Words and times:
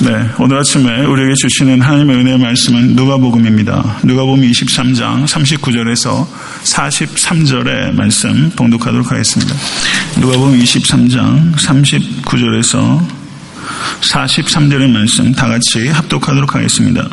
네, 0.00 0.30
오늘 0.38 0.58
아침에 0.58 1.04
우리에게 1.06 1.34
주시는 1.34 1.80
하나님의 1.80 2.18
은혜의 2.18 2.38
말씀은 2.38 2.94
누가복음입니다. 2.94 3.98
누가복음 4.04 4.42
23장 4.42 5.26
39절에서 5.26 6.24
43절의 6.62 7.96
말씀 7.96 8.48
봉독하도록 8.54 9.10
하겠습니다. 9.10 9.56
누가복음 10.20 10.56
23장 10.56 11.52
39절에서 11.56 13.17
43절의 14.00 14.90
말씀 14.90 15.32
다 15.32 15.48
같이 15.48 15.88
합독하도록 15.88 16.54
하겠습니다. 16.54 17.06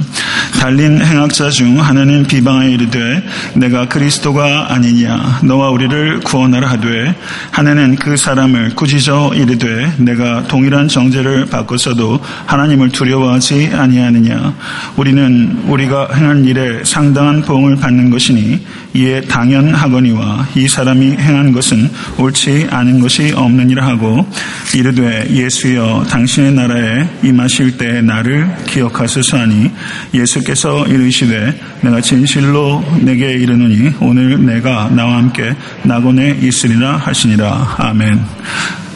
달린 0.60 1.02
행악자 1.02 1.50
중 1.50 1.82
하나는 1.82 2.26
비방하여 2.26 2.70
이르되 2.70 3.24
내가 3.56 3.88
그리스도가 3.88 4.74
아니냐 4.74 5.42
너와 5.44 5.70
우리를 5.70 6.22
구원하라 6.22 6.70
하되 6.72 7.16
하나는 7.52 7.96
그 7.96 8.18
사람을 8.18 8.76
꾸짖어 8.76 9.34
이르되 9.36 9.94
내가 9.98 10.44
동일한 10.48 10.88
정죄를 10.88 11.48
받고서도 11.48 12.20
하나님을 12.46 12.90
두려워하지 12.90 13.72
아니하느냐 13.74 14.56
우리는 14.96 15.64
우리가 15.68 16.10
행한 16.14 16.46
일에 16.46 16.84
상당한 16.84 17.42
보응을 17.42 17.78
받는 17.78 18.10
것이니 18.10 18.66
이에 18.94 19.22
당연하거니와 19.22 20.48
이 20.56 20.68
사람이 20.68 21.18
행한 21.18 21.52
것은 21.52 21.90
옳지 22.18 22.68
않은 22.72 23.02
것이 23.02 23.34
없느니라 23.36 23.86
하고 23.86 24.26
이르되 24.74 25.28
예수여 25.30 26.06
당신 26.10 26.45
의 26.46 26.52
나라에 26.52 27.08
임하실 27.24 27.78
때 27.78 28.02
나를 28.02 28.56
기억하소서 28.68 29.38
하니 29.38 29.72
예수께서 30.14 30.86
이르시되 30.86 31.60
내가 31.82 32.02
진실로 32.02 32.84
내게 33.02 33.34
이르노니 33.34 33.96
오늘 34.00 34.46
내가 34.46 34.90
나와 34.90 35.18
함께 35.18 35.56
낙원에 35.84 36.38
있으리라 36.42 36.98
하시니라 36.98 37.78
아멘 37.80 38.24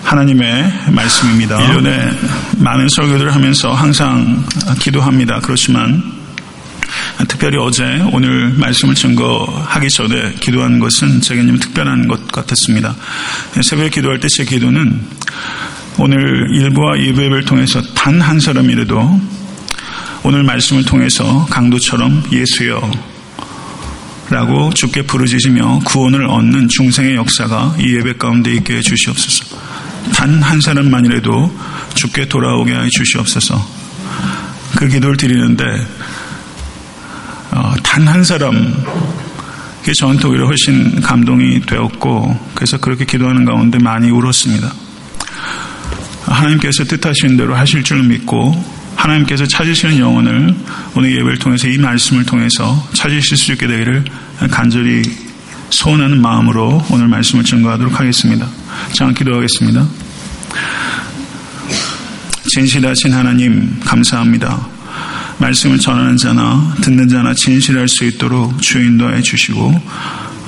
하나님의 0.03 0.71
말씀입니다. 0.91 1.57
1년에 1.57 2.63
많은 2.63 2.87
설교들을 2.89 3.33
하면서 3.33 3.73
항상 3.73 4.43
기도합니다. 4.79 5.39
그렇지만 5.39 6.03
특별히 7.27 7.57
어제 7.59 7.83
오늘 8.11 8.49
말씀을 8.49 8.95
증거하기 8.95 9.89
전에 9.89 10.33
기도한 10.39 10.79
것은 10.79 11.21
제게는 11.21 11.59
특별한 11.59 12.07
것 12.07 12.31
같았습니다. 12.31 12.95
새벽에 13.61 13.89
기도할 13.89 14.19
때 14.19 14.27
제 14.35 14.45
기도는 14.45 14.99
오늘 15.99 16.47
1부와 16.51 16.97
2부 16.97 17.25
예배를 17.25 17.43
통해서 17.43 17.81
단 17.93 18.21
한 18.21 18.39
사람이라도 18.39 19.19
오늘 20.23 20.43
말씀을 20.43 20.85
통해서 20.85 21.45
강도처럼 21.49 22.23
예수여 22.31 22.91
라고 24.29 24.71
주께 24.73 25.01
부르짖으며 25.01 25.79
구원을 25.85 26.25
얻는 26.25 26.67
중생의 26.69 27.15
역사가 27.15 27.75
이 27.79 27.95
예배 27.95 28.13
가운데 28.17 28.53
있게 28.53 28.77
해 28.77 28.81
주시옵소서. 28.81 29.57
단 30.13 30.41
한 30.41 30.61
사람만이라도 30.61 31.57
주께 31.95 32.27
돌아오게 32.29 32.73
해 32.73 32.89
주시옵소서. 32.89 33.67
그 34.75 34.87
기도를 34.87 35.17
드리는데 35.17 35.63
어, 37.51 37.73
단한 37.83 38.23
사람 38.23 38.73
그 39.83 39.93
저한테 39.93 40.27
오히려 40.27 40.45
훨씬 40.45 41.01
감동이 41.01 41.61
되었고 41.61 42.39
그래서 42.53 42.77
그렇게 42.77 43.05
기도하는 43.05 43.43
가운데 43.45 43.79
많이 43.79 44.09
울었습니다. 44.11 44.71
하나님께서 46.23 46.83
뜻하시는 46.83 47.37
대로 47.37 47.55
하실 47.55 47.83
줄 47.83 48.03
믿고 48.03 48.79
하나님께서 48.95 49.45
찾으시는 49.47 49.97
영혼을 49.99 50.53
오늘 50.95 51.11
예배를 51.13 51.37
통해서 51.39 51.67
이 51.67 51.77
말씀을 51.77 52.25
통해서 52.25 52.87
찾으실 52.93 53.37
수 53.37 53.53
있게 53.53 53.67
되기를 53.67 54.03
간절히 54.51 55.01
소원하는 55.69 56.21
마음으로 56.21 56.85
오늘 56.89 57.07
말씀을 57.07 57.43
증거하도록 57.43 57.99
하겠습니다. 57.99 58.47
자, 58.93 59.11
기도하겠습니다. 59.11 59.87
진실하신 62.51 63.13
하나님 63.13 63.79
감사합니다. 63.81 64.67
말씀을 65.37 65.77
전하는 65.77 66.17
자나 66.17 66.75
듣는 66.81 67.07
자나 67.07 67.33
진실할 67.33 67.87
수 67.87 68.03
있도록 68.05 68.61
주 68.61 68.79
인도해 68.79 69.21
주시고 69.21 69.81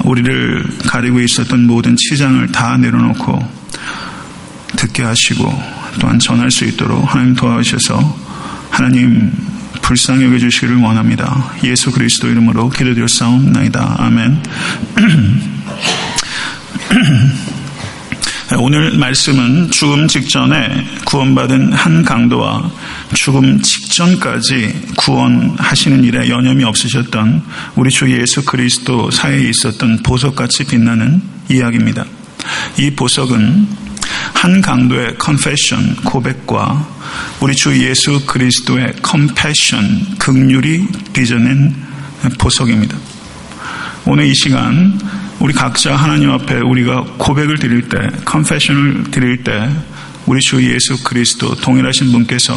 우리를 0.04 0.66
가리고 0.88 1.22
있었던 1.22 1.66
모든 1.66 1.96
치장을 1.96 2.46
다 2.48 2.76
내려놓고 2.78 3.61
듣게 4.82 5.04
하시고 5.04 5.46
또한 6.00 6.18
전할 6.18 6.50
수 6.50 6.66
있도록 6.66 7.14
하나님 7.14 7.36
도와주셔서 7.36 8.18
하나님 8.72 9.32
불쌍히 9.82 10.26
여겨주시기를 10.26 10.78
원합니다. 10.78 11.52
예수 11.64 11.92
그리스도 11.92 12.28
이름으로 12.28 12.70
기도드렸사옵나이다. 12.70 13.98
아멘. 14.00 14.42
오늘 18.60 18.98
말씀은 18.98 19.72
죽음 19.72 20.10
직전에 20.10 20.86
구원받은 21.06 21.72
한 21.74 22.04
강도와 22.04 22.70
죽음 23.14 23.62
직전까지 23.62 24.88
구원하시는 24.98 26.04
일에 26.04 26.28
여념이 26.30 26.66
없으셨던 26.66 27.44
우리 27.76 27.90
주 27.92 28.12
예수 28.12 28.44
그리스도 28.44 29.10
사이에 29.10 29.50
있었던 29.50 30.04
보석같이 30.04 30.66
빛나는 30.66 31.22
이야기입니다. 31.50 32.04
이 32.78 32.92
보석은 32.92 33.81
한 34.34 34.62
강도의 34.62 35.16
confession, 35.24 35.96
고백과 36.04 36.88
우리 37.42 37.56
주 37.56 37.78
예수 37.86 38.26
그리스도의 38.26 38.94
compassion, 39.06 40.18
극률이 40.18 40.88
빚어낸 41.14 41.76
보석입니다. 42.38 42.98
오늘 44.06 44.26
이 44.26 44.34
시간 44.34 45.00
우리 45.40 45.54
각자 45.54 45.96
하나님 45.96 46.32
앞에 46.32 46.56
우리가 46.56 47.04
고백을 47.18 47.58
드릴 47.58 47.90
때, 47.90 47.98
컨페션을 48.26 49.12
드릴 49.12 49.44
때, 49.44 49.70
우리 50.28 50.40
주 50.40 50.64
예수 50.64 51.04
그리스도 51.04 51.56
동일하신 51.56 52.12
분께서 52.12 52.54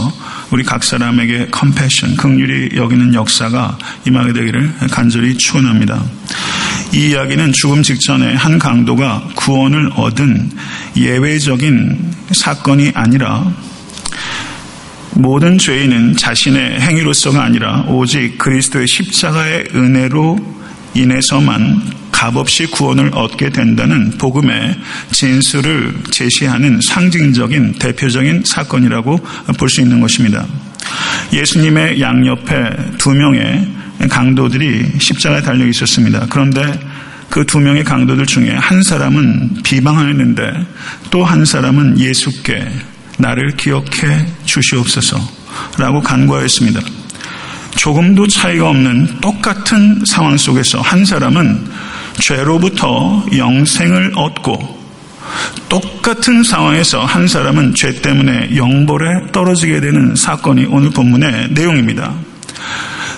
우리 0.51 0.63
각 0.63 0.85
사람에게 0.85 1.49
컴패션, 1.51 2.17
극률이 2.17 2.77
여기는 2.77 3.15
역사가 3.15 3.79
임하게 4.07 4.35
되기를 4.35 4.75
간절히 4.91 5.37
축원합니다. 5.37 6.05
이 6.95 7.09
이야기는 7.09 7.53
죽음 7.55 7.83
직전에 7.83 8.35
한 8.35 8.57
강도가 8.61 9.29
구원을 9.35 9.91
얻은 9.97 10.51
예외적인 10.97 12.13
사건이 12.31 12.93
아니라 12.95 13.53
모든 15.15 15.59
죄인은 15.59 16.17
자신의 16.17 16.81
행위로서가 16.81 17.43
아니라 17.43 17.83
오직 17.89 18.39
그리스도의 18.39 18.87
십자가의 18.87 19.71
은혜로 19.75 20.39
인해서만 20.95 21.83
값없이 22.13 22.67
구원을 22.67 23.11
얻게 23.13 23.51
된다는 23.51 24.13
복음의 24.13 24.79
진술을 25.11 25.97
제시하는 26.13 26.79
상징적인 26.81 27.75
대표적인 27.81 28.45
사건이라고 28.47 29.19
볼 29.59 29.69
수 29.69 29.81
있는 29.81 30.01
것입니다. 30.01 30.47
예수님의 31.33 32.01
양옆에 32.01 32.99
두 32.99 33.11
명의 33.11 33.67
강도들이 34.09 34.93
십자가에 34.99 35.43
달려 35.43 35.67
있었습니다. 35.67 36.27
그런데 36.31 36.61
그 37.31 37.45
두 37.47 37.59
명의 37.59 37.83
강도들 37.83 38.27
중에 38.27 38.51
한 38.51 38.83
사람은 38.83 39.63
비방하였는데 39.65 40.67
또 41.11 41.25
한 41.25 41.45
사람은 41.45 41.99
예수께 41.99 42.69
나를 43.19 43.57
기억해 43.57 44.27
주시옵소서 44.45 45.19
라고 45.79 46.01
간구하였습니다. 46.01 46.81
조금도 47.77 48.29
차이가 48.29 48.69
없는 48.69 49.21
똑같은 49.21 50.03
상황 50.07 50.37
속에서 50.37 50.81
한 50.81 51.05
사람은 51.05 51.67
죄로부터 52.21 53.27
영생을 53.37 54.13
얻고 54.15 54.85
똑같은 55.69 56.45
상황에서 56.45 57.05
한 57.05 57.27
사람은 57.27 57.75
죄 57.75 58.01
때문에 58.01 58.55
영벌에 58.55 59.33
떨어지게 59.33 59.81
되는 59.81 60.15
사건이 60.15 60.67
오늘 60.67 60.91
본문의 60.91 61.49
내용입니다. 61.51 62.15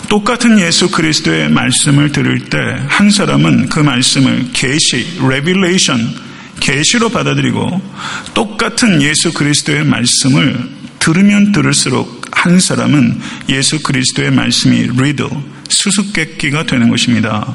똑같은 0.09 0.59
예수 0.61 0.91
그리스도의 0.91 1.51
말씀을 1.51 2.13
들을 2.13 2.39
때 2.49 2.59
한 2.89 3.11
사람은 3.11 3.69
그 3.69 3.81
말씀을 3.81 4.53
계시, 4.53 5.19
revelation, 5.21 6.15
계시로 6.61 7.11
받아들이고 7.11 7.83
똑같은 8.33 9.03
예수 9.03 9.35
그리스도의 9.35 9.85
말씀을 9.85 10.71
들으면 10.99 11.53
들을수록 11.53 12.25
한 12.31 12.59
사람은 12.59 13.21
예수 13.51 13.83
그리스도의 13.83 14.31
말씀이 14.31 14.89
riddle, 14.97 15.31
수수께끼가 15.69 16.65
되는 16.65 16.89
것입니다. 16.89 17.55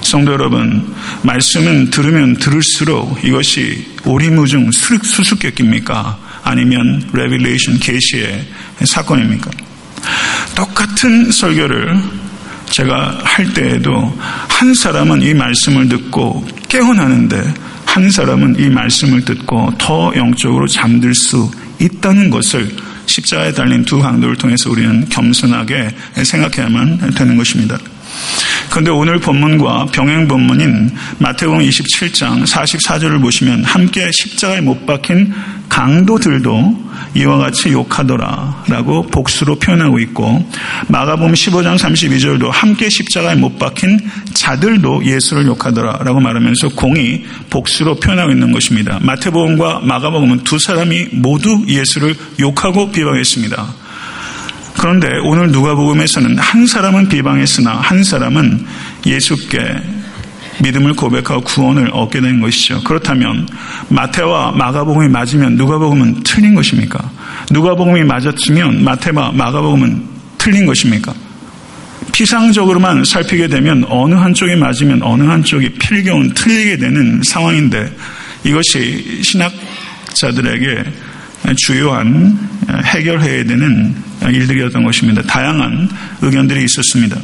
성도 0.00 0.32
여러분, 0.32 0.94
말씀은 1.22 1.90
들으면 1.90 2.36
들을수록 2.38 3.24
이것이 3.24 3.86
오리무중 4.04 4.70
수수께끼입니까? 4.72 6.18
아니면 6.42 7.08
revelation 7.12 7.78
계시의 7.78 8.46
사건입니까? 8.84 9.65
똑같은 10.54 11.30
설교를 11.30 12.00
제가 12.70 13.20
할 13.22 13.52
때에도 13.54 14.16
한 14.48 14.74
사람은 14.74 15.22
이 15.22 15.34
말씀을 15.34 15.88
듣고 15.88 16.46
깨어나는데 16.68 17.54
한 17.84 18.10
사람은 18.10 18.58
이 18.58 18.68
말씀을 18.68 19.24
듣고 19.24 19.72
더 19.78 20.12
영적으로 20.16 20.66
잠들 20.66 21.14
수 21.14 21.50
있다는 21.78 22.30
것을 22.30 22.68
십자가에 23.06 23.52
달린 23.52 23.84
두 23.84 24.00
강도를 24.00 24.36
통해서 24.36 24.68
우리는 24.70 25.08
겸손하게 25.08 25.94
생각해야만 26.22 27.12
되는 27.14 27.36
것입니다. 27.36 27.78
그런데 28.76 28.90
오늘 28.90 29.18
본문과 29.18 29.86
병행 29.86 30.28
본문인 30.28 30.90
마태복음 31.16 31.60
27장 31.60 32.44
44절을 32.44 33.22
보시면 33.22 33.64
함께 33.64 34.10
십자가에 34.12 34.60
못 34.60 34.84
박힌 34.84 35.32
강도들도 35.70 36.84
이와 37.14 37.38
같이 37.38 37.72
욕하더라라고 37.72 39.06
복수로 39.06 39.58
표현하고 39.60 39.98
있고 40.00 40.46
마가복음 40.88 41.32
15장 41.32 41.78
32절도 41.78 42.50
함께 42.50 42.90
십자가에 42.90 43.36
못 43.36 43.58
박힌 43.58 43.98
자들도 44.34 45.06
예수를 45.06 45.46
욕하더라라고 45.46 46.20
말하면서 46.20 46.68
공이 46.76 47.24
복수로 47.48 47.94
표현하고 47.94 48.30
있는 48.30 48.52
것입니다. 48.52 48.98
마태복음과 49.00 49.80
마가복음은 49.84 50.44
두 50.44 50.58
사람이 50.58 51.08
모두 51.12 51.64
예수를 51.66 52.14
욕하고 52.40 52.92
비방했습니다. 52.92 53.85
그런데 54.78 55.08
오늘 55.24 55.50
누가복음에서는 55.50 56.38
한 56.38 56.66
사람은 56.66 57.08
비방했으나 57.08 57.72
한 57.72 58.04
사람은 58.04 58.64
예수께 59.06 59.58
믿음을 60.62 60.94
고백하고 60.94 61.42
구원을 61.42 61.90
얻게 61.92 62.20
된 62.20 62.40
것이죠. 62.40 62.82
그렇다면 62.82 63.48
마태와 63.88 64.52
마가복음이 64.52 65.08
맞으면 65.08 65.56
누가복음은 65.56 66.22
틀린 66.24 66.54
것입니까? 66.54 67.10
누가복음이 67.50 68.04
맞았으면 68.04 68.84
마태와 68.84 69.32
마가복음은 69.32 70.02
틀린 70.38 70.66
것입니까? 70.66 71.12
피상적으로만 72.12 73.04
살피게 73.04 73.48
되면 73.48 73.84
어느 73.88 74.14
한쪽이 74.14 74.56
맞으면 74.56 75.02
어느 75.02 75.24
한쪽이 75.24 75.74
필경은 75.74 76.32
틀리게 76.34 76.78
되는 76.78 77.20
상황인데 77.22 77.92
이것이 78.44 79.20
신학자들에게 79.22 80.84
주요한 81.56 82.38
해결해야 82.84 83.44
되는 83.44 84.05
일들이었던 84.22 84.84
것입니다. 84.84 85.22
다양한 85.22 85.88
의견들이 86.22 86.64
있었습니다. 86.64 87.16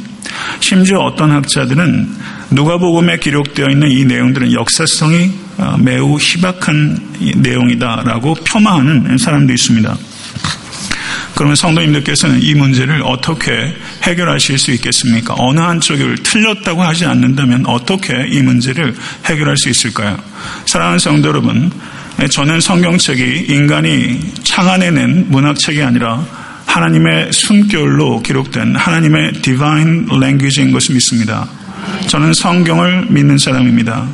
심지어 0.59 0.99
어떤 0.99 1.31
학자들은 1.31 2.09
누가복음에 2.51 3.17
기록되어 3.17 3.67
있는 3.69 3.91
이 3.91 4.05
내용들은 4.05 4.53
역사성이 4.53 5.31
어, 5.57 5.77
매우 5.79 6.17
희박한 6.17 6.99
내용이다라고 7.37 8.35
폄하하는 8.35 9.17
사람도 9.17 9.53
있습니다. 9.53 9.97
그러면 11.35 11.55
성도님들께서는 11.55 12.41
이 12.41 12.53
문제를 12.53 13.01
어떻게 13.03 13.75
해결하실 14.03 14.59
수 14.59 14.71
있겠습니까? 14.71 15.33
어느 15.37 15.59
한쪽을 15.59 16.17
틀렸다고 16.17 16.83
하지 16.83 17.05
않는다면 17.05 17.65
어떻게 17.65 18.27
이 18.29 18.41
문제를 18.41 18.95
해결할 19.25 19.57
수 19.57 19.69
있을까요? 19.69 20.17
사랑하는 20.65 20.99
성도 20.99 21.29
여러분, 21.29 21.71
저는 22.29 22.61
성경책이 22.61 23.47
인간이 23.49 24.19
창안해낸 24.43 25.25
문학책이 25.29 25.81
아니라 25.81 26.23
하나님의 26.73 27.31
숨결로 27.31 28.23
기록된 28.23 28.75
하나님의 28.75 29.33
디바인 29.43 30.07
랭귀지인 30.07 30.71
것을 30.71 30.95
믿습니다. 30.95 31.47
저는 32.07 32.33
성경을 32.33 33.05
믿는 33.09 33.37
사람입니다. 33.37 34.07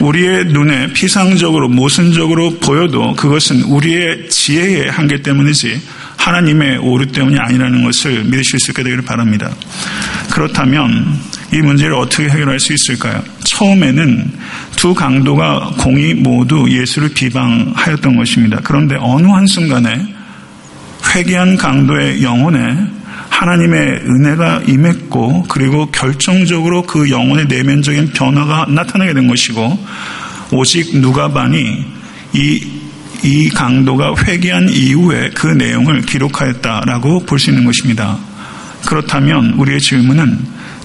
우리의 0.00 0.46
눈에 0.46 0.92
피상적으로 0.92 1.68
모순적으로 1.68 2.58
보여도 2.58 3.14
그것은 3.14 3.62
우리의 3.62 4.28
지혜의 4.28 4.90
한계 4.90 5.22
때문이지 5.22 5.80
하나님의 6.16 6.78
오류 6.78 7.06
때문이 7.06 7.38
아니라는 7.38 7.84
것을 7.84 8.24
믿으실 8.24 8.58
수 8.58 8.72
있게 8.72 8.82
되기를 8.82 9.04
바랍니다. 9.04 9.54
그렇다면 10.32 11.16
이 11.52 11.58
문제를 11.58 11.94
어떻게 11.94 12.24
해결할 12.24 12.58
수 12.58 12.72
있을까요? 12.72 13.22
처음에는 13.44 14.32
두 14.74 14.92
강도가 14.92 15.72
공이 15.78 16.14
모두 16.14 16.66
예수를 16.68 17.10
비방하였던 17.10 18.16
것입니다. 18.16 18.60
그런데 18.64 18.96
어느 18.98 19.28
한순간에 19.28 20.15
회개한 21.04 21.56
강도의 21.56 22.22
영혼에 22.22 22.76
하나님의 23.30 24.02
은혜가 24.06 24.62
임했고 24.66 25.44
그리고 25.48 25.90
결정적으로 25.90 26.82
그 26.82 27.10
영혼의 27.10 27.46
내면적인 27.46 28.12
변화가 28.12 28.66
나타나게 28.70 29.12
된 29.14 29.26
것이고 29.26 29.78
오직 30.52 30.98
누가반이 30.98 31.84
이, 32.34 32.66
이 33.22 33.48
강도가 33.50 34.14
회개한 34.16 34.68
이후에 34.70 35.30
그 35.34 35.46
내용을 35.48 36.02
기록하였다라고 36.02 37.26
볼 37.26 37.38
수 37.38 37.50
있는 37.50 37.64
것입니다. 37.64 38.16
그렇다면 38.86 39.54
우리의 39.58 39.80
질문은 39.80 40.38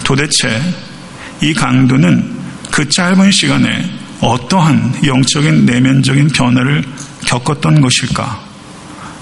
도대체 0.03 0.61
이 1.41 1.53
강도는 1.53 2.23
그 2.71 2.87
짧은 2.87 3.31
시간에 3.31 3.89
어떠한 4.21 5.05
영적인 5.05 5.65
내면적인 5.65 6.29
변화를 6.29 6.83
겪었던 7.25 7.81
것일까? 7.81 8.50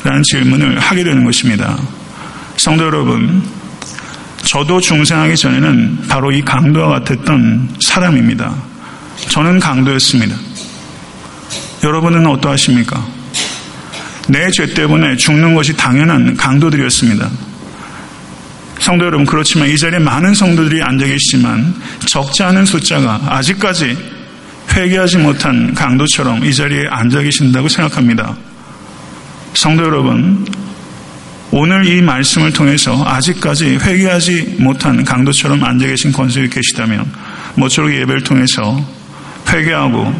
라는 0.04 0.24
질문을 0.24 0.80
하게 0.80 1.04
되는 1.04 1.24
것입니다. 1.24 1.78
성도 2.57 2.86
여러분, 2.86 3.44
저도 4.44 4.80
중생하기 4.80 5.36
전에는 5.36 6.07
바로 6.07 6.31
이 6.31 6.42
강도와 6.42 7.00
같았던 7.00 7.75
사람입니다. 7.81 8.54
저는 9.30 9.60
강도였습니다. 9.60 10.36
여러분은 11.84 12.25
어떠하십니까? 12.28 13.06
내 14.28 14.50
죄 14.51 14.74
때문에 14.74 15.16
죽는 15.18 15.56
것이 15.56 15.75
당연한 15.75 16.38
강도들이었습니다. 16.38 17.30
성도 18.80 19.06
여러분, 19.06 19.25
그렇지만 19.25 19.69
이 19.69 19.78
자리에 19.78 20.00
많은 20.00 20.34
성도들이 20.34 20.81
앉아 20.81 21.06
계시지만 21.06 21.74
적지 22.06 22.44
않은 22.44 22.66
숫자가 22.66 23.22
아직까지 23.28 23.98
회개하지 24.74 25.18
못한 25.18 25.74
강도처럼 25.74 26.45
이 26.45 26.54
자리에 26.54 26.86
앉아 26.90 27.22
계신다고 27.22 27.68
생각합니다. 27.68 28.36
성도 29.54 29.84
여러분, 29.84 30.46
오늘 31.51 31.86
이 31.88 32.01
말씀을 32.01 32.54
통해서 32.54 33.04
아직까지 33.04 33.80
회개하지 33.81 34.57
못한 34.60 35.04
강도처럼 35.04 35.63
앉아 35.63 35.88
계신 35.88 36.12
권속이 36.12 36.50
계시다면 36.50 37.12
모쪼록 37.56 37.92
예배를 37.92 38.24
통해서 38.24 38.80
회개하고 39.48 40.13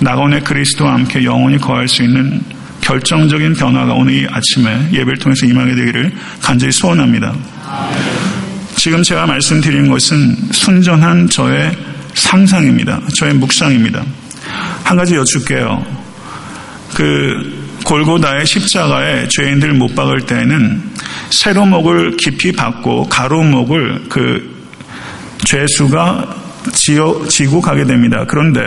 나원의 0.00 0.44
그리스도와 0.44 0.94
함께 0.94 1.24
영원히 1.24 1.58
거할 1.58 1.88
수 1.88 2.04
있는 2.04 2.40
결정적인 2.80 3.54
변화가 3.54 3.92
오늘 3.94 4.14
이 4.14 4.26
아침에 4.30 4.90
예배를 4.92 5.18
통해서 5.18 5.46
임하게 5.46 5.74
되기를 5.74 6.12
간절히 6.40 6.72
소원합니다. 6.72 7.34
지금 8.76 9.02
제가 9.02 9.26
말씀드린 9.26 9.90
것은 9.90 10.36
순전한 10.52 11.28
저의 11.28 11.76
상상입니다. 12.14 13.00
저의 13.18 13.34
묵상입니다. 13.34 14.04
한 14.84 14.96
가지 14.96 15.16
여쭙게요. 15.16 15.84
그 16.94 17.57
골고다의 17.88 18.44
십자가에 18.44 19.28
죄인들 19.28 19.72
못 19.72 19.94
박을 19.94 20.20
때에는 20.26 20.82
세로목을 21.30 22.18
깊이 22.18 22.52
박고 22.52 23.08
가로목을 23.08 24.10
그 24.10 24.58
죄수가 25.46 26.36
지어, 26.74 27.26
지고 27.28 27.62
가게 27.62 27.84
됩니다. 27.84 28.26
그런데 28.28 28.60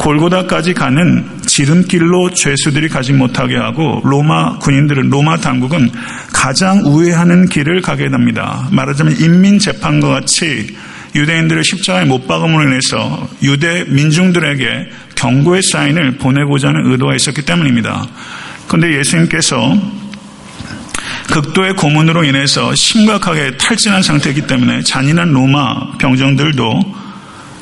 골고다까지 0.00 0.74
가는 0.74 1.26
지름길로 1.46 2.34
죄수들이 2.34 2.90
가지 2.90 3.14
못하게 3.14 3.56
하고 3.56 4.02
로마 4.04 4.58
군인들은 4.58 5.08
로마 5.08 5.38
당국은 5.38 5.90
가장 6.34 6.82
우회하는 6.84 7.48
길을 7.48 7.80
가게 7.80 8.10
됩니다. 8.10 8.68
말하자면 8.70 9.18
인민재판과 9.18 10.08
같이 10.08 10.76
유대인들을 11.14 11.64
십자가에 11.64 12.04
못 12.04 12.28
박음으로 12.28 12.64
인해서 12.64 13.30
유대 13.42 13.84
민중들에게 13.88 14.90
경고의 15.14 15.62
사인을 15.62 16.18
보내고자 16.18 16.68
하는 16.68 16.92
의도가 16.92 17.14
있었기 17.14 17.46
때문입니다. 17.46 18.06
그런데 18.68 18.98
예수님께서 18.98 19.76
극도의 21.28 21.74
고문으로 21.74 22.24
인해서 22.24 22.74
심각하게 22.74 23.56
탈진한 23.56 24.02
상태이기 24.02 24.42
때문에 24.42 24.82
잔인한 24.82 25.32
로마 25.32 25.96
병정들도 25.98 26.98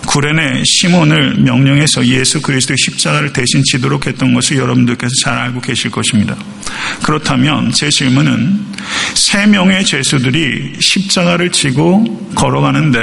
구레네 0.06 0.62
시몬을 0.64 1.40
명령해서 1.40 2.06
예수 2.06 2.40
그리스도의 2.40 2.76
십자가를 2.78 3.32
대신 3.32 3.62
지도록 3.64 4.06
했던 4.06 4.34
것을 4.34 4.56
여러분들께서 4.56 5.10
잘 5.20 5.36
알고 5.36 5.60
계실 5.60 5.90
것입니다. 5.90 6.36
그렇다면 7.02 7.72
제 7.72 7.90
질문은 7.90 8.66
세 9.14 9.46
명의 9.46 9.84
죄수들이 9.84 10.74
십자가를 10.80 11.50
지고 11.50 12.04
걸어가는데 12.34 13.00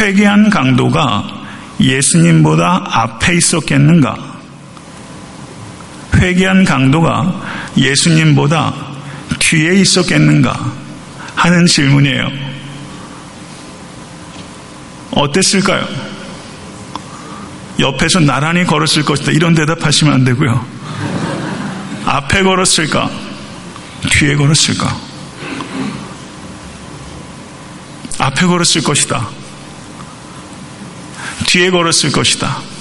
회개한 0.00 0.50
강도가 0.50 1.24
예수님보다 1.80 2.84
앞에 2.84 3.36
있었겠는가? 3.36 4.31
회개한 6.14 6.64
강도가 6.64 7.40
예수님보다 7.76 8.74
뒤에 9.38 9.80
있었겠는가? 9.80 10.72
하는 11.34 11.66
질문이에요. 11.66 12.28
어땠을까요? 15.12 15.86
옆에서 17.78 18.20
나란히 18.20 18.64
걸었을 18.64 19.02
것이다. 19.04 19.32
이런 19.32 19.54
대답하시면 19.54 20.14
안 20.14 20.24
되고요. 20.24 20.64
앞에 22.04 22.42
걸었을까? 22.42 23.10
뒤에 24.10 24.36
걸었을까? 24.36 24.96
앞에 28.18 28.46
걸었을 28.46 28.82
것이다. 28.82 29.28
뒤에 31.46 31.70
걸었을 31.70 32.12
것이다. 32.12 32.71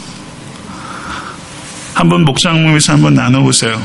한번 1.94 2.24
목장모에서 2.26 2.94
한번 2.94 3.14
나눠보세요. 3.14 3.82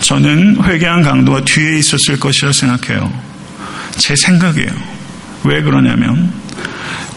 저는 0.00 0.62
회개한 0.64 1.02
강도가 1.02 1.44
뒤에 1.44 1.78
있었을 1.78 2.18
것이라 2.18 2.52
생각해요. 2.52 3.12
제 3.96 4.14
생각이에요. 4.16 4.70
왜 5.44 5.62
그러냐면 5.62 6.32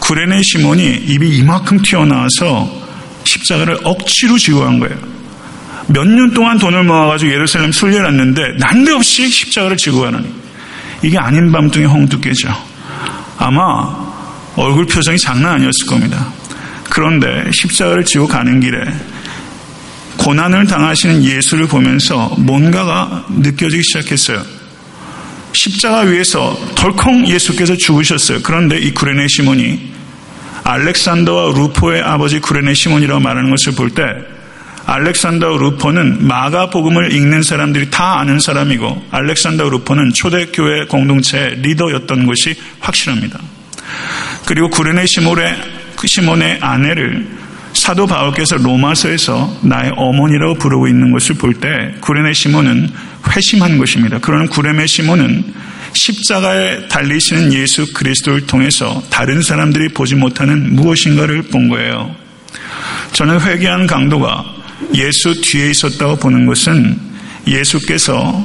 구레네 0.00 0.42
시몬이 0.42 0.84
입이 1.06 1.36
이만큼 1.38 1.80
튀어나와서 1.80 2.82
십자가를 3.24 3.78
억지로 3.84 4.36
지고 4.36 4.60
간 4.60 4.78
거예요. 4.80 4.96
몇 5.88 6.06
년 6.06 6.32
동안 6.32 6.58
돈을 6.58 6.84
모아가지고 6.84 7.32
예루살렘 7.32 7.72
순례했는데 7.72 8.58
난데없이 8.58 9.28
십자가를 9.28 9.76
지고 9.76 10.00
가느니 10.02 10.28
이게 11.02 11.18
아닌 11.18 11.50
밤중에 11.50 11.86
홍두깨죠. 11.86 12.48
아마 13.38 14.12
얼굴 14.56 14.86
표정이 14.86 15.18
장난 15.18 15.54
아니었을 15.54 15.86
겁니다. 15.86 16.32
그런데 17.02 17.50
십자가를 17.50 18.04
지고 18.04 18.28
가는 18.28 18.60
길에 18.60 18.78
고난을 20.18 20.68
당하시는 20.68 21.24
예수를 21.24 21.66
보면서 21.66 22.32
뭔가가 22.38 23.26
느껴지기 23.28 23.82
시작했어요. 23.82 24.40
십자가 25.52 26.02
위에서 26.02 26.56
덜컹 26.76 27.26
예수께서 27.26 27.74
죽으셨어요. 27.74 28.38
그런데 28.44 28.78
이 28.78 28.94
구레네 28.94 29.26
시몬이 29.28 29.90
알렉산더와 30.62 31.54
루포의 31.56 32.02
아버지 32.02 32.38
구레네 32.38 32.72
시몬이라고 32.72 33.18
말하는 33.18 33.50
것을 33.50 33.72
볼 33.72 33.90
때 33.90 34.04
알렉산더와 34.86 35.58
루포는 35.58 36.24
마가 36.24 36.70
복음을 36.70 37.12
읽는 37.12 37.42
사람들이 37.42 37.90
다 37.90 38.20
아는 38.20 38.38
사람이고 38.38 39.06
알렉산더와 39.10 39.70
루포는 39.70 40.12
초대교회 40.12 40.86
공동체의 40.86 41.56
리더였던 41.62 42.26
것이 42.26 42.54
확실합니다. 42.78 43.40
그리고 44.46 44.70
구레네 44.70 45.06
시몬의, 45.06 45.81
시몬의 46.06 46.58
아내를 46.60 47.26
사도 47.74 48.06
바울께서 48.06 48.56
로마서에서 48.56 49.60
나의 49.62 49.92
어머니라고 49.96 50.54
부르고 50.54 50.88
있는 50.88 51.12
것을 51.12 51.36
볼 51.36 51.54
때 51.54 51.94
구레네 52.00 52.32
시몬은 52.32 52.90
회심한 53.34 53.78
것입니다. 53.78 54.18
그러는 54.18 54.46
구레네 54.48 54.86
시몬은 54.86 55.44
십자가에 55.94 56.88
달리시는 56.88 57.52
예수 57.52 57.92
그리스도를 57.92 58.46
통해서 58.46 59.02
다른 59.10 59.42
사람들이 59.42 59.88
보지 59.94 60.14
못하는 60.14 60.74
무엇인가를 60.74 61.42
본 61.42 61.68
거예요. 61.68 62.14
저는 63.12 63.40
회개한 63.40 63.86
강도가 63.86 64.44
예수 64.94 65.40
뒤에 65.40 65.70
있었다고 65.70 66.16
보는 66.16 66.46
것은 66.46 66.98
예수께서 67.46 68.44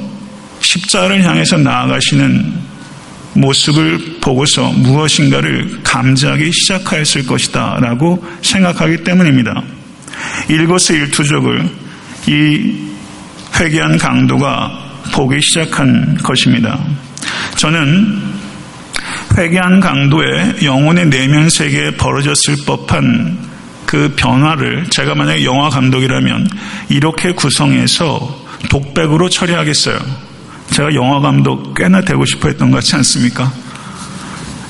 십자가를 0.60 1.22
향해서 1.24 1.56
나아가시는 1.58 2.67
모습을 3.38 4.18
보고서 4.20 4.70
무엇인가를 4.72 5.80
감지하기 5.84 6.50
시작하였을 6.52 7.26
것이다 7.26 7.78
라고 7.80 8.24
생각하기 8.42 9.04
때문입니다. 9.04 9.62
일거수일투족을 10.48 11.68
이 12.26 12.74
회개한 13.58 13.98
강도가 13.98 14.70
보기 15.12 15.40
시작한 15.40 16.16
것입니다. 16.22 16.78
저는 17.56 18.22
회개한 19.36 19.80
강도의 19.80 20.56
영혼의 20.64 21.06
내면 21.06 21.48
세계에 21.48 21.92
벌어졌을 21.92 22.56
법한 22.66 23.38
그 23.86 24.14
변화를 24.16 24.86
제가 24.90 25.14
만약에 25.14 25.44
영화 25.44 25.70
감독이라면 25.70 26.48
이렇게 26.90 27.32
구성해서 27.32 28.46
독백으로 28.68 29.28
처리하겠어요. 29.28 30.27
제가 30.78 30.94
영화 30.94 31.18
감독 31.18 31.74
꽤나 31.74 32.02
되고 32.02 32.24
싶어 32.24 32.46
했던 32.46 32.70
것 32.70 32.76
같지 32.76 32.94
않습니까? 32.94 33.52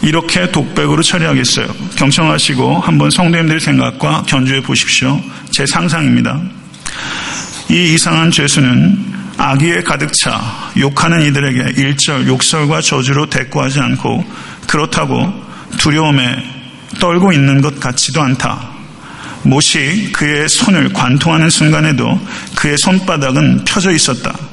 이렇게 0.00 0.50
독백으로 0.50 1.02
처리하겠어요. 1.02 1.66
경청하시고 1.96 2.80
한번 2.80 3.10
성도님들 3.10 3.60
생각과 3.60 4.22
견주해 4.22 4.62
보십시오. 4.62 5.20
제 5.50 5.66
상상입니다. 5.66 6.40
이 7.68 7.92
이상한 7.92 8.30
죄수는 8.30 8.96
악의에 9.36 9.82
가득 9.82 10.10
차 10.14 10.72
욕하는 10.78 11.26
이들에게 11.26 11.74
일절 11.82 12.26
욕설과 12.26 12.80
저주로 12.80 13.28
대꾸하지 13.28 13.78
않고 13.78 14.24
그렇다고 14.66 15.30
두려움에 15.76 16.42
떨고 16.98 17.34
있는 17.34 17.60
것 17.60 17.78
같지도 17.80 18.22
않다. 18.22 18.70
못이 19.42 20.12
그의 20.12 20.48
손을 20.48 20.90
관통하는 20.94 21.50
순간에도 21.50 22.18
그의 22.56 22.78
손바닥은 22.78 23.64
펴져 23.66 23.92
있었다. 23.92 24.47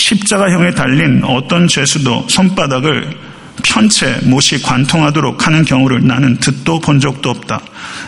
십자가형에 0.00 0.72
달린 0.72 1.22
어떤 1.24 1.68
죄수도 1.68 2.26
손바닥을 2.28 3.16
편채 3.62 4.20
못이 4.24 4.62
관통하도록 4.62 5.46
하는 5.46 5.64
경우를 5.64 6.06
나는 6.06 6.38
듣도 6.38 6.80
본 6.80 6.98
적도 6.98 7.30
없다. 7.30 7.60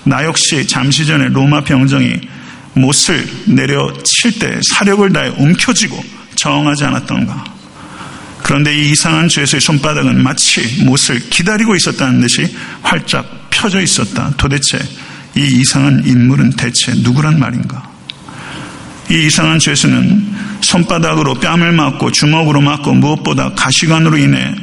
나 0.04 0.24
역시 0.24 0.66
잠시 0.66 1.06
전에 1.06 1.28
로마 1.28 1.62
병정이 1.62 2.20
못을 2.74 3.28
내려칠 3.46 4.38
때 4.38 4.58
사력을 4.70 5.12
다해 5.12 5.34
움켜쥐고 5.36 6.02
저항하지 6.34 6.84
않았던가. 6.84 7.44
그런데 8.42 8.74
이 8.74 8.90
이상한 8.90 9.28
죄수의 9.28 9.60
손바닥은 9.60 10.22
마치 10.22 10.82
못을 10.84 11.20
기다리고 11.28 11.76
있었다는 11.76 12.20
듯이 12.22 12.56
활짝 12.80 13.50
펴져 13.50 13.80
있었다. 13.80 14.32
도대체 14.38 14.78
이 15.36 15.60
이상한 15.60 16.02
인물은 16.06 16.52
대체 16.52 16.92
누구란 16.96 17.38
말인가? 17.38 17.91
이 19.10 19.26
이상한 19.26 19.58
죄수는 19.58 20.34
손바닥으로 20.62 21.34
뺨을 21.34 21.72
맞고 21.72 22.12
주먹으로 22.12 22.60
맞고 22.60 22.94
무엇보다 22.94 23.52
가시관으로 23.54 24.16
인해 24.16 24.54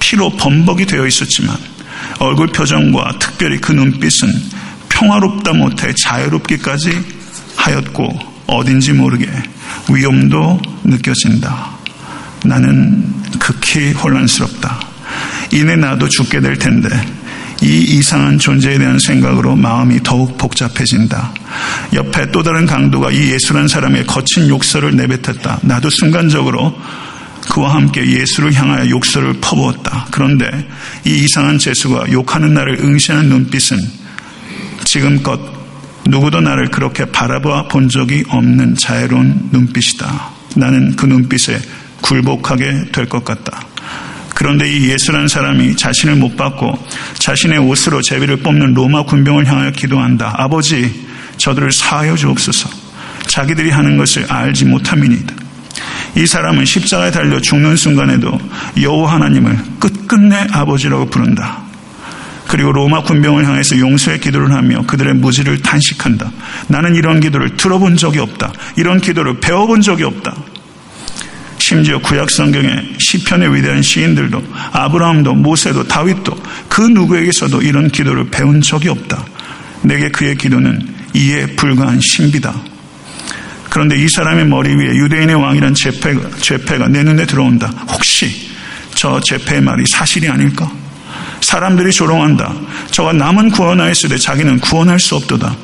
피로 0.00 0.30
범벅이 0.30 0.86
되어 0.86 1.06
있었지만 1.06 1.56
얼굴 2.18 2.48
표정과 2.48 3.18
특별히 3.18 3.58
그 3.58 3.72
눈빛은 3.72 4.28
평화롭다 4.88 5.52
못해 5.52 5.92
자유롭기까지 6.02 6.98
하였고 7.56 8.18
어딘지 8.46 8.92
모르게 8.92 9.28
위험도 9.90 10.60
느껴진다. 10.84 11.70
나는 12.44 13.04
극히 13.38 13.92
혼란스럽다. 13.92 14.80
이내 15.52 15.76
나도 15.76 16.08
죽게 16.08 16.40
될 16.40 16.58
텐데 16.58 16.88
이 17.62 17.80
이상한 17.96 18.38
존재에 18.38 18.76
대한 18.78 18.98
생각으로 18.98 19.54
마음이 19.56 20.02
더욱 20.02 20.36
복잡해진다. 20.36 21.32
옆에 21.92 22.30
또 22.32 22.42
다른 22.42 22.66
강도가 22.66 23.10
이 23.10 23.32
예수란 23.32 23.68
사람의 23.68 24.06
거친 24.06 24.48
욕설을 24.48 24.96
내뱉었다. 24.96 25.60
나도 25.62 25.88
순간적으로 25.90 26.76
그와 27.50 27.74
함께 27.74 28.04
예수를 28.04 28.52
향하여 28.54 28.88
욕설을 28.88 29.34
퍼부었다. 29.40 30.08
그런데 30.10 30.46
이 31.04 31.10
이상한 31.24 31.58
재수가 31.58 32.12
욕하는 32.12 32.54
나를 32.54 32.78
응시하는 32.80 33.28
눈빛은 33.28 33.78
지금껏 34.84 35.40
누구도 36.06 36.40
나를 36.40 36.70
그렇게 36.70 37.04
바라봐 37.04 37.68
본 37.68 37.88
적이 37.88 38.24
없는 38.28 38.76
자애로운 38.76 39.50
눈빛이다. 39.52 40.30
나는 40.56 40.96
그 40.96 41.06
눈빛에 41.06 41.60
굴복하게 42.00 42.86
될 42.92 43.06
것 43.06 43.24
같다. 43.24 43.64
그런데 44.34 44.70
이 44.70 44.88
예수라는 44.88 45.28
사람이 45.28 45.76
자신을 45.76 46.16
못 46.16 46.36
받고 46.36 46.78
자신의 47.14 47.58
옷으로 47.58 48.02
제비를 48.02 48.38
뽑는 48.38 48.74
로마 48.74 49.04
군병을 49.04 49.46
향하여 49.46 49.70
기도한다. 49.72 50.34
아버지, 50.36 51.06
저들을 51.36 51.72
사하여 51.72 52.16
주옵소서. 52.16 52.68
자기들이 53.26 53.70
하는 53.70 53.96
것을 53.96 54.26
알지 54.30 54.64
못함이니이다. 54.66 55.34
이 56.16 56.26
사람은 56.26 56.64
십자가에 56.64 57.10
달려 57.10 57.40
죽는 57.40 57.76
순간에도 57.76 58.38
여호와 58.80 59.14
하나님을 59.14 59.56
끝끝내 59.78 60.46
아버지라고 60.52 61.06
부른다. 61.06 61.62
그리고 62.48 62.70
로마 62.70 63.02
군병을 63.02 63.46
향해서 63.46 63.78
용서의 63.78 64.20
기도를 64.20 64.52
하며 64.52 64.82
그들의 64.82 65.14
무지를 65.14 65.62
단식한다. 65.62 66.30
나는 66.68 66.94
이런 66.94 67.20
기도를 67.20 67.56
들어본 67.56 67.96
적이 67.96 68.18
없다. 68.18 68.52
이런 68.76 69.00
기도를 69.00 69.40
배워본 69.40 69.80
적이 69.80 70.04
없다. 70.04 70.34
심지어 71.62 72.00
구약 72.00 72.28
성경의 72.28 72.96
시편의 72.98 73.54
위대한 73.54 73.82
시인들도 73.82 74.42
아브라함도 74.72 75.34
모세도 75.34 75.86
다윗도 75.86 76.36
그 76.68 76.82
누구에게서도 76.82 77.62
이런 77.62 77.88
기도를 77.88 78.30
배운 78.30 78.60
적이 78.60 78.88
없다. 78.88 79.24
내게 79.82 80.10
그의 80.10 80.36
기도는 80.36 80.84
이에 81.14 81.46
불과한 81.54 82.00
신비다. 82.02 82.52
그런데 83.70 83.96
이 83.96 84.08
사람의 84.08 84.46
머리 84.46 84.74
위에 84.74 84.88
유대인의 84.88 85.36
왕이란 85.36 85.74
제패가, 85.74 86.30
제패가 86.40 86.88
내 86.88 87.04
눈에 87.04 87.26
들어온다. 87.26 87.68
혹시 87.88 88.50
저 88.96 89.20
제패의 89.20 89.60
말이 89.60 89.84
사실이 89.86 90.28
아닐까? 90.28 90.68
사람들이 91.42 91.92
조롱한다. 91.92 92.54
저가 92.90 93.12
남은 93.12 93.50
구원하였으되 93.52 94.18
자기는 94.18 94.58
구원할 94.58 94.98
수 94.98 95.14
없도다. 95.14 95.56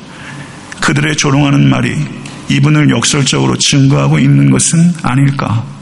그들의 0.79 1.17
조롱하는 1.17 1.69
말이 1.69 1.93
이분을 2.47 2.89
역설적으로 2.89 3.57
증거하고 3.57 4.17
있는 4.17 4.49
것은 4.49 4.93
아닐까. 5.03 5.78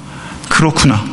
그렇구나. 0.50 1.04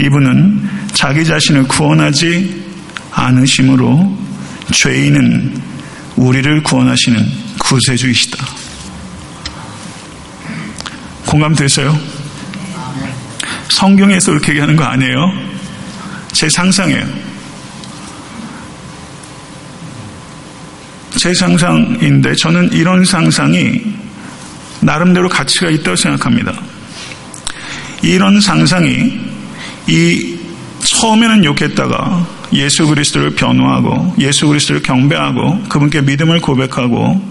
이분은 0.00 0.68
자기 0.92 1.24
자신을 1.24 1.64
구원하지 1.64 2.64
않으심으로 3.12 4.18
죄인은 4.72 5.60
우리를 6.16 6.62
구원하시는 6.62 7.26
구세주이시다. 7.58 8.46
공감되세요? 11.26 11.98
성경에서 13.70 14.32
이렇게 14.32 14.50
얘기하는 14.50 14.76
거 14.76 14.84
아니에요? 14.84 15.16
제 16.32 16.48
상상이에요. 16.48 17.06
제 21.18 21.34
상상인데 21.34 22.34
저는 22.36 22.72
이런 22.72 23.04
상상이 23.04 23.80
나름대로 24.80 25.28
가치가 25.28 25.70
있다고 25.70 25.96
생각합니다. 25.96 26.69
이런 28.02 28.40
상상이 28.40 29.20
이 29.86 30.38
처음에는 30.82 31.44
욕했다가 31.44 32.26
예수 32.52 32.86
그리스도를 32.86 33.30
변호하고 33.30 34.14
예수 34.18 34.46
그리스도를 34.48 34.82
경배하고 34.82 35.64
그분께 35.68 36.02
믿음을 36.02 36.40
고백하고 36.40 37.22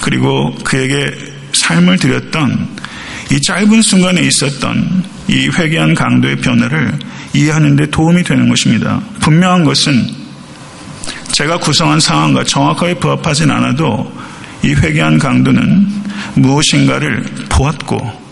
그리고 0.00 0.54
그에게 0.64 1.10
삶을 1.54 1.98
드렸던 1.98 2.68
이 3.32 3.40
짧은 3.40 3.82
순간에 3.82 4.20
있었던 4.22 5.04
이 5.28 5.48
회개한 5.48 5.94
강도의 5.94 6.36
변화를 6.36 6.98
이해하는 7.32 7.76
데 7.76 7.86
도움이 7.90 8.22
되는 8.22 8.48
것입니다. 8.48 9.00
분명한 9.20 9.64
것은 9.64 10.08
제가 11.32 11.58
구성한 11.58 12.00
상황과 12.00 12.44
정확하게 12.44 12.94
부합하진 12.94 13.50
않아도 13.50 14.12
이 14.62 14.68
회개한 14.74 15.18
강도는 15.18 15.86
무엇인가를 16.34 17.24
보았고 17.48 18.26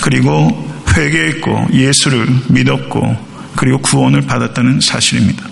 그리고 0.00 0.75
회개했고 0.96 1.68
예수를 1.72 2.26
믿었고 2.48 3.16
그리고 3.56 3.78
구원을 3.78 4.22
받았다는 4.22 4.80
사실입니다. 4.80 5.44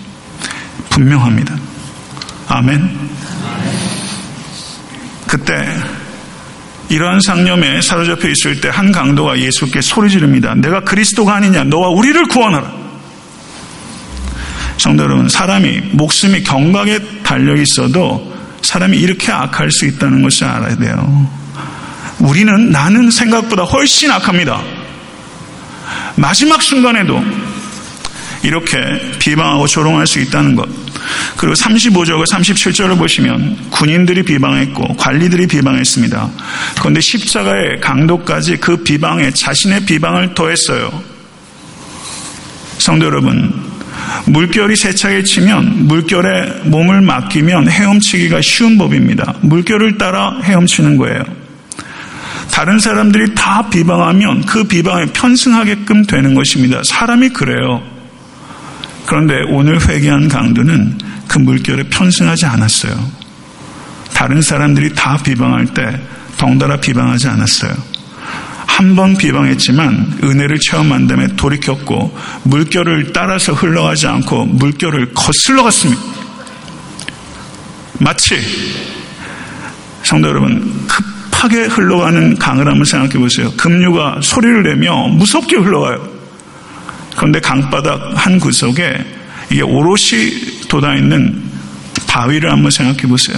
분명합니다. 0.89 1.55
아멘. 2.47 3.09
그때 5.27 5.67
이러한 6.89 7.19
상념에 7.19 7.81
사로잡혀 7.81 8.29
있을 8.29 8.61
때 8.61 8.69
한 8.69 8.91
강도가 8.91 9.39
예수께 9.39 9.81
소리 9.81 10.09
지릅니다. 10.09 10.53
내가 10.55 10.81
그리스도가 10.81 11.35
아니냐? 11.35 11.63
너와 11.65 11.89
우리를 11.89 12.27
구원하라. 12.27 12.71
성도 14.77 15.03
여러분, 15.03 15.29
사람이 15.29 15.81
목숨이 15.93 16.43
경각에 16.43 16.99
달려 17.23 17.55
있어도 17.59 18.35
사람이 18.61 18.97
이렇게 18.97 19.31
악할 19.31 19.71
수 19.71 19.85
있다는 19.85 20.21
것을 20.21 20.45
알아야 20.47 20.75
돼요. 20.75 21.29
우리는 22.19 22.71
나는 22.71 23.09
생각보다 23.09 23.63
훨씬 23.63 24.11
악합니다. 24.11 24.61
마지막 26.15 26.61
순간에도 26.61 27.21
이렇게 28.43 28.77
비방하고 29.19 29.67
조롱할 29.67 30.05
수 30.05 30.19
있다는 30.19 30.55
것. 30.55 30.67
그리고 31.37 31.53
35절과 31.55 32.25
37절을 32.31 32.97
보시면 32.97 33.69
군인들이 33.71 34.23
비방했고 34.23 34.95
관리들이 34.95 35.47
비방했습니다. 35.47 36.29
그런데 36.79 37.01
십자가의 37.01 37.81
강도까지 37.81 38.57
그 38.57 38.77
비방에 38.77 39.31
자신의 39.31 39.85
비방을 39.85 40.35
더했어요. 40.35 40.91
성도 42.77 43.07
여러분, 43.07 43.51
물결이 44.27 44.75
세차게 44.75 45.23
치면 45.23 45.87
물결에 45.87 46.61
몸을 46.65 47.01
맡기면 47.01 47.69
헤엄치기가 47.69 48.41
쉬운 48.41 48.77
법입니다. 48.77 49.35
물결을 49.41 49.97
따라 49.97 50.39
헤엄치는 50.43 50.97
거예요. 50.97 51.44
다른 52.55 52.79
사람들이 52.79 53.35
다 53.35 53.69
비방하면 53.69 54.45
그 54.45 54.63
비방에 54.63 55.07
편승하게끔 55.07 56.05
되는 56.05 56.33
것입니다. 56.33 56.79
사람이 56.85 57.31
그래요. 57.31 57.83
그런데 59.05 59.41
오늘 59.49 59.85
회개한 59.85 60.29
강도는 60.29 60.97
그 61.27 61.37
물결에 61.37 61.89
편승하지 61.89 62.45
않았어요. 62.45 63.11
다른 64.13 64.41
사람들이 64.41 64.95
다 64.95 65.17
비방할 65.21 65.73
때 65.73 65.99
덩달아 66.37 66.77
비방하지 66.79 67.27
않았어요. 67.27 67.73
한 68.67 68.95
번 68.95 69.17
비방했지만 69.17 70.19
은혜를 70.23 70.57
체험한 70.59 71.07
다음에 71.07 71.27
돌이켰고 71.35 72.17
물결을 72.43 73.11
따라서 73.11 73.51
흘러가지 73.51 74.07
않고 74.07 74.45
물결을 74.45 75.13
거슬러 75.13 75.63
갔습니다. 75.63 76.01
마치 77.99 78.41
성도 80.03 80.29
여러분 80.29 80.87
급 80.87 81.15
하게 81.45 81.65
흘러가는 81.65 82.35
강을 82.37 82.67
한번 82.67 82.85
생각해 82.85 83.13
보세요. 83.19 83.51
급류가 83.55 84.19
소리를 84.21 84.63
내며 84.63 85.07
무섭게 85.09 85.57
흘러가요. 85.57 86.07
그런데 87.15 87.39
강바닥 87.39 88.13
한 88.15 88.39
구석에 88.39 88.97
이게 89.51 89.61
오롯이 89.61 90.67
돋아있는 90.67 91.43
바위를 92.07 92.51
한번 92.51 92.71
생각해 92.71 93.03
보세요. 93.03 93.37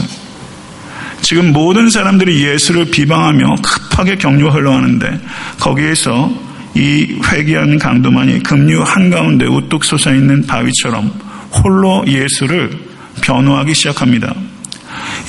지금 1.21 1.51
모든 1.51 1.89
사람들이 1.89 2.45
예수를 2.45 2.85
비방하며 2.85 3.55
급하게 3.61 4.15
경류가 4.15 4.53
흘러가는데 4.53 5.19
거기에서 5.59 6.31
이 6.75 7.19
회개하는 7.25 7.77
강도만이 7.77 8.41
급류 8.43 8.83
한가운데 8.83 9.45
우뚝 9.47 9.83
솟아있는 9.83 10.47
바위처럼 10.47 11.11
홀로 11.51 12.05
예수를 12.07 12.71
변호하기 13.19 13.73
시작합니다. 13.73 14.33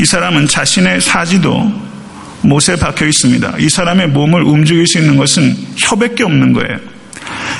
이 0.01 0.05
사람은 0.05 0.47
자신의 0.47 1.01
사지도 1.01 1.88
못에 2.42 2.77
박혀 2.77 3.07
있습니다. 3.07 3.57
이 3.59 3.68
사람의 3.68 4.09
몸을 4.09 4.42
움직일 4.42 4.87
수 4.87 4.98
있는 4.98 5.16
것은 5.16 5.57
혀밖에 5.83 6.24
없는 6.24 6.53
거예요. 6.53 6.79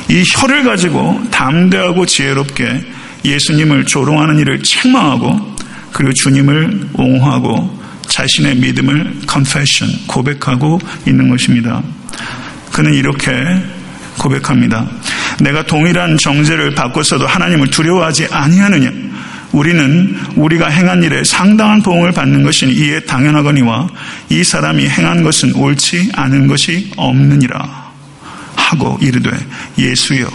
이 0.09 0.23
혀를 0.35 0.65
가지고 0.65 1.21
담대하고 1.31 2.07
지혜롭게 2.07 2.85
예수님을 3.25 3.85
조롱하는 3.85 4.39
일을 4.39 4.63
책망하고 4.63 5.57
그리고 5.93 6.13
주님을 6.13 6.89
옹호하고 6.95 7.79
자신의 8.09 8.57
믿음을 8.57 9.15
confession 9.31 10.07
고백하고 10.07 10.79
있는 11.07 11.29
것입니다. 11.29 11.83
그는 12.73 12.95
이렇게 12.95 13.33
고백합니다. 14.19 14.87
내가 15.41 15.65
동일한 15.65 16.17
정죄를 16.19 16.75
받고서도 16.75 17.27
하나님을 17.27 17.69
두려워하지 17.69 18.29
아니하느냐? 18.31 19.08
우리는 19.53 20.17
우리가 20.37 20.69
행한 20.69 21.03
일에 21.03 21.25
상당한 21.25 21.83
보응을 21.83 22.13
받는 22.13 22.43
것이니 22.43 22.73
이에 22.75 23.01
당연하거니와 23.01 23.89
이 24.31 24.45
사람이 24.45 24.87
행한 24.89 25.23
것은 25.23 25.55
옳지 25.55 26.11
않은 26.15 26.47
것이 26.47 26.91
없느니라. 26.97 27.89
하고 28.55 28.99
이르되 29.01 29.31
예수여 29.79 30.29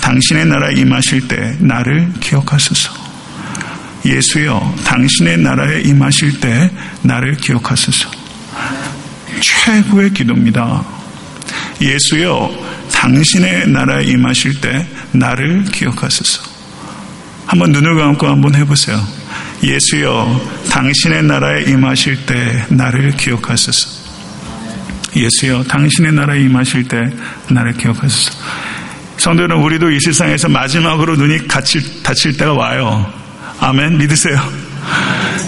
당신의 0.00 0.46
나라에 0.46 0.74
임하실 0.74 1.28
때 1.28 1.56
나를 1.58 2.12
기억하소서. 2.20 2.92
예수여 4.04 4.74
당신의 4.84 5.38
나라에 5.38 5.80
임하실 5.82 6.40
때 6.40 6.70
나를 7.02 7.36
기억하소서. 7.36 8.10
최고의 9.40 10.12
기도입니다. 10.12 10.84
예수여 11.80 12.50
당신의 12.92 13.68
나라에 13.68 14.04
임하실 14.04 14.60
때 14.60 14.86
나를 15.12 15.64
기억하소서. 15.64 16.51
한번 17.52 17.70
눈을 17.70 17.96
감고 17.96 18.26
한번 18.26 18.54
해보세요. 18.54 18.98
예수여 19.62 20.40
당신의 20.70 21.22
나라에 21.24 21.64
임하실 21.64 22.24
때 22.24 22.64
나를 22.70 23.10
기억하소서. 23.10 23.90
예수여 25.14 25.64
당신의 25.64 26.14
나라에 26.14 26.40
임하실 26.40 26.88
때 26.88 27.10
나를 27.50 27.74
기억하소서. 27.74 28.32
성도 29.18 29.42
여러분 29.42 29.66
우리도 29.66 29.90
이 29.90 30.00
세상에서 30.00 30.48
마지막으로 30.48 31.16
눈이 31.16 31.46
닫힐, 31.46 32.02
닫힐 32.02 32.38
때가 32.38 32.54
와요. 32.54 33.12
아멘 33.60 33.98
믿으세요. 33.98 34.34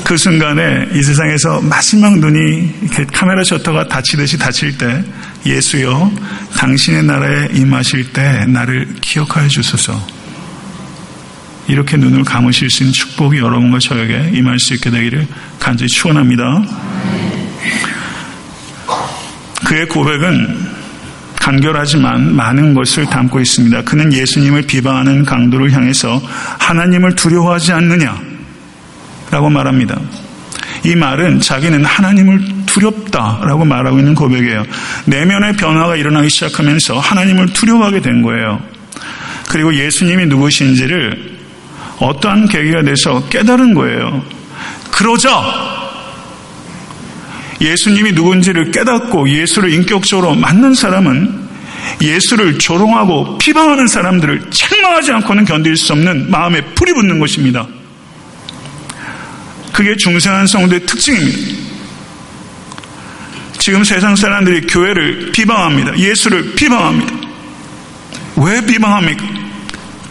그 0.05 0.19
순간에 0.19 0.87
이 0.93 1.03
세상에서 1.03 1.63
마지막 1.63 2.19
눈이 2.19 2.75
이렇게 2.83 3.07
카메라 3.15 3.43
셔터가 3.43 3.89
닫히듯이 3.89 4.37
닫힐 4.37 4.77
때 4.77 5.03
예수여 5.47 6.13
당신의 6.59 7.05
나라에 7.05 7.49
임하실 7.55 8.13
때 8.13 8.45
나를 8.45 8.97
기억하여 9.01 9.49
주소서. 9.49 10.14
이렇게 11.67 11.97
눈을 11.97 12.25
감으실 12.25 12.71
수 12.71 12.83
있는 12.83 12.93
축복이 12.93 13.39
여러분과 13.39 13.79
저에게 13.79 14.33
임할 14.35 14.59
수 14.59 14.75
있게 14.75 14.91
되기를 14.91 15.27
간절히 15.59 15.89
축원합니다. 15.89 16.63
그의 19.67 19.87
고백은 19.87 20.75
간결하지만 21.37 22.35
많은 22.35 22.75
것을 22.75 23.05
담고 23.07 23.41
있습니다. 23.41 23.83
그는 23.83 24.13
예수님을 24.13 24.63
비방하는 24.63 25.25
강도를 25.25 25.73
향해서 25.73 26.21
하나님을 26.59 27.17
두려워하지 27.17 27.73
않느냐? 27.73 28.19
라고 29.31 29.51
말합니다. 29.51 30.01
이 30.85 30.95
말은 30.95 31.41
자기는 31.41 31.85
하나님을 31.85 32.65
두렵다라고 32.67 33.65
말하고 33.65 33.99
있는 33.99 34.15
고백이에요. 34.15 34.65
내면의 35.07 35.55
변화가 35.57 35.97
일어나기 35.97 36.29
시작하면서 36.29 36.99
하나님을 36.99 37.53
두려워하게 37.53 38.01
된 38.01 38.23
거예요. 38.23 38.63
그리고 39.49 39.75
예수님이 39.75 40.27
누구신지를 40.27 41.35
어떠한 41.99 42.49
계기가 42.49 42.83
돼서 42.83 43.23
깨달은 43.29 43.75
거예요. 43.75 44.23
그러자 44.91 45.75
예수님이 47.61 48.13
누군지를 48.13 48.71
깨닫고 48.71 49.29
예수를 49.29 49.73
인격적으로 49.73 50.35
맞는 50.35 50.75
사람은 50.75 51.45
예수를 52.01 52.59
조롱하고 52.59 53.39
비방하는 53.39 53.87
사람들을 53.87 54.51
책망하지 54.51 55.13
않고는 55.13 55.45
견딜 55.45 55.77
수 55.77 55.93
없는 55.93 56.31
마음에 56.31 56.61
불이 56.61 56.93
붙는 56.93 57.19
것입니다. 57.19 57.67
그게 59.73 59.97
중생한 59.97 60.47
성도의 60.47 60.87
특징입니다. 60.87 61.65
지금 63.59 63.83
세상 63.83 64.15
사람들이 64.15 64.67
교회를 64.67 65.33
비방합니다. 65.33 65.99
예수를 65.99 66.55
비방합니다. 66.55 67.15
왜 68.37 68.65
비방합니까? 68.65 69.44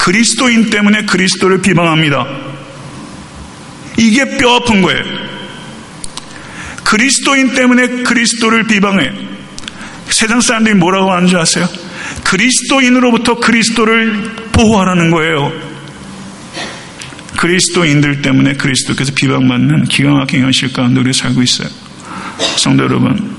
그리스도인 0.04 0.70
때문에 0.70 1.04
그리스도를 1.04 1.62
비방합니다. 1.62 2.28
이게 3.98 4.38
뼈 4.38 4.56
아픈 4.56 4.82
거예요. 4.82 5.02
그리스도인 6.84 7.54
때문에 7.54 8.04
그리스도를 8.04 8.63
비방해. 8.66 9.10
세상 10.10 10.42
사람들이 10.42 10.76
뭐라고 10.76 11.13
하는 11.13 11.30
줄 11.30 11.39
아세요? 11.39 11.66
그리스도인으로부터 12.26 13.36
그리스도를 13.36 14.50
보호하라는 14.52 15.10
거예요. 15.10 15.54
그리스도인들 17.38 18.22
때문에 18.22 18.56
그리스도께서 18.56 19.13
비방받는 19.16 19.86
기가 19.86 20.12
막힌 20.12 20.44
현실 20.44 20.74
가운데 20.74 21.00
우리가 21.00 21.13
살고 21.13 21.42
있어요. 21.42 21.70
성도 22.58 22.84
여러분, 22.84 23.38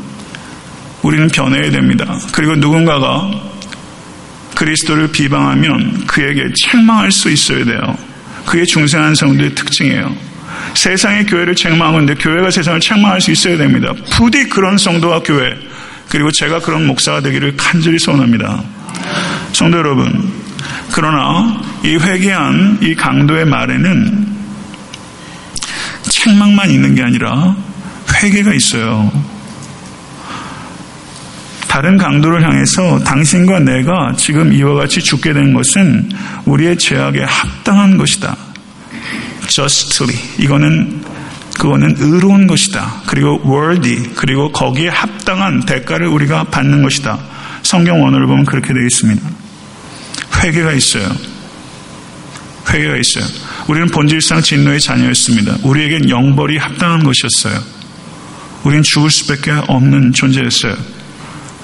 우리는 1.03 1.29
변해야 1.29 1.71
됩니다. 1.71 2.19
그리고 2.33 2.55
누군가가 2.57 3.44
그리스도를 4.55 5.09
비방하면 5.09 6.07
그에게 6.07 6.45
책망할 6.65 7.11
수 7.11 7.31
있어야 7.31 7.65
돼요. 7.65 7.81
그게 8.47 8.65
중생한 8.65 9.15
성도의 9.15 9.55
특징이에요. 9.55 10.15
세상의 10.75 11.27
교회를 11.27 11.55
책망하는데 11.55 12.15
교회가 12.15 12.51
세상을 12.51 12.81
책망할 12.81 13.21
수 13.21 13.31
있어야 13.31 13.57
됩니다. 13.57 13.93
부디 14.13 14.49
그런 14.49 14.79
성도와 14.79 15.21
교회 15.21 15.55
그리고 16.09 16.31
제가 16.31 16.61
그런 16.61 16.87
목사가 16.87 17.21
되기를 17.21 17.57
간절히 17.57 17.99
소원합니다. 17.99 18.63
성도 19.53 19.79
여러분, 19.79 20.33
그러나 20.93 21.61
이 21.83 21.97
회개한 21.97 22.79
이 22.83 22.95
강도의 22.95 23.45
말에는 23.47 24.27
책망만 26.05 26.71
있는 26.71 26.95
게 26.95 27.03
아니라 27.03 27.57
회개가 28.23 28.55
있어요. 28.55 29.34
다른 31.75 31.99
강도를 31.99 32.45
향해서 32.45 33.01
당신과 33.01 33.59
내가 33.59 34.13
지금 34.17 34.53
이와 34.53 34.75
같이 34.75 35.01
죽게 35.01 35.33
된 35.33 35.53
것은 35.53 36.09
우리의 36.45 36.79
죄악에 36.79 37.25
합당한 37.25 37.97
것이다. 37.97 38.37
justly. 39.49 40.17
이거는 40.39 41.03
그거는 41.59 41.97
의로운 41.99 42.47
것이다. 42.47 43.03
그리고 43.07 43.43
worthy. 43.45 44.11
그리고 44.15 44.53
거기에 44.53 44.87
합당한 44.87 45.67
대가를 45.67 46.07
우리가 46.07 46.45
받는 46.45 46.85
것이다. 46.85 47.19
성경 47.65 48.05
원어를 48.05 48.29
보면 48.29 48.45
그렇게 48.45 48.73
되어 48.73 48.85
있습니다. 48.85 49.29
회개가 50.45 50.71
있어요. 50.75 51.09
회개가 52.71 52.95
있어요. 52.99 53.25
우리는 53.67 53.89
본질상 53.89 54.43
진노의 54.43 54.79
자녀였습니다. 54.79 55.57
우리에겐 55.65 56.09
영벌이 56.09 56.57
합당한 56.57 57.03
것이었어요. 57.03 57.61
우리는 58.63 58.85
죽을 58.85 59.11
수밖에 59.11 59.51
없는 59.67 60.13
존재였어요. 60.13 60.94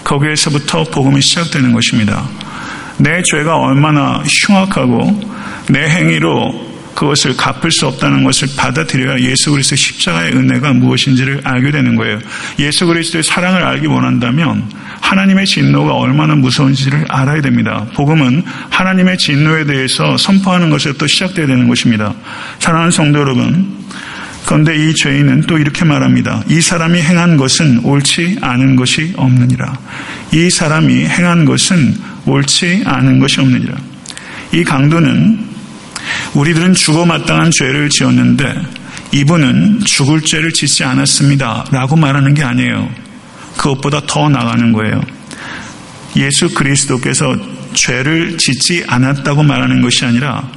거기에서부터 0.04 0.84
복음이 0.84 1.20
시작되는 1.20 1.72
것입니다. 1.72 2.24
내 2.98 3.22
죄가 3.22 3.56
얼마나 3.56 4.22
흉악하고 4.46 5.20
내 5.70 5.88
행위로 5.88 6.70
그것을 6.94 7.34
갚을 7.36 7.70
수 7.70 7.86
없다는 7.86 8.24
것을 8.24 8.48
받아들여야 8.56 9.20
예수 9.20 9.50
그리스도의 9.52 9.78
십자가의 9.78 10.32
은혜가 10.32 10.74
무엇인지를 10.74 11.40
알게 11.44 11.70
되는 11.70 11.96
거예요. 11.96 12.18
예수 12.58 12.86
그리스도의 12.86 13.24
사랑을 13.24 13.62
알기 13.62 13.86
원한다면 13.86 14.70
하나님의 15.00 15.46
진노가 15.46 15.94
얼마나 15.94 16.34
무서운지를 16.34 17.06
알아야 17.08 17.40
됩니다. 17.40 17.86
복음은 17.94 18.42
하나님의 18.68 19.16
진노에 19.16 19.64
대해서 19.64 20.16
선포하는 20.18 20.68
것에부터 20.68 21.06
시작되어야 21.06 21.46
되는 21.46 21.68
것입니다. 21.68 22.12
사랑하는 22.58 22.90
성도 22.90 23.20
여러분, 23.20 23.78
그런데 24.46 24.76
이 24.76 24.94
죄인은 24.94 25.42
또 25.42 25.58
이렇게 25.58 25.84
말합니다. 25.84 26.42
이 26.48 26.60
사람이 26.60 27.00
행한 27.00 27.36
것은 27.36 27.80
옳지 27.84 28.38
않은 28.40 28.76
것이 28.76 29.12
없느니라. 29.16 29.72
이 30.32 30.50
사람이 30.50 31.04
행한 31.04 31.44
것은 31.44 31.94
옳지 32.26 32.82
않은 32.84 33.20
것이 33.20 33.40
없느니라. 33.40 33.74
이 34.52 34.64
강도는 34.64 35.50
우리들은 36.34 36.74
죽어 36.74 37.06
마땅한 37.06 37.50
죄를 37.50 37.88
지었는데 37.90 38.54
이분은 39.12 39.80
죽을 39.84 40.20
죄를 40.22 40.52
짓지 40.52 40.84
않았습니다. 40.84 41.66
라고 41.70 41.96
말하는 41.96 42.34
게 42.34 42.42
아니에요. 42.42 42.88
그것보다 43.56 44.02
더 44.06 44.28
나가는 44.28 44.72
거예요. 44.72 45.00
예수 46.16 46.52
그리스도께서 46.54 47.36
죄를 47.72 48.38
짓지 48.38 48.84
않았다고 48.86 49.42
말하는 49.42 49.80
것이 49.82 50.04
아니라 50.04 50.48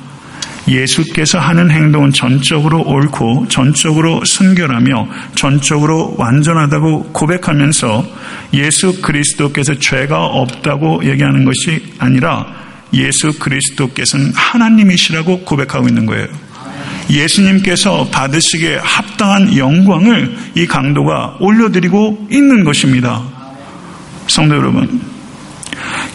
예수께서 0.67 1.39
하는 1.39 1.69
행동은 1.71 2.13
전적으로 2.13 2.81
옳고 2.81 3.47
전적으로 3.49 4.23
순결하며 4.23 5.07
전적으로 5.35 6.15
완전하다고 6.17 7.11
고백하면서 7.11 8.05
예수 8.53 9.01
그리스도께서 9.01 9.77
죄가 9.79 10.25
없다고 10.25 11.05
얘기하는 11.05 11.45
것이 11.45 11.93
아니라 11.99 12.45
예수 12.93 13.37
그리스도께서는 13.39 14.31
하나님이시라고 14.35 15.41
고백하고 15.41 15.87
있는 15.87 16.05
거예요. 16.05 16.27
예수님께서 17.09 18.09
받으시기에 18.11 18.77
합당한 18.77 19.57
영광을 19.57 20.37
이 20.55 20.65
강도가 20.65 21.35
올려드리고 21.39 22.27
있는 22.31 22.63
것입니다. 22.63 23.21
성도 24.27 24.55
여러분, 24.55 25.01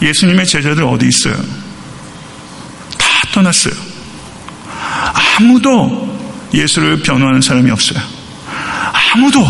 예수님의 0.01 0.47
제자들 0.47 0.83
어디 0.83 1.07
있어요? 1.07 1.35
다 2.97 3.07
떠났어요. 3.33 3.88
아무도 5.19 6.17
예수를 6.53 7.01
변호하는 7.01 7.41
사람이 7.41 7.69
없어요. 7.71 7.99
아무도 9.13 9.45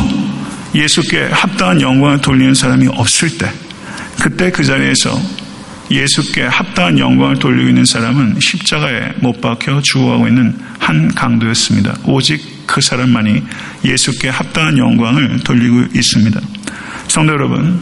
예수께 0.73 1.29
합당한 1.31 1.81
영광을 1.81 2.21
돌리는 2.21 2.53
사람이 2.53 2.87
없을 2.87 3.37
때, 3.37 3.51
그때 4.21 4.51
그 4.51 4.63
자리에서 4.63 5.19
예수께 5.91 6.43
합당한 6.43 6.99
영광을 6.99 7.39
돌리고 7.39 7.69
있는 7.69 7.85
사람은 7.85 8.39
십자가에 8.39 9.13
못 9.21 9.41
박혀 9.41 9.81
죽어가고 9.81 10.27
있는 10.27 10.55
한 10.77 11.13
강도였습니다. 11.13 11.95
오직 12.05 12.67
그 12.67 12.81
사람만이 12.81 13.41
예수께 13.83 14.29
합당한 14.29 14.77
영광을 14.77 15.39
돌리고 15.39 15.85
있습니다. 15.95 16.39
성도 17.07 17.33
여러분, 17.33 17.81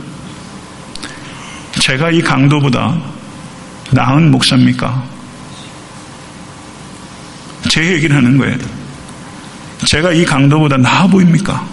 제가 1.80 2.12
이 2.12 2.22
강도보다 2.22 2.98
나은 3.92 4.32
목사입니까? 4.32 5.17
제 7.70 7.94
얘기를 7.94 8.16
하는 8.16 8.38
거예요. 8.38 8.58
제가 9.86 10.12
이 10.14 10.26
강도보다 10.26 10.78
나아 10.78 11.08
보입니까? 11.08 11.68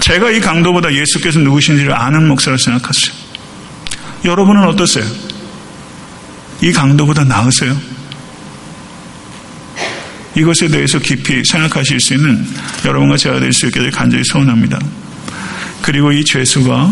제가 0.00 0.30
이 0.30 0.40
강도보다 0.40 0.92
예수께서 0.92 1.38
누구신지를 1.40 1.92
아는 1.94 2.28
목사로 2.28 2.56
생각하세요. 2.56 3.14
여러분은 4.24 4.64
어떠세요? 4.68 5.04
이 6.62 6.72
강도보다 6.72 7.24
나으세요? 7.24 7.76
이것에 10.36 10.68
대해서 10.68 10.98
깊이 10.98 11.42
생각하실 11.44 12.00
수 12.00 12.14
있는 12.14 12.46
여러분과 12.84 13.16
제가 13.16 13.38
될 13.40 13.52
수 13.52 13.66
있게 13.66 13.88
간절히 13.90 14.22
소원합니다. 14.24 14.78
그리고 15.80 16.10
이 16.12 16.24
죄수가 16.24 16.90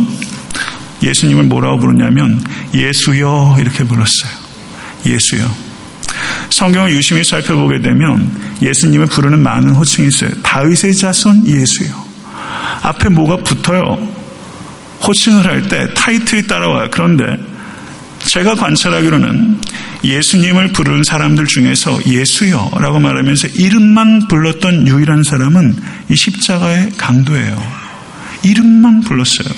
예수님을 1.02 1.44
뭐라고 1.44 1.80
부르냐면 1.80 2.42
예수여 2.72 3.56
이렇게 3.58 3.84
불렀어요. 3.84 4.30
예수여. 5.06 5.71
성경을 6.52 6.92
유심히 6.92 7.24
살펴보게 7.24 7.80
되면 7.80 8.30
예수님을 8.60 9.06
부르는 9.06 9.40
많은 9.40 9.70
호칭이 9.74 10.08
있어요. 10.08 10.30
다윗의 10.42 10.94
자손 10.94 11.46
예수요. 11.46 11.90
앞에 12.82 13.08
뭐가 13.08 13.38
붙어요. 13.38 13.98
호칭을 15.06 15.46
할 15.46 15.68
때 15.68 15.88
타이틀이 15.94 16.46
따라와요. 16.46 16.88
그런데 16.90 17.24
제가 18.20 18.54
관찰하기로는 18.54 19.60
예수님을 20.04 20.72
부르는 20.72 21.02
사람들 21.04 21.46
중에서 21.46 21.98
예수여라고 22.06 23.00
말하면서 23.00 23.48
이름만 23.54 24.28
불렀던 24.28 24.86
유일한 24.86 25.22
사람은 25.22 25.76
이 26.08 26.16
십자가의 26.16 26.92
강도예요. 26.96 27.62
이름만 28.44 29.00
불렀어요. 29.02 29.48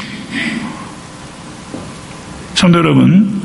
성도 2.55 2.79
여러분, 2.79 3.43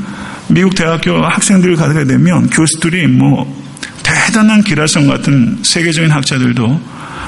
미국 0.49 0.75
대학교 0.75 1.23
학생들 1.23 1.75
가게 1.75 2.05
되면 2.05 2.49
교수들이 2.49 3.07
뭐 3.07 3.47
대단한 4.03 4.61
기라성 4.63 5.07
같은 5.07 5.59
세계적인 5.63 6.09
학자들도 6.11 6.81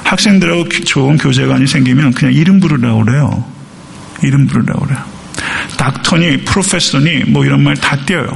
학생들하고 0.04 0.70
좋은 0.70 1.18
교제관이 1.18 1.68
생기면 1.68 2.14
그냥 2.14 2.34
이름 2.34 2.60
부르라고 2.60 3.06
그래요. 3.06 3.46
이름 4.24 4.48
부르라고 4.48 4.86
그래요. 4.86 5.00
닥터니, 5.78 6.38
프로페서니 6.46 7.26
뭐 7.28 7.46
이런 7.46 7.64
말다 7.64 7.96
띄어요. 8.06 8.28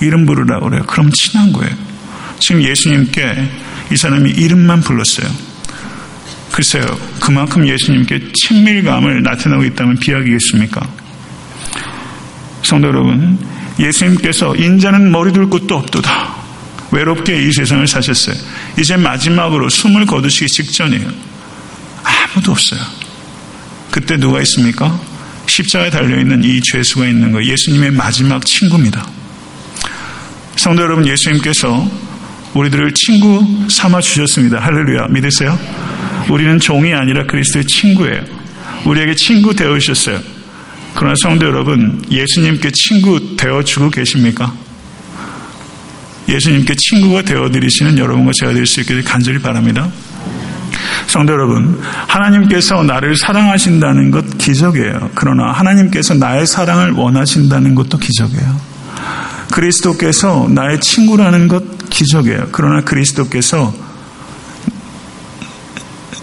이름 0.00 0.26
부르라고 0.26 0.68
그래요. 0.68 0.82
그럼 0.86 1.10
친한 1.12 1.52
거예요. 1.52 1.74
지금 2.40 2.62
예수님께 2.62 3.48
이 3.92 3.96
사람이 3.96 4.32
이름만 4.32 4.80
불렀어요. 4.80 5.28
글쎄요. 6.52 6.84
그만큼 7.20 7.66
예수님께 7.66 8.32
친밀감을 8.32 9.22
나타내고 9.22 9.64
있다면 9.64 9.98
비약이겠습니까? 9.98 10.86
성도 12.62 12.88
여러분, 12.88 13.38
예수님께서 13.78 14.54
인자는 14.56 15.10
머리 15.10 15.32
둘 15.32 15.48
곳도 15.48 15.76
없도다. 15.76 16.34
외롭게 16.92 17.46
이 17.46 17.52
세상을 17.52 17.86
사셨어요. 17.86 18.36
이제 18.78 18.96
마지막으로 18.96 19.68
숨을 19.68 20.06
거두시기 20.06 20.48
직전이에요. 20.48 21.08
아무도 22.04 22.52
없어요. 22.52 22.80
그때 23.90 24.16
누가 24.16 24.40
있습니까? 24.42 25.00
십자가에 25.46 25.90
달려있는 25.90 26.44
이 26.44 26.60
죄수가 26.72 27.06
있는 27.06 27.32
거 27.32 27.44
예수님의 27.44 27.92
마지막 27.92 28.44
친구입니다. 28.44 29.06
성도 30.56 30.82
여러분, 30.82 31.06
예수님께서 31.06 31.90
우리들을 32.54 32.94
친구 32.94 33.44
삼아 33.68 34.00
주셨습니다. 34.00 34.60
할렐루야. 34.60 35.08
믿으세요? 35.08 35.58
우리는 36.30 36.58
종이 36.60 36.94
아니라 36.94 37.26
그리스도의 37.26 37.66
친구예요. 37.66 38.22
우리에게 38.84 39.14
친구 39.16 39.54
되어 39.54 39.78
주셨어요. 39.78 40.20
그러나 40.94 41.14
성도 41.20 41.46
여러분, 41.46 42.02
예수님께 42.10 42.70
친구 42.72 43.36
되어 43.36 43.62
주고 43.62 43.90
계십니까? 43.90 44.54
예수님께 46.28 46.74
친구가 46.76 47.22
되어드리시는 47.22 47.98
여러분과 47.98 48.32
제가 48.34 48.52
될 48.52 48.66
수 48.66 48.80
있게 48.80 49.02
간절히 49.02 49.40
바랍니다. 49.40 49.88
성도 51.06 51.32
여러분, 51.32 51.80
하나님께서 52.08 52.82
나를 52.82 53.16
사랑하신다는 53.16 54.10
것 54.10 54.38
기적이에요. 54.38 55.10
그러나 55.14 55.52
하나님께서 55.52 56.14
나의 56.14 56.46
사랑을 56.46 56.92
원하신다는 56.92 57.74
것도 57.74 57.98
기적이에요. 57.98 58.60
그리스도께서 59.52 60.48
나의 60.50 60.80
친구라는 60.80 61.48
것 61.48 61.88
기적이에요. 61.90 62.48
그러나 62.52 62.80
그리스도께서 62.82 63.72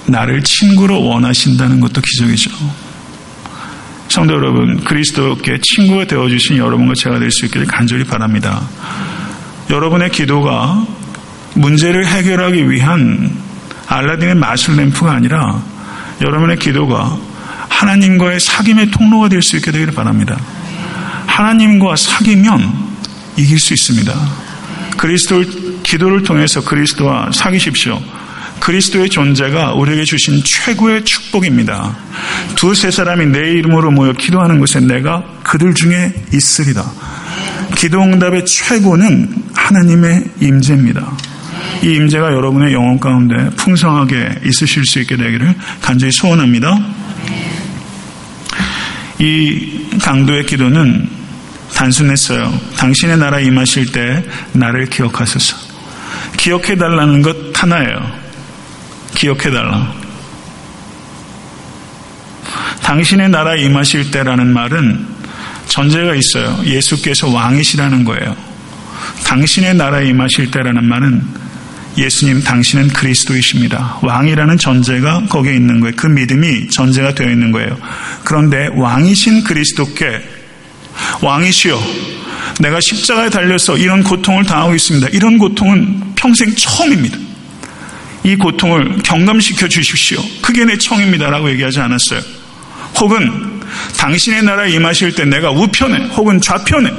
나를 0.08 0.44
친구로 0.44 1.04
원하신다는 1.06 1.80
것도 1.80 2.02
기적이죠. 2.02 2.52
성도 4.12 4.34
여러분, 4.34 4.84
그리스도께 4.84 5.60
친구가 5.62 6.04
되어주신 6.06 6.58
여러분과 6.58 6.93
제가 6.97 7.17
될 7.19 7.32
수 7.32 7.45
있기를 7.45 7.65
간절히 7.65 8.04
바랍니다. 8.04 8.62
여러분의 9.69 10.10
기도가 10.12 10.86
문제를 11.54 12.06
해결하기 12.06 12.69
위한 12.69 13.32
알라딘의 13.88 14.36
마술 14.36 14.76
램프가 14.76 15.13
아니라 15.13 15.63
여러분의 16.21 16.60
기도가 16.60 17.17
하나님과의 17.69 18.39
사귐의 18.39 18.91
통로가 18.91 19.30
될 19.30 19.41
수 19.41 19.56
있게 19.56 19.71
되기를 19.71 19.93
바랍니다. 19.93 20.38
하나님과 21.28 21.95
사귀면 21.95 22.91
이길 23.38 23.60
수 23.60 23.74
있습니다. 23.74 24.13
그리스도 24.97 25.41
기도를 25.84 26.24
통해서 26.24 26.62
그리스도와 26.62 27.32
사귀십시오. 27.32 28.02
그리스도의 28.62 29.10
존재가 29.10 29.74
우리에게 29.74 30.06
주신 30.06 30.41
최고의 30.43 31.04
축복입니다. 31.04 31.97
두세 32.56 32.91
사람이 32.91 33.26
내 33.26 33.39
이름으로 33.39 33.91
모여 33.91 34.13
기도하는 34.13 34.60
곳에 34.60 34.80
내가 34.80 35.24
그들 35.43 35.74
중에 35.74 36.13
있으리다. 36.32 36.89
기도응답의 37.76 38.45
최고는 38.45 39.43
하나님의 39.56 40.26
임재입니다. 40.39 41.12
이 41.84 41.93
임재가 41.93 42.28
여러분의 42.34 42.74
영혼 42.74 43.00
가운데 43.00 43.50
풍성하게 43.58 44.41
있으실 44.45 44.86
수 44.86 45.00
있게 45.00 45.17
되기를 45.17 45.56
간절히 45.82 46.12
소원합니다. 46.12 46.78
이 49.17 49.88
강도의 50.02 50.45
기도는 50.45 51.10
단순했어요. 51.74 52.54
당신의 52.78 53.17
나라 53.17 53.39
임하실 53.39 53.91
때 53.91 54.24
나를 54.54 54.86
기억하소서. 54.88 55.58
기억해 56.38 56.76
달라는 56.76 57.24
것 57.24 57.36
하나예요. 57.56 58.21
기억해 59.22 59.52
달라. 59.52 59.94
당신의 62.82 63.30
나라 63.30 63.56
임하실 63.56 64.10
때라는 64.10 64.52
말은 64.52 65.06
전제가 65.68 66.16
있어요. 66.16 66.60
예수께서 66.66 67.30
왕이시라는 67.30 68.04
거예요. 68.04 68.36
당신의 69.24 69.76
나라에 69.76 70.08
임하실 70.08 70.50
때라는 70.50 70.86
말은 70.86 71.24
예수님 72.00 72.42
당신은 72.44 72.88
그리스도이십니다. 72.88 74.00
왕이라는 74.02 74.58
전제가 74.58 75.28
거기에 75.30 75.54
있는 75.54 75.82
거예요. 75.82 75.96
그 75.96 76.08
믿음이 76.08 76.70
전제가 76.70 77.14
되어 77.14 77.30
있는 77.30 77.52
거예요. 77.52 77.78
그런데 78.24 78.70
왕이신 78.74 79.44
그리스도께 79.44 80.20
왕이시여 81.22 81.80
내가 82.60 82.80
십자가에 82.82 83.30
달려서 83.30 83.78
이런 83.78 84.04
고통을 84.04 84.46
당하고 84.46 84.74
있습니다. 84.74 85.10
이런 85.10 85.38
고통은 85.38 86.16
평생 86.16 86.56
처음입니다. 86.56 87.31
이 88.24 88.36
고통을 88.36 89.00
경감시켜 89.04 89.68
주십시오. 89.68 90.22
그게 90.42 90.66
내 90.66 90.78
청입니다라고 90.78 91.50
얘기하지 91.52 91.80
않았어요. 91.80 92.22
혹은 93.00 93.62
당신의 93.98 94.44
나라에 94.44 94.72
임하실 94.72 95.16
때 95.16 95.26
내가 95.26 95.52
우편에 95.52 96.08
혹은 96.10 96.40
좌편에 96.40 96.92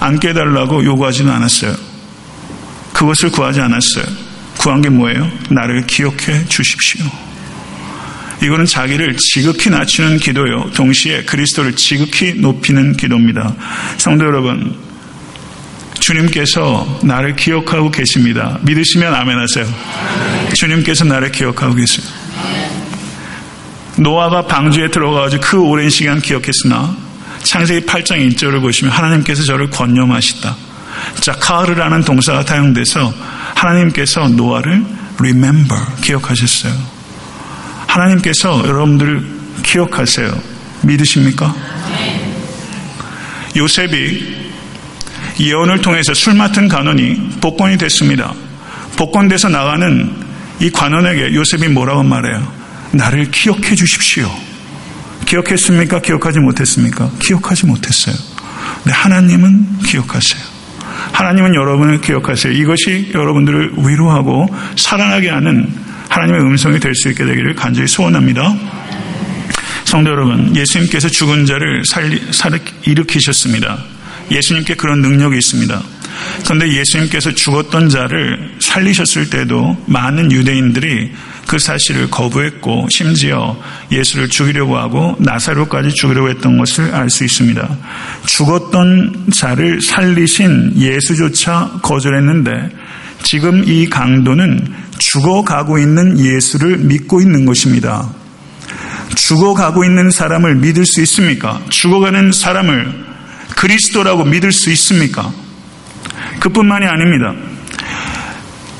앉게 0.00 0.28
해달라고 0.28 0.84
요구하지는 0.84 1.32
않았어요. 1.32 1.74
그것을 2.92 3.30
구하지 3.30 3.60
않았어요. 3.60 4.04
구한 4.58 4.82
게 4.82 4.88
뭐예요? 4.88 5.30
나를 5.48 5.86
기억해 5.86 6.46
주십시오. 6.48 7.04
이거는 8.42 8.66
자기를 8.66 9.16
지극히 9.16 9.70
낮추는 9.70 10.18
기도요. 10.18 10.70
동시에 10.74 11.22
그리스도를 11.22 11.76
지극히 11.76 12.34
높이는 12.34 12.96
기도입니다. 12.96 13.54
성도 13.98 14.24
여러분, 14.24 14.76
주님께서 15.98 17.00
나를 17.02 17.36
기억하고 17.36 17.90
계십니다. 17.90 18.58
믿으시면 18.62 19.14
아멘 19.14 19.38
하세요. 19.38 19.66
주님께서 20.54 21.04
나를 21.04 21.32
기억하고 21.32 21.74
계세요. 21.74 22.06
노아가 23.96 24.46
방주에 24.46 24.88
들어가가지고 24.88 25.42
그 25.42 25.60
오랜 25.60 25.90
시간 25.90 26.20
기억했으나 26.20 26.96
창세기 27.42 27.86
8장 27.86 28.34
1절을 28.34 28.60
보시면 28.60 28.92
하나님께서 28.92 29.44
저를 29.44 29.70
권념하시다. 29.70 30.56
자, 31.20 31.32
카르라는 31.32 32.02
동사가 32.04 32.44
타용돼서 32.44 33.12
하나님께서 33.54 34.28
노아를 34.28 34.84
remember 35.18 35.80
기억하셨어요. 36.00 36.72
하나님께서 37.86 38.62
여러분들을 38.66 39.26
기억하세요. 39.62 40.32
믿으십니까? 40.82 41.54
요셉이 43.56 44.41
예언을 45.40 45.80
통해서 45.80 46.14
술 46.14 46.34
맡은 46.34 46.68
간원이 46.68 47.38
복권이 47.40 47.78
됐습니다. 47.78 48.32
복권돼서 48.96 49.48
나가는 49.48 50.10
이 50.60 50.70
관원에게 50.70 51.34
요셉이 51.34 51.68
뭐라고 51.68 52.02
말해요? 52.02 52.52
나를 52.92 53.30
기억해 53.30 53.74
주십시오. 53.74 54.30
기억했습니까? 55.26 56.00
기억하지 56.00 56.38
못했습니까? 56.40 57.10
기억하지 57.20 57.66
못했어요. 57.66 58.14
근데 58.82 58.92
하나님은 58.92 59.78
기억하세요. 59.86 60.42
하나님은 61.12 61.54
여러분을 61.54 62.00
기억하세요. 62.00 62.52
이것이 62.52 63.10
여러분들을 63.14 63.72
위로하고 63.78 64.46
살아나게 64.76 65.30
하는 65.30 65.72
하나님의 66.08 66.42
음성이 66.42 66.78
될 66.78 66.94
수 66.94 67.08
있게 67.08 67.24
되기를 67.24 67.54
간절히 67.54 67.88
소원합니다. 67.88 68.54
성도 69.84 70.10
여러분, 70.10 70.54
예수님께서 70.54 71.08
죽은 71.08 71.46
자를 71.46 71.82
살리, 71.86 72.20
살, 72.32 72.58
일으키셨습니다. 72.82 73.78
예수님께 74.32 74.74
그런 74.74 75.00
능력이 75.00 75.36
있습니다. 75.36 75.82
그런데 76.44 76.72
예수님께서 76.72 77.34
죽었던 77.34 77.88
자를 77.88 78.52
살리셨을 78.60 79.30
때도 79.30 79.76
많은 79.86 80.30
유대인들이 80.32 81.12
그 81.46 81.58
사실을 81.58 82.08
거부했고 82.10 82.88
심지어 82.90 83.60
예수를 83.90 84.28
죽이려고 84.28 84.78
하고 84.78 85.16
나사로까지 85.18 85.90
죽이려고 85.94 86.30
했던 86.30 86.56
것을 86.56 86.94
알 86.94 87.10
수 87.10 87.24
있습니다. 87.24 87.76
죽었던 88.26 89.26
자를 89.34 89.80
살리신 89.82 90.74
예수조차 90.76 91.80
거절했는데 91.82 92.70
지금 93.22 93.64
이 93.66 93.88
강도는 93.88 94.72
죽어가고 94.98 95.78
있는 95.78 96.18
예수를 96.18 96.78
믿고 96.78 97.20
있는 97.20 97.44
것입니다. 97.44 98.08
죽어가고 99.14 99.84
있는 99.84 100.10
사람을 100.10 100.56
믿을 100.56 100.86
수 100.86 101.02
있습니까? 101.02 101.60
죽어가는 101.68 102.32
사람을 102.32 103.11
그리스도라고 103.62 104.24
믿을 104.24 104.50
수 104.50 104.72
있습니까? 104.72 105.32
그뿐만이 106.40 106.84
아닙니다. 106.84 107.32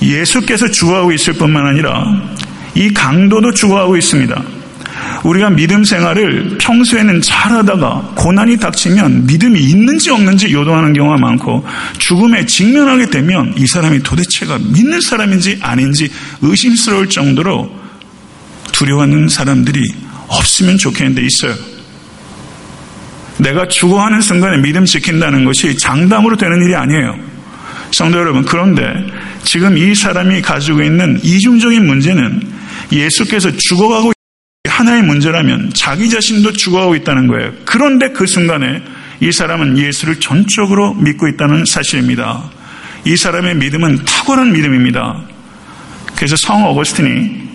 예수께서 0.03 0.69
죽어가고 0.69 1.13
있을 1.13 1.35
뿐만 1.35 1.65
아니라 1.65 2.05
이 2.75 2.93
강도도 2.93 3.55
죽어가고 3.55 3.97
있습니다. 3.97 4.43
우리가 5.23 5.51
믿음 5.51 5.85
생활을 5.85 6.59
평소에는 6.59 7.23
잘하다가 7.23 8.15
고난이 8.17 8.57
닥치면 8.57 9.27
믿음이 9.27 9.61
있는지 9.61 10.11
없는지 10.11 10.53
요동하는 10.53 10.93
경우가 10.95 11.17
많고 11.17 11.65
죽음에 11.99 12.45
직면하게 12.45 13.07
되면 13.07 13.55
이 13.57 13.65
사람이 13.69 14.03
도대체가 14.03 14.59
믿는 14.59 15.01
사람인지 15.01 15.61
아닌지 15.63 16.11
의심스러울 16.41 17.09
정도로 17.09 17.73
두려워하는 18.73 19.29
사람들이 19.29 19.81
없으면 20.27 20.77
좋겠는데 20.77 21.23
있어요. 21.23 21.55
내가 23.43 23.67
죽어하는 23.69 24.21
순간에 24.21 24.59
믿음 24.59 24.85
지킨다는 24.85 25.45
것이 25.45 25.77
장담으로 25.77 26.37
되는 26.37 26.63
일이 26.65 26.75
아니에요. 26.75 27.19
성도 27.93 28.19
여러분, 28.19 28.45
그런데 28.45 28.83
지금 29.45 29.77
이 29.77 29.95
사람이 29.95 30.41
가지고 30.43 30.83
있는 30.83 31.21
이중적인 31.23 31.87
문제는 31.87 32.41
예수께서 32.91 33.51
죽어가고 33.57 34.13
하나의 34.69 35.03
문제라면 35.03 35.73
자기 35.75 36.09
자신도 36.09 36.53
죽어가고 36.53 36.95
있다는 36.97 37.27
거예요. 37.27 37.53
그런데 37.65 38.11
그 38.11 38.27
순간에 38.27 38.83
이 39.21 39.31
사람은 39.31 39.77
예수를 39.79 40.19
전적으로 40.19 40.95
믿고 40.95 41.29
있다는 41.29 41.65
사실입니다. 41.67 42.51
이 43.05 43.17
사람의 43.17 43.57
믿음은 43.57 44.05
탁월한 44.05 44.53
믿음입니다. 44.53 45.21
그래서 46.17 46.37
성 46.37 46.65
어거스틴이 46.65 47.52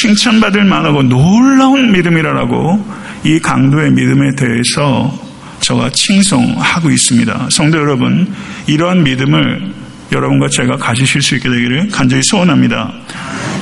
칭찬받을 0.00 0.64
만하고 0.64 1.02
놀라운 1.02 1.92
믿음이라고 1.92 2.86
이 3.24 3.38
강도의 3.38 3.90
믿음에 3.90 4.34
대해서 4.34 5.12
저가 5.60 5.90
칭송하고 5.90 6.90
있습니다. 6.90 7.48
성도 7.50 7.76
여러분, 7.76 8.32
이러한 8.66 9.02
믿음을 9.02 9.74
여러분과 10.10 10.48
제가 10.48 10.78
가지실 10.78 11.20
수 11.20 11.36
있게 11.36 11.50
되기를 11.50 11.90
간절히 11.90 12.22
소원합니다. 12.22 12.90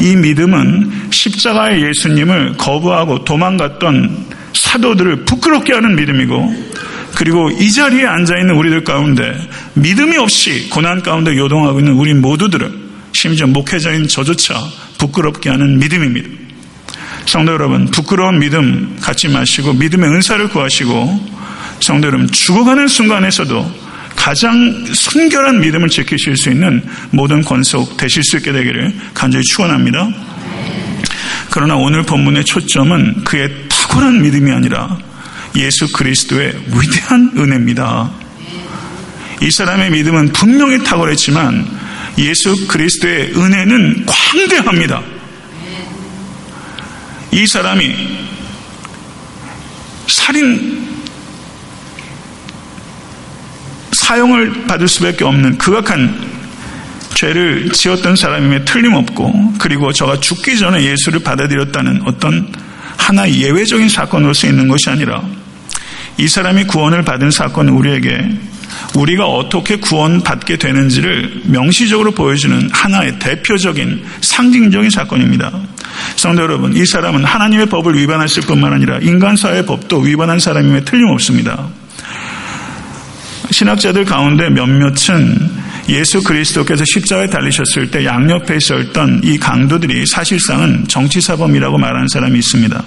이 0.00 0.14
믿음은 0.14 1.10
십자가의 1.10 1.82
예수님을 1.82 2.56
거부하고 2.56 3.24
도망갔던 3.24 4.26
사도들을 4.54 5.24
부끄럽게 5.24 5.72
하는 5.72 5.96
믿음이고 5.96 6.68
그리고 7.16 7.50
이 7.50 7.72
자리에 7.72 8.06
앉아있는 8.06 8.54
우리들 8.54 8.84
가운데 8.84 9.36
믿음이 9.74 10.16
없이 10.18 10.70
고난 10.70 11.02
가운데 11.02 11.36
요동하고 11.36 11.80
있는 11.80 11.94
우리 11.94 12.14
모두들을 12.14 12.70
심지어 13.12 13.48
목회자인 13.48 14.06
저조차 14.06 14.54
부끄럽게 14.98 15.50
하는 15.50 15.78
믿음입니다. 15.78 16.28
성도 17.26 17.52
여러분, 17.52 17.86
부끄러운 17.90 18.38
믿음 18.38 18.96
갖지 19.00 19.28
마시고 19.28 19.74
믿음의 19.74 20.10
은사를 20.10 20.48
구하시고 20.48 21.38
성도 21.80 22.08
여러분, 22.08 22.28
죽어가는 22.30 22.88
순간에서도 22.88 23.88
가장 24.16 24.84
순결한 24.92 25.60
믿음을 25.60 25.88
지키실 25.88 26.36
수 26.36 26.50
있는 26.50 26.82
모든 27.10 27.42
권속 27.42 27.96
되실 27.96 28.22
수 28.24 28.38
있게 28.38 28.52
되기를 28.52 28.94
간절히 29.14 29.44
축원합니다. 29.44 30.08
그러나 31.50 31.76
오늘 31.76 32.02
본문의 32.02 32.44
초점은 32.44 33.24
그의 33.24 33.50
탁월한 33.68 34.20
믿음이 34.22 34.50
아니라 34.50 34.98
예수 35.56 35.90
그리스도의 35.92 36.52
위대한 36.66 37.32
은혜입니다. 37.36 38.10
이 39.40 39.50
사람의 39.50 39.90
믿음은 39.90 40.32
분명히 40.32 40.82
탁월했지만 40.82 41.77
예수 42.18 42.66
그리스도의 42.66 43.32
은혜는 43.36 44.04
광대합니다. 44.06 45.02
이 47.30 47.46
사람이 47.46 47.94
살인 50.08 50.88
사용을 53.92 54.66
받을 54.66 54.88
수밖에 54.88 55.24
없는 55.24 55.58
극악한 55.58 56.28
죄를 57.14 57.70
지었던 57.72 58.16
사람임에 58.16 58.64
틀림없고 58.64 59.54
그리고 59.58 59.92
저가 59.92 60.20
죽기 60.20 60.58
전에 60.58 60.82
예수를 60.82 61.20
받아들였다는 61.20 62.02
어떤 62.04 62.52
하나의 62.96 63.42
예외적인 63.42 63.88
사건으로 63.88 64.34
쓰이는 64.34 64.68
것이 64.68 64.90
아니라 64.90 65.22
이 66.16 66.26
사람이 66.26 66.64
구원을 66.64 67.02
받은 67.02 67.30
사건은 67.30 67.72
우리에게 67.74 68.38
우리가 68.94 69.26
어떻게 69.26 69.76
구원받게 69.76 70.56
되는지를 70.56 71.42
명시적으로 71.44 72.12
보여주는 72.12 72.68
하나의 72.72 73.18
대표적인 73.18 74.04
상징적인 74.20 74.90
사건입니다. 74.90 75.52
성도 76.16 76.42
여러분, 76.42 76.76
이 76.76 76.84
사람은 76.84 77.24
하나님의 77.24 77.66
법을 77.66 77.96
위반했을 77.98 78.42
뿐만 78.42 78.72
아니라 78.72 78.98
인간사의 78.98 79.66
법도 79.66 80.00
위반한 80.00 80.38
사람임에 80.38 80.84
틀림없습니다. 80.84 81.68
신학자들 83.50 84.04
가운데 84.04 84.50
몇몇은 84.50 85.68
예수 85.88 86.22
그리스도께서 86.22 86.84
십자가에 86.84 87.28
달리셨을 87.28 87.90
때 87.90 88.04
양옆에 88.04 88.56
있었던 88.56 89.22
이 89.24 89.38
강도들이 89.38 90.04
사실상은 90.06 90.86
정치사범이라고 90.86 91.78
말하는 91.78 92.08
사람이 92.08 92.38
있습니다. 92.38 92.82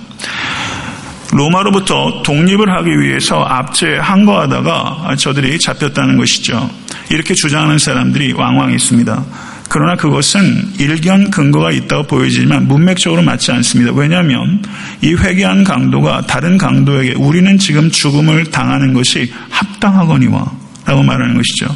로마로부터 1.31 2.21
독립을 2.23 2.69
하기 2.77 2.89
위해서 2.99 3.41
압제 3.41 3.97
항거하다가 3.97 5.15
저들이 5.17 5.59
잡혔다는 5.59 6.17
것이죠. 6.17 6.69
이렇게 7.09 7.33
주장하는 7.33 7.77
사람들이 7.77 8.33
왕왕 8.33 8.73
있습니다. 8.73 9.25
그러나 9.69 9.95
그것은 9.95 10.73
일견 10.79 11.31
근거가 11.31 11.71
있다고 11.71 12.03
보여지지만 12.03 12.67
문맥적으로 12.67 13.21
맞지 13.21 13.53
않습니다. 13.53 13.93
왜냐하면 13.93 14.61
이 15.01 15.13
회개한 15.13 15.63
강도가 15.63 16.21
다른 16.21 16.57
강도에게 16.57 17.13
우리는 17.13 17.57
지금 17.57 17.89
죽음을 17.89 18.51
당하는 18.51 18.93
것이 18.93 19.31
합당하거니와 19.49 20.51
라고 20.85 21.03
말하는 21.03 21.35
것이죠. 21.35 21.73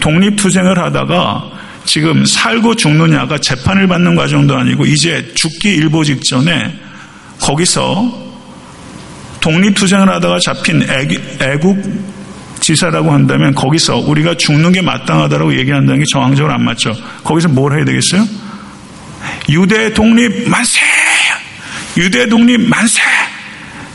독립투쟁을 0.00 0.78
하다가 0.78 1.44
지금 1.86 2.26
살고 2.26 2.74
죽느냐가 2.76 3.38
재판을 3.38 3.88
받는 3.88 4.16
과정도 4.16 4.56
아니고 4.56 4.84
이제 4.84 5.32
죽기 5.34 5.70
일보 5.76 6.04
직전에 6.04 6.78
거기서 7.40 8.23
독립투쟁을 9.44 10.08
하다가 10.08 10.38
잡힌 10.42 10.82
애국 11.38 11.78
지사라고 12.60 13.12
한다면 13.12 13.54
거기서 13.54 13.98
우리가 13.98 14.38
죽는 14.38 14.72
게 14.72 14.80
마땅하다고 14.80 15.58
얘기한다는 15.58 15.98
게 15.98 16.04
정황적으로 16.10 16.54
안 16.54 16.64
맞죠. 16.64 16.94
거기서 17.22 17.48
뭘 17.48 17.76
해야 17.76 17.84
되겠어요? 17.84 18.26
유대 19.50 19.92
독립 19.92 20.48
만세! 20.48 20.80
유대 21.98 22.26
독립 22.26 22.58
만세! 22.62 23.02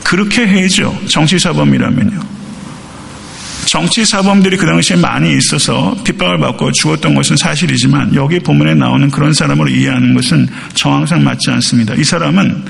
그렇게 0.04 0.46
해야죠. 0.46 0.96
정치사범이라면요. 1.10 2.20
정치사범들이 3.66 4.56
그 4.58 4.68
당시에 4.68 4.98
많이 4.98 5.36
있어서 5.36 5.96
핍박을 6.04 6.38
받고 6.38 6.72
죽었던 6.74 7.16
것은 7.16 7.38
사실이지만 7.38 8.14
여기 8.14 8.38
본문에 8.38 8.76
나오는 8.76 9.10
그런 9.10 9.34
사람으로 9.34 9.70
이해하는 9.70 10.14
것은 10.14 10.48
정황상 10.76 11.24
맞지 11.24 11.50
않습니다. 11.50 11.96
이 11.96 12.04
사람은 12.04 12.66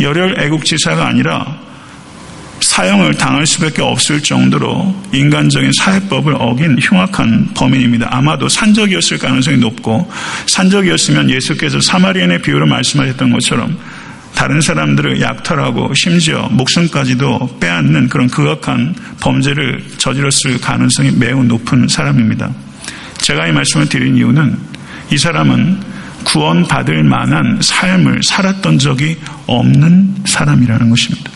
열혈 0.00 0.40
애국지사가 0.40 1.06
아니라 1.08 1.71
사형을 2.72 3.14
당할 3.16 3.46
수밖에 3.46 3.82
없을 3.82 4.22
정도로 4.22 4.96
인간적인 5.12 5.72
사회법을 5.78 6.36
어긴 6.38 6.78
흉악한 6.78 7.50
범인입니다. 7.54 8.08
아마도 8.10 8.48
산적이었을 8.48 9.18
가능성이 9.18 9.58
높고 9.58 10.10
산적이었으면 10.46 11.28
예수께서 11.28 11.82
사마리안의 11.82 12.40
비유로 12.40 12.64
말씀하셨던 12.64 13.30
것처럼 13.30 13.76
다른 14.34 14.62
사람들을 14.62 15.20
약탈하고 15.20 15.92
심지어 15.94 16.48
목숨까지도 16.50 17.58
빼앗는 17.60 18.08
그런 18.08 18.28
극악한 18.28 18.94
범죄를 19.20 19.84
저질렀을 19.98 20.58
가능성이 20.58 21.10
매우 21.10 21.44
높은 21.44 21.86
사람입니다. 21.88 22.50
제가 23.18 23.48
이 23.48 23.52
말씀을 23.52 23.90
드린 23.90 24.16
이유는 24.16 24.56
이 25.10 25.18
사람은 25.18 25.78
구원받을 26.24 27.04
만한 27.04 27.58
삶을 27.60 28.22
살았던 28.22 28.78
적이 28.78 29.18
없는 29.46 30.22
사람이라는 30.24 30.88
것입니다. 30.88 31.31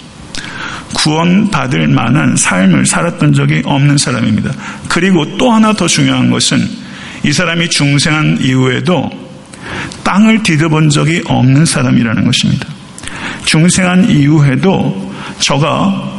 구원받을 0.94 1.88
만한 1.88 2.36
삶을 2.36 2.86
살았던 2.86 3.32
적이 3.34 3.62
없는 3.64 3.98
사람입니다. 3.98 4.52
그리고 4.88 5.36
또 5.36 5.52
하나 5.52 5.72
더 5.72 5.86
중요한 5.86 6.30
것은 6.30 6.58
이 7.24 7.32
사람이 7.32 7.68
중생한 7.70 8.38
이후에도 8.40 9.10
땅을 10.04 10.42
뒤져본 10.42 10.90
적이 10.90 11.22
없는 11.26 11.64
사람이라는 11.64 12.24
것입니다. 12.24 12.66
중생한 13.44 14.10
이후에도 14.10 15.12
저가 15.40 16.12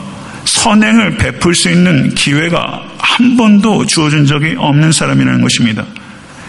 선행을 0.46 1.18
베풀 1.18 1.56
수 1.56 1.70
있는 1.70 2.14
기회가 2.14 2.84
한 2.98 3.38
번도 3.38 3.86
주어진 3.86 4.26
적이 4.26 4.56
없는 4.58 4.92
사람이라는 4.92 5.42
것입니다. 5.42 5.86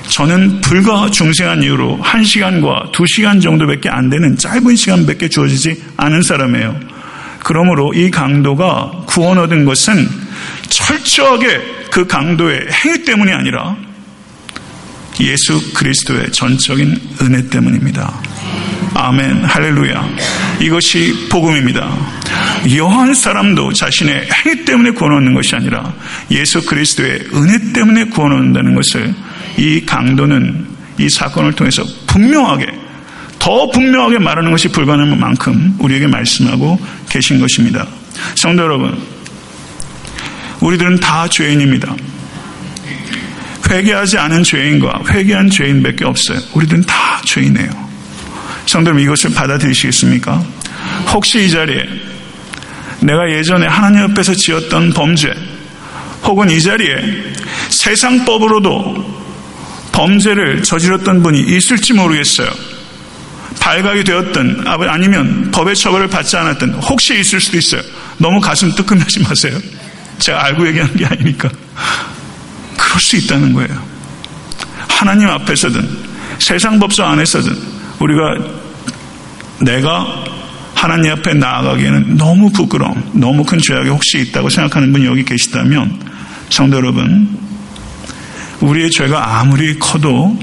저는 0.09 0.61
불과 0.61 1.11
중생한 1.11 1.63
이후로 1.63 1.99
한 2.03 2.25
시간과 2.25 2.91
두 2.93 3.05
시간 3.07 3.41
정도밖에 3.41 3.89
안 3.89 4.09
되는 4.09 4.37
짧은 4.37 4.75
시간밖에 4.75 5.29
주어지지 5.29 5.83
않은 5.97 6.23
사람이에요. 6.23 6.98
그러므로 7.49 7.95
이 7.95 8.11
강도가 8.11 8.93
구원 9.07 9.39
얻은 9.39 9.65
것은 9.65 10.07
철저하게 10.69 11.87
그 11.91 12.07
강도의 12.07 12.67
행위 12.71 13.05
때문이 13.05 13.33
아니라 13.33 13.75
예수 15.21 15.73
그리스도의 15.73 16.31
전적인 16.31 17.01
은혜 17.23 17.49
때문입니다. 17.49 18.21
아멘, 18.93 19.47
할렐루야. 19.47 20.11
이것이 20.61 21.29
복음입니다. 21.31 21.91
여한 22.77 23.15
사람도 23.15 23.73
자신의 23.73 24.29
행위 24.31 24.67
때문에 24.67 24.91
구원 24.91 25.15
얻는 25.15 25.33
것이 25.33 25.57
아니라 25.57 25.91
예수 26.31 26.67
그리스도의 26.67 27.29
은혜 27.33 27.73
때문에 27.73 28.05
구원 28.11 28.33
얻는다는 28.33 28.75
것을 28.75 29.15
이 29.57 29.87
강도는 29.87 30.67
이 30.99 31.09
사건을 31.09 31.55
통해서 31.55 31.83
분명하게 32.09 32.88
더 33.39 33.71
분명하게 33.71 34.19
말하는 34.19 34.51
것이 34.51 34.69
불가능한 34.69 35.19
만큼 35.19 35.77
우리에게 35.79 36.07
말씀하고 36.07 36.79
계신 37.09 37.41
것입니다. 37.41 37.87
성도 38.35 38.65
여러분, 38.65 39.01
우리들은 40.61 41.01
다 41.01 41.29
죄인입니다. 41.29 41.95
회개하지 43.71 44.19
않은 44.19 44.43
죄인과 44.43 45.03
회개한 45.11 45.51
죄인밖에 45.51 46.05
없어요. 46.05 46.41
우리들은 46.55 46.83
다 46.83 47.21
죄인이에요. 47.25 47.89
성도 48.67 48.89
여러분, 48.89 49.05
이것을 49.05 49.35
받아들이시겠습니까? 49.35 50.43
혹시 51.13 51.45
이 51.45 51.51
자리에 51.51 51.85
내가 53.01 53.31
예전에 53.31 53.67
하나님 53.67 54.11
옆에서 54.11 54.35
지었던 54.35 54.93
범죄, 54.93 55.33
혹은 56.25 56.51
이 56.51 56.61
자리에 56.61 56.97
세상법으로도 57.71 59.19
범죄를 59.93 60.63
저질렀던 60.63 61.23
분이 61.23 61.41
있을지 61.57 61.93
모르겠어요. 61.93 62.78
발각이 63.69 64.03
되었든 64.03 64.65
아니면 64.67 65.51
법의 65.51 65.77
처벌을 65.77 66.09
받지 66.09 66.39
않았든 66.39 66.73
혹시 66.75 67.21
있을 67.21 67.39
수도 67.39 67.59
있어요. 67.59 67.83
너무 68.17 68.41
가슴 68.41 68.75
뜨끔하지 68.75 69.23
마세요. 69.25 69.59
제가 70.19 70.47
알고 70.47 70.67
얘기하는 70.69 70.97
게 70.97 71.05
아니니까. 71.05 71.51
그럴 72.79 73.01
수 73.01 73.17
있다는 73.17 73.53
거예요. 73.53 73.69
하나님 74.89 75.29
앞에서든 75.29 75.87
세상 76.39 76.79
법조 76.79 77.05
안에서든 77.05 77.55
우리가 78.01 78.23
내가 79.61 80.25
하나님 80.75 81.13
앞에 81.13 81.35
나아가기에는 81.35 82.17
너무 82.17 82.51
부끄러움, 82.51 83.11
너무 83.13 83.45
큰 83.45 83.59
죄악이 83.59 83.91
혹시 83.91 84.21
있다고 84.21 84.49
생각하는 84.49 84.93
분이 84.93 85.05
여기 85.05 85.25
계시다면 85.25 86.01
성도 86.49 86.79
여러분, 86.79 87.39
우리의 88.61 88.91
죄가 88.91 89.41
아무리 89.41 89.79
커도 89.79 90.39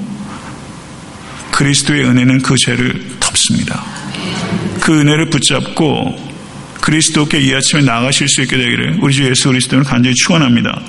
그리스도의 1.52 2.04
은혜는 2.04 2.42
그 2.42 2.56
죄를 2.58 3.15
덮습니다. 3.46 3.84
그 4.82 5.00
은혜를 5.00 5.30
붙잡고 5.30 6.36
그리스도께 6.82 7.40
이 7.40 7.54
아침에 7.54 7.82
나가실 7.82 8.28
수 8.28 8.42
있게 8.44 8.58
되기를 8.58 9.00
우리 9.02 9.14
주 9.14 9.24
예수 9.26 9.50
그리스도를 9.50 9.84
간절히 9.84 10.14
축원합니다. 10.16 10.80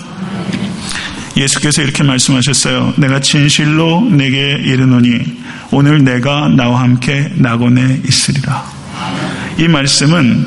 예수께서 1.37 1.83
이렇게 1.83 2.03
말씀하셨어요. 2.03 2.95
내가 2.97 3.21
진실로 3.21 4.03
내게 4.11 4.59
이르노니 4.63 5.21
오늘 5.71 6.03
내가 6.03 6.49
나와 6.49 6.81
함께 6.83 7.31
낙원에 7.35 8.01
있으리라. 8.07 8.65
이 9.59 9.69
말씀은 9.69 10.47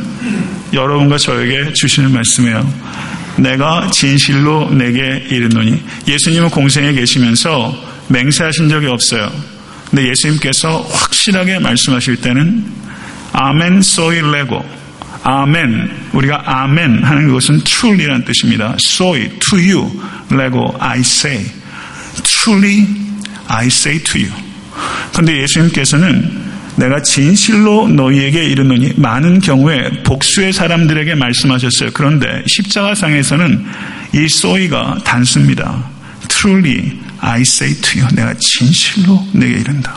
여러분과 0.74 1.18
저에게 1.18 1.74
주시는 1.74 2.12
말씀이에요. 2.12 2.90
내가 3.38 3.90
진실로 3.92 4.70
내게 4.72 5.26
이르노니 5.30 5.82
예수님은 6.08 6.50
공생에 6.50 6.94
계시면서 6.94 7.90
맹세하신 8.10 8.70
적이 8.70 8.88
없어요. 8.88 9.32
근데 9.90 10.08
예수님께서 10.10 10.82
확실하게 10.82 11.60
말씀하실 11.60 12.18
때는 12.22 12.66
아멘 13.34 13.82
소이 13.82 14.22
레고 14.22 14.64
아멘 15.24 16.10
우리가 16.14 16.44
아멘 16.46 17.04
하는 17.04 17.32
것은 17.32 17.60
truly라는 17.64 18.26
뜻입니다. 18.26 18.76
soy 18.80 19.30
to 19.40 19.60
you 19.60 20.02
레고 20.30 20.76
I 20.80 21.00
say 21.00 21.46
truly 22.24 22.88
I 23.48 23.68
say 23.68 24.02
to 24.04 24.22
you. 24.22 24.32
그런데 25.12 25.42
예수님께서는 25.42 26.50
내가 26.76 27.02
진실로 27.02 27.90
너희에게 27.90 28.46
이르노니 28.46 28.94
많은 28.96 29.42
경우에 29.42 30.04
복수의 30.04 30.54
사람들에게 30.54 31.16
말씀하셨어요. 31.16 31.90
그런데 31.94 32.44
십자가상에서는 32.48 33.66
이 34.14 34.30
소이가 34.30 35.00
단수입니다. 35.04 35.84
Truly 36.30 37.09
I 37.22 37.42
say 37.42 37.76
to 37.82 38.02
you. 38.02 38.16
내가 38.16 38.34
진실로 38.40 39.26
내게 39.34 39.60
이른다. 39.60 39.96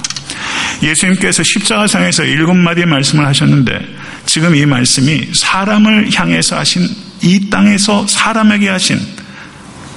예수님께서 0.82 1.42
십자가상에서 1.42 2.24
일곱 2.24 2.54
마디의 2.54 2.86
말씀을 2.86 3.26
하셨는데 3.26 3.78
지금 4.26 4.54
이 4.54 4.66
말씀이 4.66 5.28
사람을 5.34 6.10
향해서 6.12 6.58
하신 6.58 6.88
이 7.22 7.48
땅에서 7.50 8.06
사람에게 8.06 8.68
하신 8.68 9.00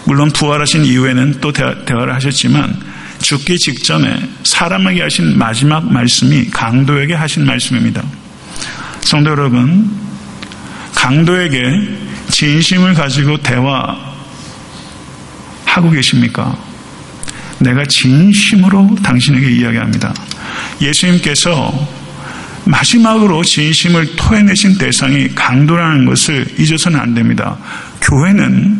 물론 0.05 0.31
부활하신 0.31 0.85
이후에는 0.85 1.39
또 1.41 1.51
대화 1.51 1.73
를 1.73 2.13
하셨지만 2.13 2.79
죽기 3.21 3.57
직전에 3.57 4.29
사람에게 4.43 5.01
하신 5.01 5.37
마지막 5.37 5.91
말씀이 5.91 6.49
강도에게 6.51 7.15
하신 7.15 7.45
말씀입니다. 7.45 8.03
성도 9.01 9.31
여러분, 9.31 9.89
강도에게 10.93 11.59
진심을 12.29 12.93
가지고 12.93 13.37
대화하고 13.37 13.99
계십니까? 15.91 16.55
내가 17.59 17.83
진심으로 17.85 18.97
당신에게 19.03 19.49
이야기합니다. 19.51 20.13
예수님께서 20.81 21.87
마지막으로 22.65 23.43
진심을 23.43 24.15
토해내신 24.15 24.77
대상이 24.77 25.29
강도라는 25.35 26.05
것을 26.05 26.45
잊어서는 26.57 26.99
안 26.99 27.13
됩니다. 27.13 27.57
교회는 28.01 28.79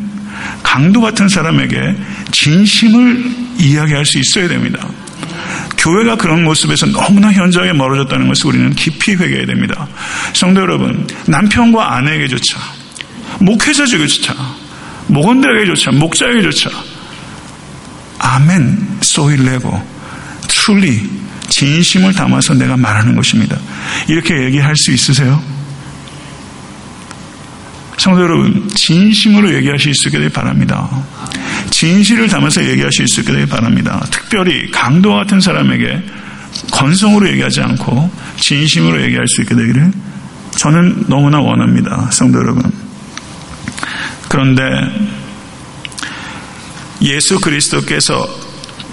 강도 0.64 1.02
같은 1.02 1.30
사람에게 1.30 1.96
진심을 2.32 3.24
이야기할 3.60 4.06
수 4.06 4.20
있어야 4.20 4.48
됩니다. 4.48 4.86
교회가 5.78 6.18
그런 6.18 6.44
모습에서 6.44 6.88
너무나 6.88 7.32
현저하게 7.32 7.74
멀어졌다는 7.74 8.28
것을 8.28 8.48
우리는 8.48 8.74
깊이 8.74 9.14
회개해야 9.14 9.46
됩니다. 9.46 9.88
성도 10.34 10.62
여러분, 10.62 11.08
남편과 11.28 11.96
아내에게조차, 11.96 12.60
목회자에게조차, 13.40 14.36
목원들에게조차, 15.08 15.92
목자에게조차, 15.92 16.72
아멘, 18.36 18.98
소일레고, 19.02 19.82
truly, 20.50 21.10
진심을 21.48 22.14
담아서 22.14 22.54
내가 22.54 22.76
말하는 22.76 23.16
것입니다. 23.16 23.58
이렇게 24.10 24.44
얘기할 24.44 24.76
수 24.76 24.92
있으세요? 24.92 25.42
성도 27.98 28.22
여러분, 28.22 28.68
진심으로 28.76 29.54
얘기하실 29.56 29.94
수 29.96 30.10
되기 30.12 30.30
바랍니다. 30.30 30.90
진실을 31.70 32.28
담아서 32.28 32.64
얘기하실 32.66 33.08
수 33.08 33.22
되기 33.32 33.46
바랍니다. 33.46 34.06
특별히 34.12 34.70
강도 34.70 35.14
같은 35.14 35.40
사람에게 35.40 36.04
건성으로 36.72 37.30
얘기하지 37.30 37.62
않고 37.62 38.12
진심으로 38.38 39.02
얘기할 39.02 39.26
수 39.28 39.42
있게 39.42 39.56
되기를 39.56 39.92
저는 40.58 41.06
너무나 41.08 41.40
원합니다. 41.40 42.10
성도 42.12 42.40
여러분. 42.40 42.72
그런데 44.28 44.62
예수 47.02 47.40
그리스도께서 47.40 48.28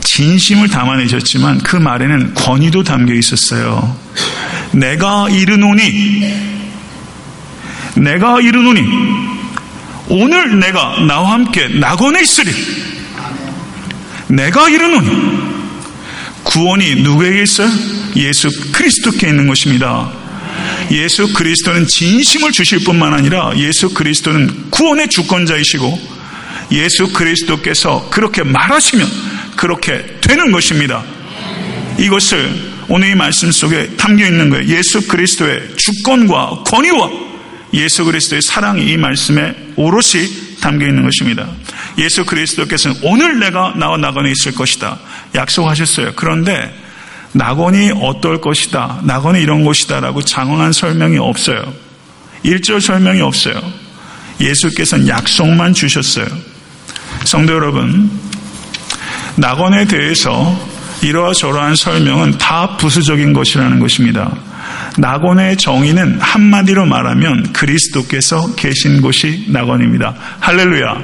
진심을 0.00 0.68
담아내셨지만 0.68 1.58
그 1.58 1.76
말에는 1.76 2.34
권위도 2.34 2.82
담겨 2.82 3.14
있었어요. 3.14 3.96
내가 4.72 5.28
이르노니 5.30 6.52
내가 7.96 8.40
이르노니 8.40 8.82
오늘 10.08 10.58
내가 10.58 11.00
나와 11.06 11.32
함께 11.32 11.68
낙원에 11.68 12.20
있으리. 12.22 12.52
내가 14.28 14.68
이르노니 14.68 15.52
구원이 16.42 16.96
누구에게 17.02 17.42
있어요? 17.42 17.70
예수 18.16 18.50
그리스도께 18.72 19.28
있는 19.28 19.46
것입니다. 19.46 20.10
예수 20.90 21.32
그리스도는 21.32 21.86
진심을 21.86 22.52
주실 22.52 22.84
뿐만 22.84 23.14
아니라 23.14 23.52
예수 23.56 23.94
그리스도는 23.94 24.70
구원의 24.70 25.08
주권자이시고 25.08 26.11
예수 26.72 27.12
그리스도께서 27.12 28.08
그렇게 28.10 28.42
말하시면 28.42 29.06
그렇게 29.56 30.18
되는 30.20 30.50
것입니다. 30.52 31.04
이것을 31.98 32.72
오늘 32.88 33.10
이 33.10 33.14
말씀 33.14 33.50
속에 33.50 33.96
담겨 33.96 34.26
있는 34.26 34.50
거예요. 34.50 34.66
예수 34.66 35.06
그리스도의 35.06 35.76
주권과 35.76 36.64
권위와 36.66 37.10
예수 37.74 38.04
그리스도의 38.04 38.42
사랑이 38.42 38.84
이 38.86 38.96
말씀에 38.96 39.54
오롯이 39.76 40.60
담겨 40.60 40.86
있는 40.86 41.04
것입니다. 41.04 41.48
예수 41.98 42.24
그리스도께서는 42.24 42.96
오늘 43.02 43.38
내가 43.38 43.74
나와 43.76 43.96
낙원에 43.96 44.30
있을 44.30 44.52
것이다. 44.52 44.98
약속하셨어요. 45.34 46.12
그런데 46.16 46.74
낙원이 47.32 47.92
어떨 48.00 48.40
것이다. 48.40 49.00
낙원이 49.04 49.40
이런 49.40 49.64
곳이다. 49.64 50.00
라고 50.00 50.22
장황한 50.22 50.72
설명이 50.72 51.18
없어요. 51.18 51.72
일절 52.42 52.80
설명이 52.80 53.20
없어요. 53.20 53.54
예수께서는 54.40 55.08
약속만 55.08 55.72
주셨어요. 55.72 56.26
성도 57.24 57.54
여러분, 57.54 58.10
낙원에 59.36 59.86
대해서 59.86 60.56
이러저러한 61.02 61.74
설명은 61.74 62.38
다 62.38 62.76
부수적인 62.76 63.32
것이라는 63.32 63.80
것입니다. 63.80 64.32
낙원의 64.98 65.56
정의는 65.56 66.20
한마디로 66.20 66.86
말하면 66.86 67.52
그리스도께서 67.52 68.54
계신 68.54 69.00
곳이 69.00 69.46
낙원입니다. 69.48 70.14
할렐루야. 70.40 70.96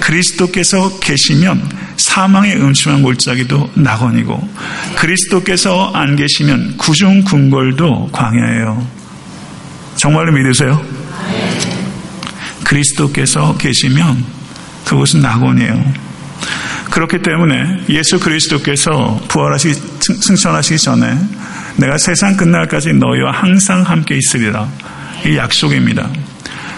그리스도께서 0.00 0.98
계시면 1.00 1.80
사망의 1.96 2.56
음침한 2.56 3.02
골짜기도 3.02 3.70
낙원이고 3.74 4.48
그리스도께서 4.96 5.90
안 5.92 6.16
계시면 6.16 6.76
구중 6.78 7.22
궁궐도 7.24 8.10
광야예요. 8.12 8.86
정말로 9.96 10.32
믿으세요? 10.32 10.82
그리스도께서 12.64 13.56
계시면 13.58 14.39
그곳은 14.84 15.20
낙원이에요. 15.20 16.10
그렇기 16.90 17.18
때문에 17.22 17.84
예수 17.88 18.18
그리스도께서 18.18 19.20
부활하시 19.28 19.74
승천하시기 20.00 20.78
전에 20.78 21.16
내가 21.76 21.96
세상 21.98 22.36
끝날까지 22.36 22.92
너희와 22.94 23.30
항상 23.32 23.82
함께 23.82 24.16
있으리라. 24.16 24.68
이 25.24 25.36
약속입니다. 25.36 26.08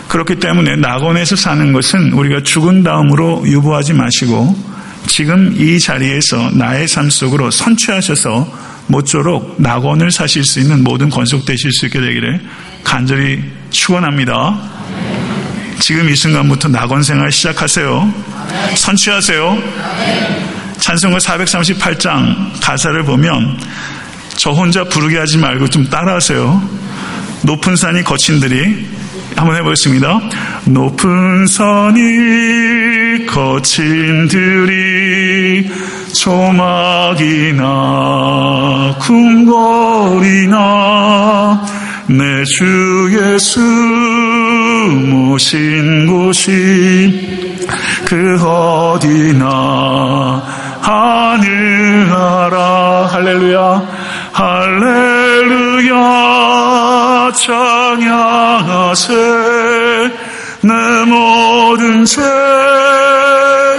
그렇기 0.09 0.37
때문에 0.37 0.77
낙원에서 0.77 1.37
사는 1.37 1.73
것은 1.73 2.13
우리가 2.13 2.43
죽은 2.43 2.83
다음으로 2.83 3.45
유보하지 3.47 3.95
마시고 3.95 4.55
지금 5.07 5.55
이 5.59 5.81
자리에서 5.81 6.51
나의 6.53 6.87
삶 6.87 7.09
속으로 7.09 7.51
선취하셔서 7.51 8.73
모쪼록 8.89 9.57
낙원을 9.59 10.11
사실 10.11 10.45
수 10.45 10.61
있는 10.61 10.83
모든 10.85 11.09
건속되실 11.09 11.73
수 11.73 11.87
있게 11.87 12.01
되기를 12.01 12.41
간절히 12.85 13.43
축원합니다. 13.71 15.22
지금 15.83 16.09
이 16.09 16.15
순간부터 16.15 16.69
낙원 16.69 17.03
생활 17.03 17.33
시작하세요. 17.33 18.15
선취하세요. 18.77 19.59
찬송가 20.79 21.19
438장 21.19 22.53
가사를 22.63 23.03
보면 23.03 23.59
저 24.37 24.51
혼자 24.51 24.85
부르게 24.85 25.19
하지 25.19 25.39
말고 25.39 25.67
좀 25.71 25.85
따라하세요. 25.91 26.63
높은 27.43 27.75
산이 27.75 28.05
거친들이 28.05 28.87
한번 29.35 29.57
해보겠습니다. 29.57 30.21
높은 30.67 31.49
산이 31.49 33.27
거친들이 33.27 34.71
조막이나 36.15 37.65
궁궐이나 39.01 40.63
내 42.07 42.45
주 42.45 43.09
예수 43.35 43.61
모신 44.89 46.07
곳이 46.07 47.59
그 48.05 48.39
어디나 48.45 50.43
하늘나라. 50.81 52.53
할렐루야. 53.11 53.83
할렐루야. 54.33 56.03
찬양하세. 57.35 59.13
내 60.65 60.73
모든 61.07 62.05
죄 62.05 62.23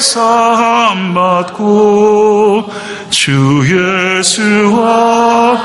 사함 0.01 1.13
받고 1.13 2.69
주 3.09 3.63
예수와 4.19 5.57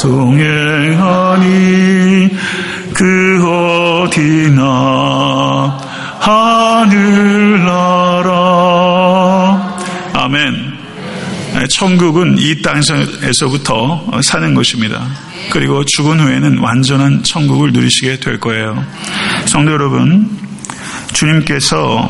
동행하니 0.00 1.48
그 2.94 3.40
어디나 4.18 5.78
하늘나라 6.18 7.38
아멘 10.12 10.78
천국은 11.70 12.36
이 12.38 12.60
땅에서부터 12.62 14.20
사는 14.22 14.54
것입니다. 14.54 15.06
그리고 15.50 15.84
죽은 15.84 16.20
후에는 16.20 16.58
완전한 16.58 17.22
천국을 17.22 17.72
누리시게 17.72 18.20
될 18.20 18.38
거예요. 18.38 18.84
성도 19.46 19.72
여러분, 19.72 20.30
주님께서 21.14 22.08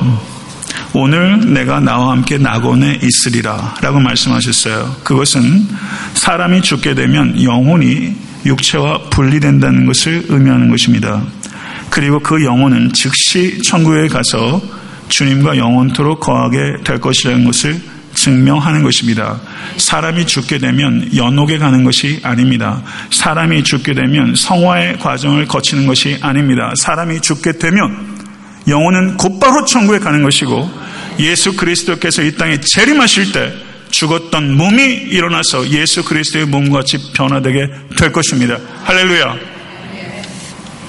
오늘 0.93 1.55
내가 1.55 1.81
나와 1.81 2.13
함께 2.13 2.37
낙원에 2.37 3.01
있으리라 3.03 3.77
라고 3.81 4.01
말씀하셨어요. 4.01 4.97
그것은 5.05 5.67
사람이 6.15 6.61
죽게 6.63 6.95
되면 6.95 7.43
영혼이 7.43 8.17
육체와 8.45 9.05
분리된다는 9.11 9.87
것을 9.87 10.27
의미하는 10.29 10.71
것입니다. 10.71 11.23
그리고 11.91 12.21
그 12.21 12.45
영혼은 12.45 12.93
즉시 12.93 13.61
천국에 13.63 14.09
가서 14.09 14.61
주님과 15.09 15.57
영원토록 15.57 16.21
거하게 16.21 16.83
될 16.85 17.01
것이라는 17.01 17.45
것을 17.45 17.81
증명하는 18.15 18.83
것입니다. 18.83 19.41
사람이 19.77 20.27
죽게 20.27 20.59
되면 20.59 21.09
연옥에 21.15 21.59
가는 21.59 21.85
것이 21.85 22.21
아닙니다. 22.23 22.83
사람이 23.11 23.63
죽게 23.63 23.95
되면 23.95 24.35
성화의 24.35 24.99
과정을 24.99 25.47
거치는 25.47 25.87
것이 25.87 26.19
아닙니다. 26.21 26.73
사람이 26.77 27.21
죽게 27.21 27.53
되면 27.59 28.19
영혼은 28.67 29.17
곧바로 29.17 29.65
천국에 29.65 29.99
가는 29.99 30.23
것이고 30.23 30.71
예수 31.21 31.57
그리스도께서 31.57 32.23
이 32.23 32.35
땅에 32.37 32.61
재림하실 32.61 33.33
때 33.33 33.53
죽었던 33.91 34.57
몸이 34.57 34.83
일어나서 34.83 35.69
예수 35.71 36.05
그리스도의 36.05 36.47
몸과 36.47 36.81
같이 36.81 36.99
변화되게 37.15 37.69
될 37.97 38.13
것입니다. 38.13 38.59
할렐루야. 38.85 39.58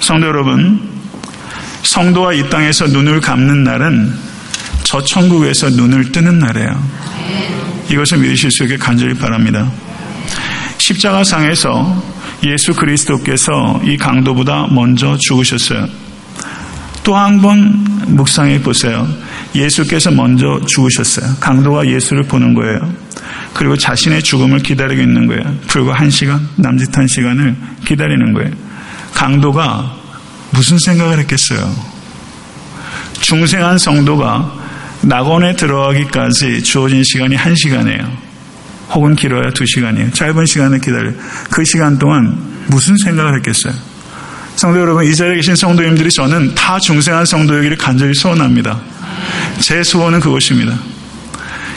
성도 0.00 0.26
여러분, 0.26 0.80
성도와 1.82 2.32
이 2.34 2.48
땅에서 2.48 2.86
눈을 2.86 3.20
감는 3.20 3.64
날은 3.64 4.12
저 4.82 5.02
천국에서 5.02 5.70
눈을 5.70 6.12
뜨는 6.12 6.38
날이에요. 6.38 6.82
이것을 7.90 8.18
믿으실 8.18 8.50
수 8.50 8.64
있게 8.64 8.76
간절히 8.76 9.14
바랍니다. 9.14 9.70
십자가상에서 10.78 12.02
예수 12.44 12.72
그리스도께서 12.74 13.80
이 13.84 13.96
강도보다 13.96 14.68
먼저 14.70 15.16
죽으셨어요. 15.18 15.86
또 17.02 17.16
한 17.16 17.40
번 17.40 17.84
묵상해 18.08 18.60
보세요. 18.62 19.06
예수께서 19.54 20.10
먼저 20.10 20.60
죽으셨어요. 20.66 21.36
강도가 21.40 21.86
예수를 21.86 22.24
보는 22.24 22.54
거예요. 22.54 22.78
그리고 23.54 23.76
자신의 23.76 24.22
죽음을 24.22 24.60
기다리고 24.60 25.02
있는 25.02 25.26
거예요. 25.26 25.42
불과 25.66 25.94
한 25.94 26.10
시간, 26.10 26.40
남짓한 26.56 27.06
시간을 27.06 27.56
기다리는 27.84 28.32
거예요. 28.32 28.50
강도가 29.20 29.94
무슨 30.50 30.78
생각을 30.78 31.18
했겠어요? 31.18 31.70
중생한 33.20 33.76
성도가 33.76 34.50
낙원에 35.02 35.56
들어가기까지 35.56 36.62
주어진 36.62 37.04
시간이 37.04 37.36
한 37.36 37.54
시간이에요. 37.54 38.10
혹은 38.92 39.14
길어야 39.14 39.50
두 39.50 39.66
시간이에요. 39.66 40.12
짧은 40.12 40.46
시간을 40.46 40.78
기다려. 40.78 41.12
그 41.50 41.62
시간 41.66 41.98
동안 41.98 42.34
무슨 42.68 42.96
생각을 42.96 43.36
했겠어요? 43.36 43.74
성도 44.56 44.80
여러분, 44.80 45.04
이 45.04 45.14
자리에 45.14 45.36
계신 45.36 45.54
성도님들이 45.54 46.08
저는 46.10 46.54
다 46.54 46.78
중생한 46.78 47.26
성도이기를 47.26 47.76
간절히 47.76 48.14
소원합니다. 48.14 48.80
제 49.58 49.82
소원은 49.82 50.20
그것입니다. 50.20 50.78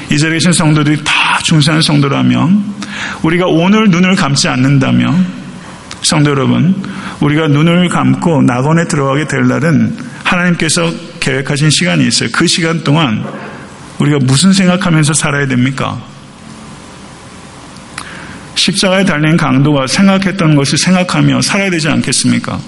이 0.10 0.18
자리에 0.18 0.36
계신 0.36 0.54
성도들이 0.54 1.04
다 1.04 1.40
중생한 1.44 1.82
성도라면 1.82 2.74
우리가 3.22 3.48
오늘 3.48 3.90
눈을 3.90 4.16
감지 4.16 4.48
않는다면 4.48 5.44
성도 6.04 6.30
여러분, 6.32 6.93
우리가 7.20 7.48
눈을 7.48 7.90
감고 7.90 8.42
낙원에 8.44 8.86
들어가게 8.88 9.28
될 9.28 9.48
날은 9.48 9.98
하나님께서 10.24 10.92
계획하신 11.20 11.70
시간이 11.70 12.08
있어요. 12.08 12.30
그 12.32 12.48
시간 12.48 12.84
동안 12.84 13.24
우리가 14.00 14.20
무슨 14.22 14.54
생각하면서 14.54 15.14
살아야 15.14 15.48
됩니까? 15.48 16.02
십자가에 18.56 19.04
달린 19.04 19.36
강도가 19.36 19.88
생각했던 19.88 20.56
것을 20.56 20.78
생각하며 20.78 21.42
살아야 21.42 21.70
되지 21.70 21.90
않겠습니까? 21.90 22.60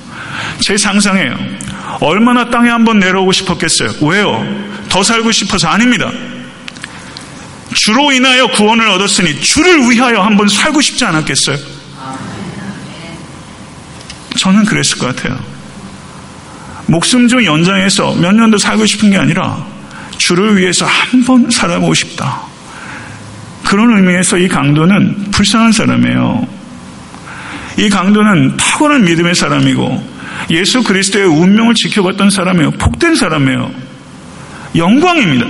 제 0.59 0.77
상상에요. 0.77 1.37
얼마나 2.01 2.49
땅에 2.49 2.69
한번 2.69 2.99
내려오고 2.99 3.31
싶었겠어요. 3.31 3.91
왜요? 4.01 4.45
더 4.89 5.03
살고 5.03 5.31
싶어서 5.31 5.67
아닙니다. 5.67 6.11
주로 7.73 8.11
인하여 8.11 8.47
구원을 8.47 8.87
얻었으니 8.87 9.39
주를 9.41 9.89
위하여 9.89 10.21
한번 10.21 10.47
살고 10.47 10.81
싶지 10.81 11.05
않았겠어요? 11.05 11.57
저는 14.37 14.65
그랬을 14.65 14.97
것 14.97 15.15
같아요. 15.15 15.37
목숨 16.87 17.27
중 17.27 17.43
연장해서 17.43 18.15
몇 18.15 18.33
년도 18.33 18.57
살고 18.57 18.85
싶은 18.85 19.09
게 19.11 19.17
아니라 19.17 19.65
주를 20.17 20.57
위해서 20.57 20.85
한 20.85 21.23
번 21.25 21.49
살아보고 21.49 21.93
싶다. 21.93 22.41
그런 23.63 23.97
의미에서 23.97 24.37
이 24.37 24.47
강도는 24.47 25.31
불쌍한 25.31 25.71
사람이에요. 25.71 26.47
이 27.77 27.89
강도는 27.89 28.55
탁월한 28.57 29.03
믿음의 29.05 29.33
사람이고 29.35 30.15
예수 30.51 30.83
그리스도의 30.83 31.25
운명을 31.25 31.73
지켜봤던 31.73 32.29
사람이에요. 32.29 32.71
복된 32.71 33.15
사람이에요. 33.15 33.71
영광입니다. 34.75 35.47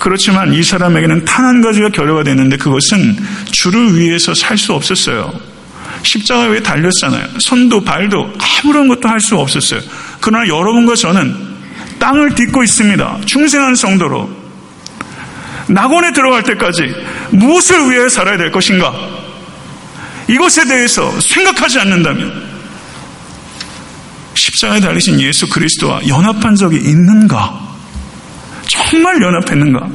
그렇지만 0.00 0.52
이 0.54 0.62
사람에게는 0.62 1.24
단 1.24 1.44
한 1.44 1.60
가지가 1.60 1.90
결여가 1.90 2.22
됐는데 2.24 2.56
그것은 2.56 3.16
주를 3.52 3.98
위해서 3.98 4.34
살 4.34 4.56
수 4.58 4.72
없었어요. 4.72 5.32
십자가 6.02 6.44
위에 6.44 6.60
달렸잖아요. 6.62 7.26
손도 7.40 7.84
발도 7.84 8.32
아무런 8.62 8.88
것도 8.88 9.08
할 9.08 9.20
수 9.20 9.36
없었어요. 9.36 9.80
그러나 10.20 10.46
여러분과 10.48 10.94
저는 10.94 11.34
땅을 11.98 12.34
딛고 12.34 12.62
있습니다. 12.62 13.20
중생한 13.26 13.74
성도로. 13.74 14.30
낙원에 15.68 16.12
들어갈 16.12 16.42
때까지 16.42 16.82
무엇을 17.30 17.90
위해 17.90 18.08
살아야 18.08 18.36
될 18.36 18.50
것인가? 18.50 18.92
이것에 20.28 20.64
대해서 20.64 21.12
생각하지 21.20 21.78
않는다면 21.80 22.50
십자가에 24.34 24.80
달리신 24.80 25.20
예수 25.20 25.48
그리스도와 25.48 26.00
연합한 26.08 26.56
적이 26.56 26.76
있는가? 26.78 27.60
정말 28.66 29.20
연합했는가? 29.20 29.86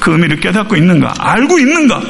그 0.00 0.12
의미를 0.12 0.40
깨닫고 0.40 0.76
있는가? 0.76 1.14
알고 1.18 1.58
있는가? 1.58 2.02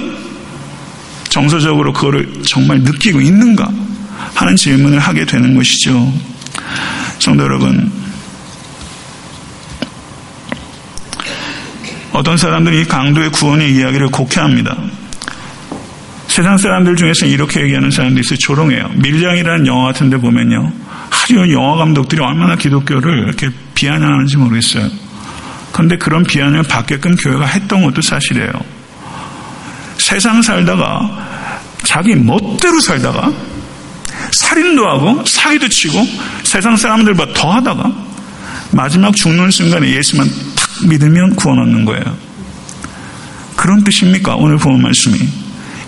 정서적으로 1.35 1.93
그거를 1.93 2.29
정말 2.47 2.79
느끼고 2.79 3.21
있는가 3.21 3.69
하는 4.37 4.55
질문을 4.55 5.01
하게 5.01 5.25
되는 5.25 5.57
것이죠. 5.57 6.13
성도 7.19 7.43
여러분, 7.43 7.91
어떤 12.13 12.37
사람들이 12.37 12.85
강도의 12.85 13.31
구원의 13.31 13.75
이야기를 13.75 14.11
곡해합니다. 14.11 14.77
세상 16.29 16.57
사람들 16.57 16.95
중에서 16.95 17.27
이렇게 17.27 17.63
얘기하는 17.63 17.91
사람들이 17.91 18.21
있어요. 18.25 18.39
조롱해요. 18.39 18.91
밀장이라는 18.95 19.67
영화 19.67 19.87
같은 19.87 20.11
데 20.11 20.17
보면요. 20.17 20.73
아주 21.11 21.53
영화 21.53 21.75
감독들이 21.79 22.23
얼마나 22.23 22.55
기독교를 22.55 23.25
이렇게 23.25 23.51
비아냥하는지 23.75 24.37
모르겠어요. 24.37 24.89
그런데 25.73 25.97
그런 25.97 26.23
비난을 26.23 26.63
받게끔 26.63 27.17
교회가 27.17 27.45
했던 27.47 27.83
것도 27.83 28.03
사실이에요. 28.03 28.74
세상 30.05 30.43
살다가 30.43 31.01
자기 31.83 32.15
멋대로 32.15 32.79
살다가 32.79 33.33
살인도 34.33 34.87
하고 34.87 35.25
사기도 35.25 35.67
치고 35.67 36.07
세상 36.43 36.77
사람들보다 36.77 37.33
더 37.33 37.51
하다가 37.53 37.91
마지막 38.73 39.17
죽는 39.17 39.51
순간에 39.51 39.91
예수만 39.97 40.29
탁 40.29 40.89
믿으면 40.89 41.37
구원 41.37 41.59
얻는 41.61 41.87
거예요. 41.87 42.05
그런 43.57 43.83
뜻입니까? 43.83 44.37
오늘 44.37 44.59
본 44.59 44.83
말씀이. 44.83 45.17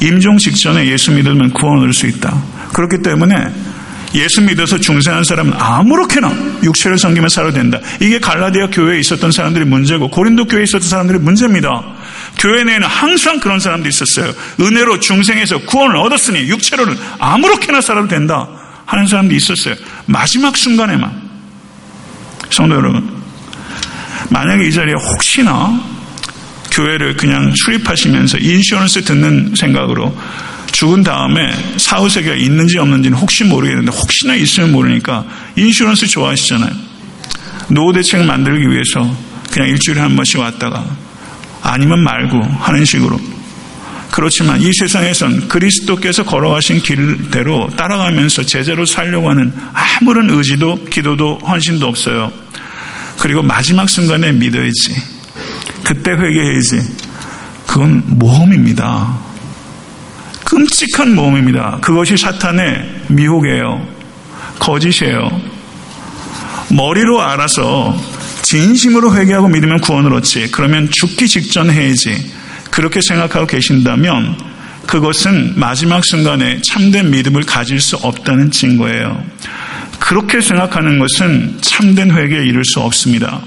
임종 0.00 0.38
직전에 0.38 0.86
예수 0.86 1.12
믿으면 1.12 1.52
구원 1.52 1.78
얻을 1.80 1.92
수 1.92 2.06
있다. 2.06 2.42
그렇기 2.72 3.02
때문에 3.02 3.34
예수 4.14 4.40
믿어서 4.40 4.78
중생한 4.78 5.24
사람은 5.24 5.52
아무렇게나 5.58 6.32
육체를 6.62 6.96
섬기며 6.96 7.28
살아야 7.28 7.52
된다. 7.52 7.78
이게 8.00 8.18
갈라디아 8.18 8.68
교회에 8.68 8.98
있었던 9.00 9.30
사람들이 9.30 9.66
문제고 9.66 10.08
고린도 10.08 10.46
교회에 10.46 10.64
있었던 10.64 10.88
사람들이 10.88 11.18
문제입니다. 11.18 11.95
교회 12.38 12.64
내에는 12.64 12.86
항상 12.86 13.40
그런 13.40 13.60
사람도 13.60 13.88
있었어요. 13.88 14.32
은혜로 14.60 15.00
중생에서 15.00 15.60
구원을 15.60 15.96
얻었으니 15.96 16.48
육체로는 16.48 16.96
아무렇게나 17.18 17.80
살아도 17.80 18.08
된다 18.08 18.48
하는 18.84 19.06
사람도 19.06 19.34
있었어요. 19.34 19.74
마지막 20.06 20.56
순간에만. 20.56 21.26
성도 22.50 22.76
여러분, 22.76 23.22
만약에 24.30 24.66
이 24.66 24.72
자리에 24.72 24.94
혹시나 24.94 25.80
교회를 26.70 27.16
그냥 27.16 27.52
출입하시면서 27.54 28.38
인슈런스 28.38 29.02
듣는 29.04 29.54
생각으로 29.56 30.16
죽은 30.72 31.02
다음에 31.02 31.52
사후세계가 31.78 32.36
있는지 32.36 32.78
없는지는 32.78 33.16
혹시 33.16 33.44
모르겠는데 33.44 33.90
혹시나 33.90 34.34
있으면 34.34 34.72
모르니까 34.72 35.24
인슈런스 35.56 36.06
좋아하시잖아요. 36.08 36.70
노후 37.68 37.94
대책을 37.94 38.26
만들기 38.26 38.70
위해서 38.70 39.10
그냥 39.50 39.70
일주일에 39.70 40.00
한 40.00 40.14
번씩 40.14 40.38
왔다가 40.38 40.84
아니면 41.62 42.02
말고 42.02 42.42
하는 42.42 42.84
식으로 42.84 43.18
그렇지만 44.10 44.60
이 44.62 44.70
세상에선 44.72 45.48
그리스도께서 45.48 46.22
걸어가신 46.24 46.80
길대로 46.80 47.68
따라가면서 47.76 48.44
제자로 48.44 48.86
살려고 48.86 49.28
하는 49.28 49.52
아무런 49.74 50.30
의지도 50.30 50.84
기도도 50.84 51.38
헌신도 51.46 51.86
없어요. 51.86 52.32
그리고 53.18 53.42
마지막 53.42 53.88
순간에 53.88 54.32
믿어야지. 54.32 54.94
그때 55.84 56.12
회개해야지. 56.12 56.80
그건 57.66 58.02
모험입니다. 58.06 59.18
끔찍한 60.44 61.14
모험입니다. 61.14 61.78
그것이 61.82 62.16
사탄의 62.16 63.02
미혹이에요. 63.08 63.86
거짓이에요. 64.58 65.28
머리로 66.70 67.20
알아서 67.20 67.94
진심으로 68.46 69.16
회개하고 69.16 69.48
믿으면 69.48 69.80
구원을 69.80 70.14
얻지. 70.14 70.52
그러면 70.52 70.88
죽기 70.92 71.26
직전 71.26 71.68
해야지. 71.68 72.32
그렇게 72.70 73.00
생각하고 73.00 73.44
계신다면 73.44 74.38
그것은 74.86 75.54
마지막 75.56 76.04
순간에 76.04 76.60
참된 76.62 77.10
믿음을 77.10 77.42
가질 77.42 77.80
수 77.80 77.96
없다는 77.96 78.52
증거예요. 78.52 79.20
그렇게 79.98 80.40
생각하는 80.40 81.00
것은 81.00 81.58
참된 81.60 82.12
회개에 82.12 82.44
이를 82.44 82.62
수 82.64 82.78
없습니다. 82.78 83.40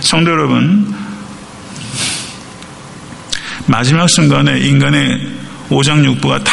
성도 0.00 0.30
여러분, 0.30 0.94
마지막 3.64 4.10
순간에 4.10 4.60
인간의 4.60 5.26
오장육부가 5.70 6.44
다. 6.44 6.52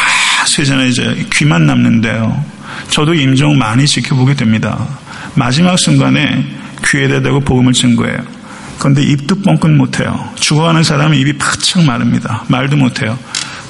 이제 0.88 1.26
귀만 1.34 1.66
남는데요. 1.66 2.42
저도 2.88 3.12
임종 3.12 3.58
많이 3.58 3.86
지켜보게 3.86 4.32
됩니다. 4.34 4.88
마지막 5.34 5.78
순간에 5.78 6.56
귀에다 6.84 7.20
대고 7.22 7.40
복음을 7.40 7.72
증거해요. 7.72 8.18
그런데 8.78 9.02
입도 9.02 9.40
뻥끗 9.40 9.70
못해요. 9.70 10.28
죽어가는 10.36 10.82
사람은 10.82 11.16
입이 11.16 11.38
바짝 11.38 11.82
마릅니다. 11.84 12.44
말도 12.48 12.76
못해요. 12.76 13.18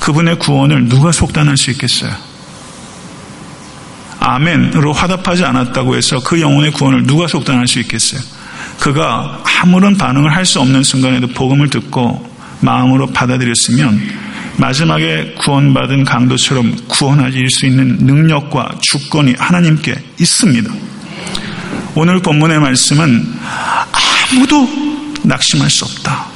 그분의 0.01 0.39
구원을 0.39 0.89
누가 0.89 1.13
속단할 1.13 1.57
수 1.57 1.71
있겠어요? 1.71 2.13
아멘으로 4.19 4.93
화답하지 4.93 5.45
않았다고 5.45 5.97
해서 5.97 6.19
그 6.21 6.41
영혼의 6.41 6.73
구원을 6.73 7.05
누가 7.07 7.29
속단할 7.29 7.69
수 7.69 7.79
있겠어요? 7.81 8.21
그가 8.81 9.43
아무런 9.63 9.97
반응을 9.97 10.35
할 10.35 10.45
수 10.45 10.61
없는 10.61 10.83
순간에도 10.83 11.29
복음을 11.29 11.71
듣고 11.71 12.29
마음으로 12.61 13.09
받아들였으면 13.09 14.01
마지막에 14.59 15.35
구원받은 15.39 16.05
강도처럼 16.05 16.77
구원하실 16.89 17.51
수 17.51 17.67
있는 17.67 17.99
능력과 18.01 18.77
주권이 18.81 19.35
하나님께 19.39 19.95
있습니다. 20.21 20.73
오늘 21.97 22.21
본문의 22.21 22.61
말씀은 22.61 23.35
아무도 24.31 24.69
낙심할 25.23 25.71
수 25.71 25.87
없다. 25.87 26.27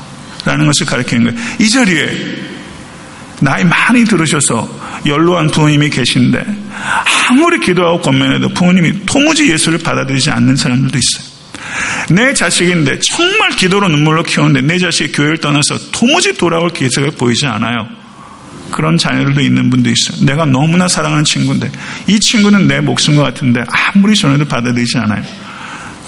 라는 0.46 0.64
것을 0.66 0.86
가르치는 0.86 1.24
거예요. 1.24 1.38
이 1.58 1.68
자리에 1.68 2.08
나이 3.40 3.62
많이 3.64 4.04
들으셔서 4.04 4.68
연로한 5.04 5.50
부모님이 5.50 5.90
계신데 5.90 6.42
아무리 7.28 7.60
기도하고 7.60 8.00
권면해도 8.00 8.48
부모님이 8.54 9.04
도무지 9.04 9.50
예수를 9.50 9.78
받아들이지 9.78 10.30
않는 10.30 10.56
사람들도 10.56 10.98
있어요. 10.98 11.30
내 12.10 12.32
자식인데 12.32 12.98
정말 13.00 13.50
기도로 13.50 13.88
눈물로 13.88 14.22
키우는데 14.22 14.62
내 14.62 14.78
자식이 14.78 15.12
교회를 15.12 15.38
떠나서 15.38 15.78
도무지 15.92 16.34
돌아올 16.34 16.70
기색을 16.70 17.12
보이지 17.12 17.46
않아요. 17.46 17.86
그런 18.70 18.96
자녀들도 18.96 19.40
있는 19.42 19.68
분도 19.68 19.90
있어요. 19.90 20.24
내가 20.24 20.46
너무나 20.46 20.88
사랑하는 20.88 21.24
친구인데 21.24 21.70
이 22.06 22.18
친구는 22.18 22.66
내 22.66 22.80
목숨과 22.80 23.24
같은데 23.24 23.62
아무리 23.68 24.16
전해도 24.16 24.46
받아들이지 24.46 24.96
않아요. 24.98 25.49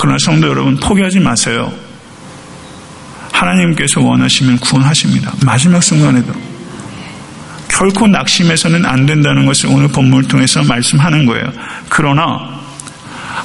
그러나 0.03 0.18
성도 0.18 0.48
여러분 0.48 0.76
포기하지 0.78 1.20
마세요. 1.20 1.72
하나님께서 3.30 4.00
원하시면 4.00 4.59
구원하십니다. 4.59 5.32
마지막 5.46 5.80
순간에도 5.80 6.32
결코 7.68 8.09
낙심해서는 8.09 8.84
안 8.84 9.07
된다는 9.07 9.46
것을 9.46 9.68
오늘 9.70 9.86
본문을 9.86 10.26
통해서 10.26 10.64
말씀하는 10.64 11.24
거예요. 11.24 11.53
그러나 11.88 12.61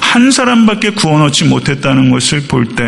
한 0.00 0.32
사람밖에 0.32 0.90
구원 0.90 1.22
얻지 1.22 1.44
못했다는 1.44 2.10
것을 2.10 2.48
볼 2.48 2.74
때 2.74 2.84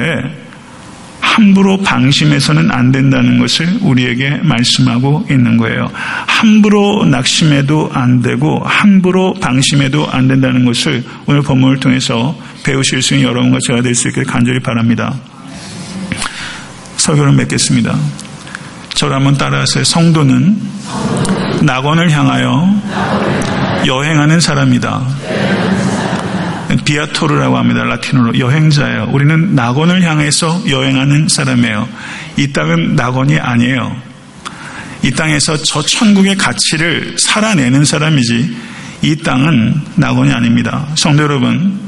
함부로 1.20 1.78
방심해서는 1.78 2.70
안 2.70 2.90
된다는 2.90 3.38
것을 3.38 3.78
우리에게 3.82 4.40
말씀하고 4.42 5.26
있는 5.30 5.56
거예요. 5.58 5.90
함부로 6.26 7.04
낙심해도 7.04 7.90
안 7.92 8.20
되고 8.20 8.60
함부로 8.64 9.34
방심해도 9.34 10.08
안 10.10 10.26
된다는 10.26 10.64
것을 10.64 11.04
오늘 11.26 11.42
본문을 11.42 11.78
통해서 11.78 12.36
배우실 12.62 13.02
수 13.02 13.14
있는 13.14 13.28
여러분과 13.28 13.58
제가 13.66 13.82
될 13.82 13.94
수 13.94 14.08
있길 14.08 14.24
간절히 14.24 14.60
바랍니다. 14.60 15.14
설교를 16.96 17.32
맺겠습니다. 17.32 17.96
저를 18.94 19.16
한번 19.16 19.36
따라하세요. 19.36 19.84
성도는 19.84 20.60
낙원을 21.62 22.10
향하여 22.10 22.68
여행하는 23.86 24.40
사람이다. 24.40 25.06
비아토르라고 26.84 27.56
합니다. 27.56 27.82
라틴어로 27.82 28.38
여행자예요. 28.38 29.08
우리는 29.12 29.54
낙원을 29.54 30.02
향해서 30.02 30.62
여행하는 30.68 31.28
사람이에요. 31.28 31.88
이 32.36 32.52
땅은 32.52 32.94
낙원이 32.94 33.38
아니에요. 33.38 33.96
이 35.02 35.10
땅에서 35.10 35.56
저 35.56 35.82
천국의 35.82 36.36
가치를 36.36 37.16
살아내는 37.18 37.84
사람이지 37.84 38.56
이 39.02 39.16
땅은 39.16 39.80
낙원이 39.96 40.32
아닙니다. 40.32 40.86
성도 40.94 41.22
여러분, 41.22 41.80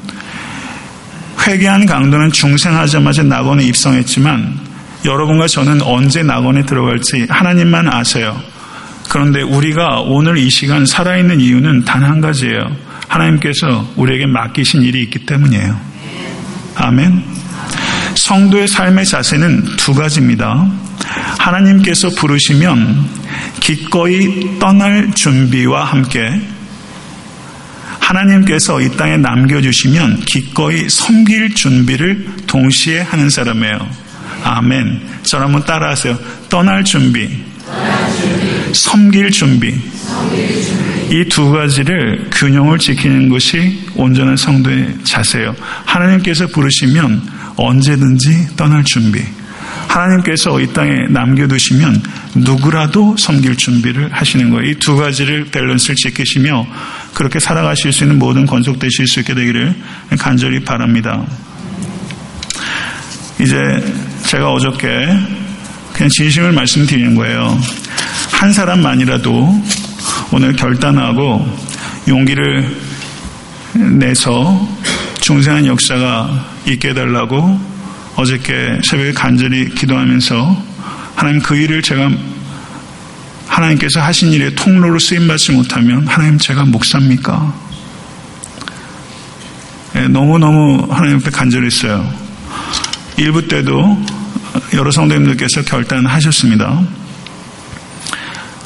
회개한 1.46 1.86
강도는 1.86 2.32
중생하자마자 2.32 3.24
낙원에 3.24 3.64
입성했지만 3.64 4.58
여러분과 5.04 5.48
저는 5.48 5.82
언제 5.82 6.22
낙원에 6.22 6.64
들어갈지 6.64 7.26
하나님만 7.28 7.88
아세요. 7.88 8.40
그런데 9.08 9.42
우리가 9.42 10.00
오늘 10.02 10.38
이 10.38 10.48
시간 10.48 10.86
살아있는 10.86 11.40
이유는 11.40 11.84
단 11.84 12.02
한 12.04 12.20
가지예요. 12.20 12.74
하나님께서 13.08 13.92
우리에게 13.96 14.26
맡기신 14.26 14.82
일이 14.82 15.02
있기 15.02 15.26
때문이에요. 15.26 15.78
아멘. 16.76 17.22
성도의 18.14 18.68
삶의 18.68 19.04
자세는 19.06 19.76
두 19.76 19.94
가지입니다. 19.94 20.66
하나님께서 21.38 22.08
부르시면 22.10 23.04
기꺼이 23.60 24.58
떠날 24.58 25.12
준비와 25.14 25.84
함께 25.84 26.40
하나님께서 28.02 28.80
이 28.80 28.90
땅에 28.96 29.16
남겨주시면 29.16 30.20
기꺼이 30.26 30.88
섬길 30.88 31.54
준비를 31.54 32.26
동시에 32.46 33.00
하는 33.00 33.30
사람이에요. 33.30 33.88
아멘. 34.44 35.00
저를 35.22 35.46
한번 35.46 35.64
따라하세요. 35.64 36.18
떠날 36.50 36.84
준비. 36.84 37.28
섬길 38.72 39.30
준비. 39.30 39.74
이 41.10 41.28
두 41.28 41.50
가지를 41.52 42.28
균형을 42.32 42.78
지키는 42.78 43.28
것이 43.28 43.80
온전한 43.94 44.36
성도의 44.36 44.96
자세예요. 45.04 45.54
하나님께서 45.84 46.46
부르시면 46.48 47.22
언제든지 47.56 48.56
떠날 48.56 48.82
준비. 48.84 49.22
하나님께서 49.88 50.58
이 50.60 50.72
땅에 50.72 50.90
남겨두시면 51.10 52.02
누구라도 52.34 53.16
섬길 53.18 53.56
준비를 53.56 54.12
하시는 54.12 54.50
거예요. 54.50 54.70
이 54.70 54.74
두 54.78 54.96
가지를 54.96 55.44
밸런스를 55.46 55.96
지키시며 55.96 56.66
그렇게 57.14 57.38
살아가실 57.38 57.92
수 57.92 58.04
있는 58.04 58.18
모든 58.18 58.46
건속되실 58.46 59.06
수 59.06 59.20
있게 59.20 59.34
되기를 59.34 59.74
간절히 60.18 60.60
바랍니다. 60.60 61.24
이제 63.40 63.56
제가 64.26 64.50
어저께 64.52 65.08
그냥 65.92 66.08
진심을 66.08 66.52
말씀드리는 66.52 67.14
거예요. 67.14 67.60
한 68.32 68.52
사람만이라도 68.52 69.62
오늘 70.32 70.54
결단하고 70.54 71.46
용기를 72.08 72.76
내서 73.74 74.68
중생한 75.20 75.66
역사가 75.66 76.46
있게 76.66 76.90
해달라고 76.90 77.60
어저께 78.16 78.80
새벽에 78.88 79.12
간절히 79.12 79.68
기도하면서 79.74 80.71
하나님 81.14 81.40
그 81.40 81.56
일을 81.56 81.82
제가 81.82 82.10
하나님께서 83.46 84.00
하신 84.00 84.32
일에 84.32 84.54
통로로 84.54 84.98
쓰임받지 84.98 85.52
못하면 85.52 86.06
하나님 86.06 86.38
제가 86.38 86.64
목사입니까? 86.64 87.54
예, 89.96 90.08
너무너무 90.08 90.86
하나님 90.90 91.18
앞에 91.18 91.30
간절했어요. 91.30 92.12
일부 93.18 93.46
때도 93.46 94.02
여러 94.74 94.90
성도님들께서 94.90 95.62
결단하셨습니다. 95.62 96.82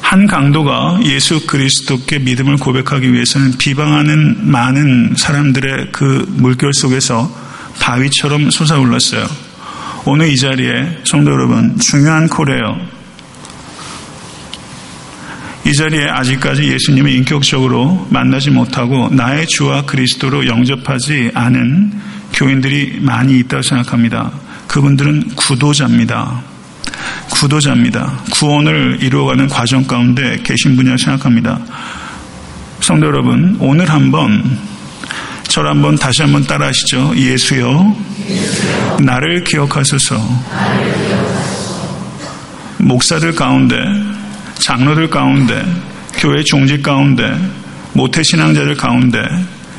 한 0.00 0.28
강도가 0.28 1.00
예수 1.02 1.46
그리스도께 1.46 2.20
믿음을 2.20 2.56
고백하기 2.58 3.12
위해서는 3.12 3.58
비방하는 3.58 4.48
많은 4.50 5.14
사람들의 5.16 5.88
그 5.90 6.24
물결 6.28 6.72
속에서 6.74 7.28
바위처럼 7.80 8.50
솟아올랐어요. 8.50 9.26
오늘 10.08 10.28
이 10.28 10.36
자리에 10.36 11.00
성도 11.02 11.32
여러분 11.32 11.76
중요한 11.80 12.28
콜이에요. 12.28 12.78
이 15.64 15.74
자리에 15.74 16.06
아직까지 16.08 16.62
예수님을 16.62 17.10
인격적으로 17.10 18.06
만나지 18.08 18.50
못하고 18.50 19.08
나의 19.08 19.48
주와 19.48 19.82
그리스도로 19.82 20.46
영접하지 20.46 21.32
않은 21.34 21.92
교인들이 22.34 22.98
많이 23.00 23.36
있다고 23.40 23.62
생각합니다. 23.62 24.30
그분들은 24.68 25.34
구도자입니다. 25.34 26.40
구도자입니다. 27.30 28.20
구원을 28.30 28.98
이루어가는 29.00 29.48
과정 29.48 29.82
가운데 29.88 30.38
계신 30.44 30.76
분이라고 30.76 30.98
생각합니다. 30.98 31.58
성도 32.78 33.08
여러분, 33.08 33.56
오늘 33.58 33.90
한번 33.90 34.56
저를 35.48 35.70
한번 35.70 35.96
다시 35.96 36.22
한번 36.22 36.44
따라 36.46 36.66
하시죠. 36.66 37.12
예수여, 37.16 37.96
나를 39.00 39.44
기억하소서. 39.44 40.16
목사들 42.78 43.34
가운데, 43.34 43.76
장로들 44.54 45.10
가운데, 45.10 45.64
교회 46.14 46.42
종직 46.44 46.82
가운데, 46.82 47.36
모태 47.92 48.22
신앙자들 48.22 48.76
가운데 48.76 49.18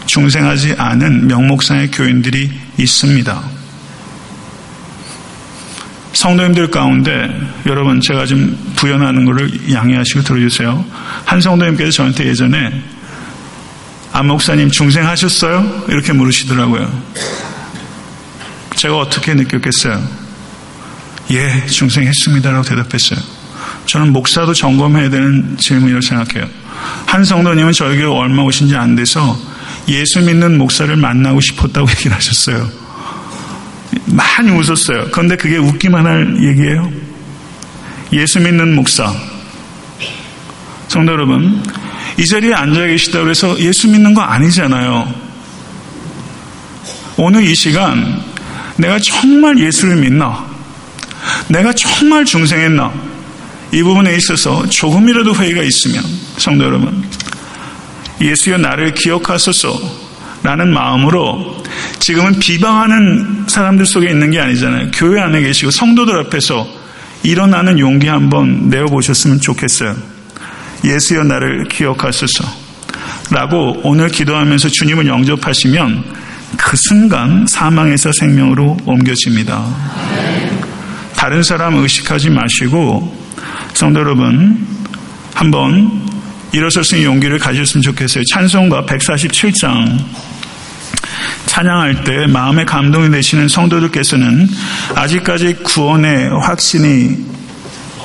중생하지 0.07 0.75
않은 0.77 1.27
명목상의 1.27 1.91
교인들이 1.91 2.49
있습니다. 2.77 3.57
성도님들 6.13 6.71
가운데 6.71 7.29
여러분 7.67 8.01
제가 8.01 8.25
좀 8.25 8.57
부연하는 8.75 9.25
것을 9.25 9.71
양해하시고 9.71 10.23
들어주세요. 10.23 10.83
한 11.25 11.39
성도님께서 11.39 11.91
저한테 11.91 12.25
예전에 12.25 12.81
안 14.13 14.25
목사님 14.25 14.71
중생하셨어요? 14.71 15.85
이렇게 15.89 16.13
물으시더라고요. 16.13 17.46
제가 18.77 18.97
어떻게 18.99 19.33
느꼈겠어요? 19.33 20.01
예, 21.31 21.65
중생했습니다라고 21.65 22.63
대답했어요. 22.63 23.19
저는 23.87 24.13
목사도 24.13 24.53
점검해야 24.53 25.09
되는 25.09 25.57
질문이라고 25.57 26.01
생각해요. 26.01 26.47
한 27.05 27.25
성도님은 27.25 27.73
저에게 27.73 28.03
얼마 28.03 28.43
오신지 28.43 28.75
안 28.75 28.95
돼서 28.95 29.37
예수 29.87 30.21
믿는 30.21 30.57
목사를 30.57 30.95
만나고 30.95 31.41
싶었다고 31.41 31.89
얘기를 31.91 32.15
하셨어요. 32.15 32.69
많이 34.05 34.51
웃었어요. 34.51 35.07
그런데 35.11 35.35
그게 35.35 35.57
웃기만 35.57 36.05
할 36.05 36.37
얘기예요. 36.43 36.91
예수 38.13 38.39
믿는 38.39 38.75
목사. 38.75 39.13
성도 40.87 41.11
여러분, 41.11 41.63
이 42.17 42.25
자리에 42.25 42.53
앉아 42.53 42.85
계시다고 42.85 43.29
해서 43.29 43.59
예수 43.59 43.89
믿는 43.89 44.13
거 44.13 44.21
아니잖아요. 44.21 45.13
오늘 47.17 47.43
이 47.43 47.55
시간 47.55 48.26
내가 48.77 48.99
정말 48.99 49.59
예수를 49.59 49.97
믿나? 49.97 50.45
내가 51.49 51.73
정말 51.73 52.25
중생했나? 52.25 52.93
이 53.71 53.83
부분에 53.83 54.15
있어서 54.15 54.67
조금이라도 54.69 55.35
회의가 55.35 55.61
있으면 55.61 56.03
성도 56.37 56.63
여러분 56.63 57.03
예수여 58.21 58.57
나를 58.57 58.93
기억하소서 58.93 60.07
라는 60.43 60.71
마음으로 60.73 61.63
지금은 61.99 62.39
비방하는 62.39 63.45
사람들 63.47 63.85
속에 63.85 64.09
있는 64.09 64.31
게 64.31 64.39
아니잖아요. 64.39 64.91
교회 64.93 65.19
안에 65.19 65.41
계시고 65.41 65.71
성도들 65.71 66.17
앞에서 66.21 66.67
일어나는 67.23 67.79
용기 67.79 68.07
한번 68.07 68.69
내어보셨으면 68.69 69.41
좋겠어요. 69.41 69.95
예수여 70.85 71.23
나를 71.23 71.67
기억하소서. 71.67 72.45
라고 73.31 73.81
오늘 73.83 74.09
기도하면서 74.09 74.69
주님을 74.69 75.07
영접하시면 75.07 76.26
그 76.55 76.77
순간 76.77 77.45
사망에서 77.47 78.11
생명으로 78.11 78.77
옮겨집니다. 78.85 79.65
다른 81.15 81.43
사람 81.43 81.75
의식하지 81.75 82.29
마시고 82.29 83.15
성도 83.73 83.99
여러분 83.99 84.65
한번 85.33 86.07
일어설 86.51 86.83
수 86.83 86.95
있는 86.95 87.11
용기를 87.11 87.39
가졌으면 87.39 87.81
좋겠어요. 87.81 88.23
찬송가 88.33 88.85
147장 88.85 90.05
찬양할 91.47 92.03
때 92.03 92.27
마음의 92.27 92.65
감동이 92.65 93.09
되시는 93.09 93.47
성도들께서는 93.47 94.47
아직까지 94.95 95.55
구원의 95.63 96.29
확신이 96.41 97.17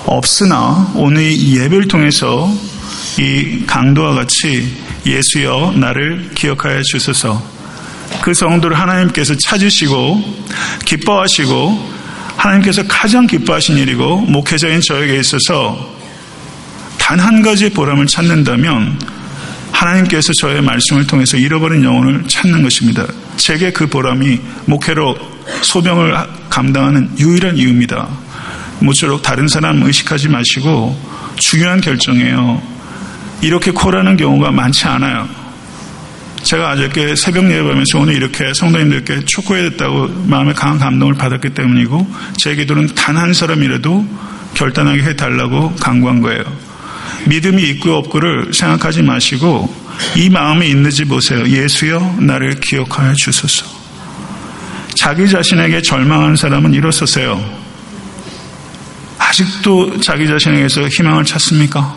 없으나 0.06 0.90
오늘 0.94 1.22
이 1.22 1.58
예배를 1.58 1.88
통해서 1.88 2.50
이 3.18 3.64
강도와 3.66 4.14
같이 4.14 4.74
예수여 5.06 5.74
나를 5.76 6.30
기억하여 6.34 6.82
주소서 6.82 7.42
그 8.22 8.32
성도를 8.32 8.78
하나님께서 8.78 9.34
찾으시고 9.44 10.42
기뻐하시고 10.84 11.92
하나님께서 12.36 12.82
가장 12.88 13.26
기뻐하신 13.26 13.76
일이고 13.76 14.18
목회자인 14.20 14.80
저에게 14.80 15.18
있어서 15.18 15.92
단 16.98 17.20
한 17.20 17.42
가지 17.42 17.68
보람을 17.68 18.06
찾는다면 18.06 18.98
하나님께서 19.72 20.32
저의 20.40 20.62
말씀을 20.62 21.06
통해서 21.06 21.36
잃어버린 21.36 21.84
영혼을 21.84 22.26
찾는 22.26 22.62
것입니다. 22.62 23.06
제게 23.36 23.72
그 23.72 23.86
보람이 23.86 24.40
목회로 24.66 25.16
소병을 25.62 26.14
감당하는 26.48 27.10
유일한 27.18 27.58
이유입니다. 27.58 28.08
모쪼록 28.80 29.22
다른 29.22 29.48
사람 29.48 29.82
의식하지 29.82 30.28
마시고 30.28 30.98
중요한 31.36 31.80
결정이에요. 31.80 32.62
이렇게 33.40 33.72
콜하는 33.72 34.16
경우가 34.16 34.50
많지 34.52 34.86
않아요. 34.86 35.28
제가 36.52 36.72
어저께 36.72 37.16
새벽 37.16 37.50
예배하면서 37.50 37.98
오늘 37.98 38.14
이렇게 38.14 38.52
성도님들께 38.52 39.24
축구해야 39.24 39.70
됐다고 39.70 40.08
마음에 40.26 40.52
강한 40.52 40.78
감동을 40.78 41.14
받았기 41.14 41.48
때문이고 41.54 42.06
제 42.36 42.54
기도는 42.54 42.88
단 42.94 43.16
한 43.16 43.32
사람이라도 43.32 44.06
결단하게 44.52 45.02
해달라고 45.02 45.74
강구한 45.76 46.20
거예요. 46.20 46.42
믿음이 47.24 47.62
있고 47.70 47.92
없고를 47.92 48.52
생각하지 48.52 49.00
마시고 49.02 49.74
이 50.14 50.28
마음이 50.28 50.68
있는지 50.68 51.06
보세요. 51.06 51.48
예수여 51.48 52.18
나를 52.20 52.60
기억하여 52.60 53.14
주소서. 53.14 53.64
자기 54.94 55.26
자신에게 55.26 55.80
절망한 55.80 56.36
사람은 56.36 56.74
일어서세요. 56.74 57.42
아직도 59.16 60.00
자기 60.00 60.26
자신에게서 60.28 60.82
희망을 60.88 61.24
찾습니까? 61.24 61.96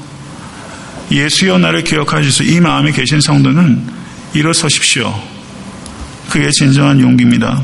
예수여 1.12 1.58
나를 1.58 1.84
기억하여 1.84 2.22
주소서. 2.22 2.46
이 2.46 2.62
마음이 2.62 2.94
계신 2.94 3.20
성도는 3.20 4.05
일어서십시오. 4.36 5.14
그게 6.30 6.50
진정한 6.52 7.00
용기입니다. 7.00 7.62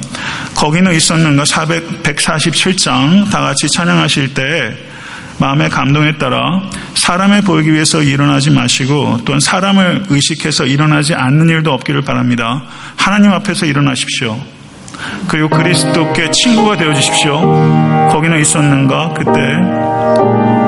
거기는 0.55 0.93
있었는가 0.93 1.45
400, 1.45 2.03
147장 2.03 3.30
다 3.30 3.41
같이 3.41 3.67
찬양하실 3.69 4.34
때 4.34 4.78
마음의 5.39 5.69
감동에 5.69 6.17
따라 6.17 6.61
사람을 6.93 7.41
보이기 7.41 7.74
위해서 7.74 8.03
일어나지 8.03 8.51
마시고 8.51 9.22
또한 9.26 9.39
사람을 9.39 10.05
의식해서 10.09 10.67
일어나지 10.67 11.15
않는 11.15 11.49
일도 11.49 11.74
없기를 11.74 12.03
바랍니다. 12.03 12.63
하나님 12.95 13.32
앞에서 13.32 13.65
일어나십시오. 13.65 14.39
그리고 15.28 15.49
그리스도께 15.49 16.30
친구가 16.32 16.78
되어 16.78 16.93
주십시오. 16.93 17.41
거기는 18.11 18.39
있었는가 18.39 19.13
그때 19.15 20.61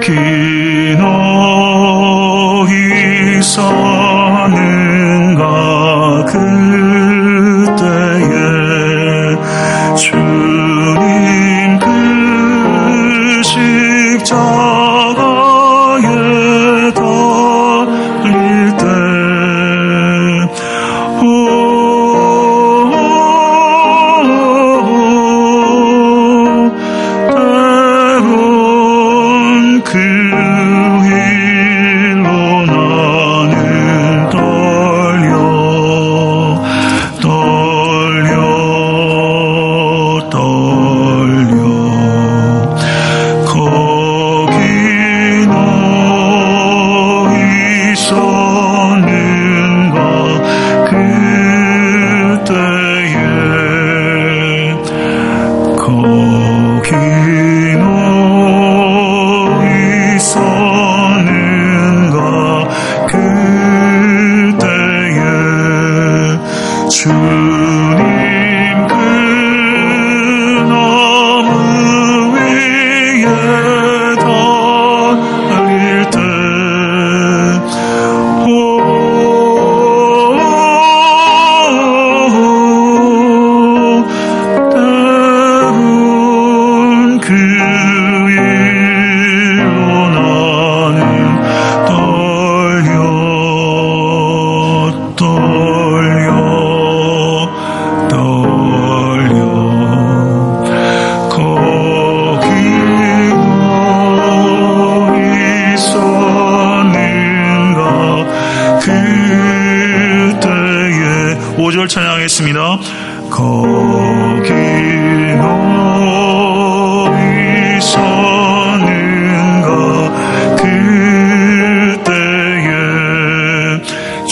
King. 0.00 0.59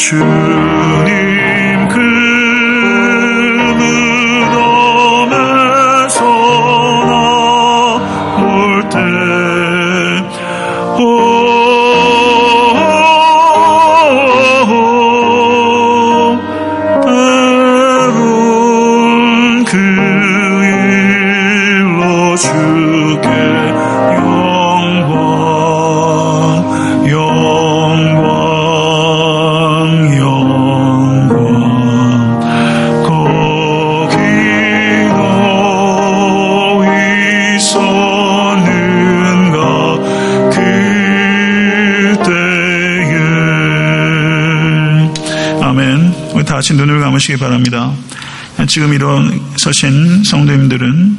주님 0.09 1.89
그 1.89 2.28
바랍니다 47.39 47.93
지금 48.67 48.93
일어서신 48.93 50.25
성도님들은 50.25 51.17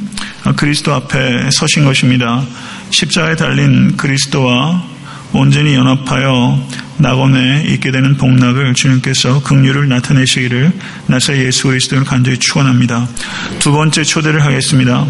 그리스도 0.56 0.94
앞에 0.94 1.50
서신 1.52 1.86
것입니다 1.86 2.44
십자가에 2.92 3.36
달린 3.36 3.96
그리스도와 3.98 4.84
온전히 5.32 5.76
연합하여 5.76 6.60
낙원에 6.98 7.64
있게 7.68 7.92
되는 7.92 8.18
복락을 8.18 8.74
주님께서 8.74 9.42
긍휼을 9.44 9.88
나타내시기를 9.88 10.72
나사 11.08 11.38
예수 11.38 11.68
그리스도를 11.68 12.04
간절히 12.04 12.38
축원합니다. 12.40 13.08
두 13.60 13.72
번째 13.72 14.04
초대를 14.04 14.44
하겠습니다. 14.44 15.06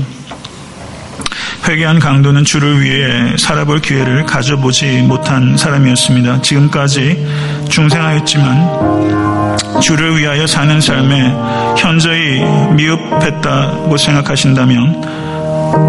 회개한 1.67 1.99
강도는 1.99 2.45
주를 2.45 2.81
위해 2.81 3.35
살아볼 3.37 3.81
기회를 3.81 4.25
가져보지 4.25 5.01
못한 5.03 5.57
사람이었습니다. 5.57 6.41
지금까지 6.41 7.25
중생하였지만 7.69 9.28
주를 9.81 10.17
위하여 10.17 10.45
사는 10.47 10.79
삶에 10.81 11.33
현저히 11.77 12.41
미흡했다고 12.73 13.97
생각하신다면 13.97 15.03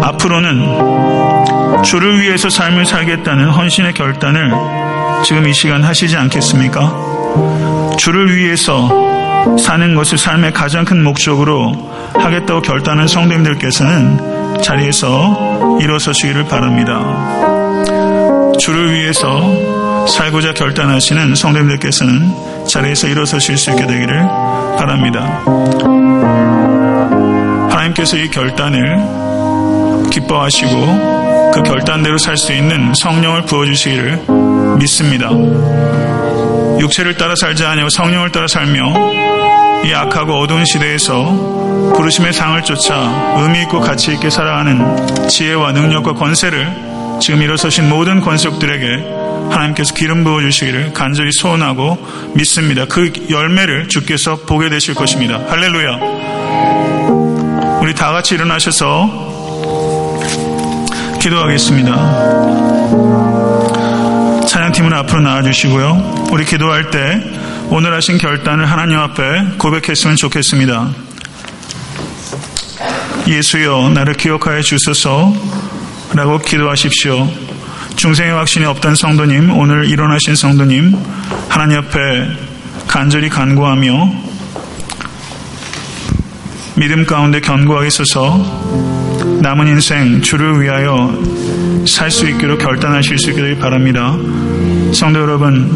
앞으로는 0.03 1.83
주를 1.83 2.21
위해서 2.21 2.49
삶을 2.49 2.85
살겠다는 2.85 3.49
헌신의 3.49 3.93
결단을 3.93 4.51
지금 5.23 5.47
이 5.47 5.53
시간 5.53 5.83
하시지 5.83 6.15
않겠습니까? 6.15 7.95
주를 7.97 8.35
위해서 8.35 8.89
사는 9.57 9.95
것을 9.95 10.17
삶의 10.17 10.53
가장 10.53 10.85
큰 10.85 11.03
목적으로 11.03 11.73
하겠다고 12.13 12.61
결단한 12.61 13.07
성도님들께서는 13.07 14.61
자리에서 14.61 15.79
일어서시기를 15.81 16.45
바랍니다. 16.45 16.99
주를 18.59 18.93
위해서 18.93 19.80
살고자 20.07 20.53
결단하시는 20.53 21.35
성도님들께서는 21.35 22.67
자리에서 22.67 23.07
일어서실 23.07 23.57
수 23.57 23.71
있게 23.71 23.85
되기를 23.85 24.17
바랍니다. 24.77 25.41
하나님께서 27.69 28.17
이 28.17 28.29
결단을 28.29 28.97
기뻐하시고 30.11 31.51
그 31.53 31.63
결단대로 31.63 32.17
살 32.17 32.37
수 32.37 32.53
있는 32.53 32.93
성령을 32.95 33.43
부어주시기를 33.43 34.21
믿습니다. 34.79 35.29
육체를 36.79 37.17
따라 37.17 37.35
살지 37.35 37.65
아니하고 37.65 37.89
성령을 37.89 38.31
따라 38.31 38.47
살며 38.47 38.93
이 39.83 39.93
악하고 39.93 40.39
어두운 40.39 40.65
시대에서 40.65 41.93
부르심의 41.95 42.33
상을 42.33 42.61
쫓아 42.63 43.35
의미 43.37 43.61
있고 43.63 43.79
가치 43.79 44.13
있게 44.13 44.29
살아가는 44.29 45.27
지혜와 45.27 45.71
능력과 45.73 46.13
권세를 46.13 47.19
지금 47.19 47.41
일어서신 47.41 47.89
모든 47.89 48.21
권속들에게 48.21 49.20
하나님께서 49.51 49.93
기름 49.93 50.23
부어 50.23 50.41
주시기를 50.41 50.93
간절히 50.93 51.31
소원하고 51.31 51.97
믿습니다. 52.35 52.85
그 52.85 53.11
열매를 53.29 53.89
주께서 53.89 54.37
보게 54.37 54.69
되실 54.69 54.95
것입니다. 54.95 55.39
할렐루야. 55.47 55.99
우리 57.81 57.93
다 57.93 58.11
같이 58.11 58.35
일어나셔서 58.35 59.31
기도하겠습니다. 61.19 61.91
찬양팀은 64.47 64.93
앞으로 64.93 65.21
나와주시고요. 65.21 66.27
우리 66.31 66.45
기도할 66.45 66.89
때 66.89 67.21
오늘 67.69 67.93
하신 67.93 68.17
결단을 68.17 68.69
하나님 68.69 68.97
앞에 68.99 69.23
고백했으면 69.57 70.15
좋겠습니다. 70.15 70.89
예수여 73.27 73.91
나를 73.93 74.15
기억하여 74.15 74.61
주소서 74.61 75.33
라고 76.13 76.39
기도하십시오. 76.39 77.50
중생의 78.01 78.33
확신이 78.33 78.65
없던 78.65 78.95
성도님, 78.95 79.55
오늘 79.55 79.87
일어나신 79.87 80.33
성도님, 80.33 80.91
하나님 81.49 81.77
앞에 81.77 82.31
간절히 82.87 83.29
간구하며 83.29 84.11
믿음 86.77 87.05
가운데 87.05 87.39
견고하게 87.39 87.91
서서 87.91 89.39
남은 89.43 89.67
인생 89.67 90.19
주를 90.23 90.59
위하여 90.59 91.15
살 91.87 92.09
수 92.09 92.27
있기로 92.27 92.57
결단하실 92.57 93.19
수 93.19 93.29
있기를 93.29 93.59
바랍니다. 93.59 94.17
성도 94.93 95.19
여러분, 95.19 95.69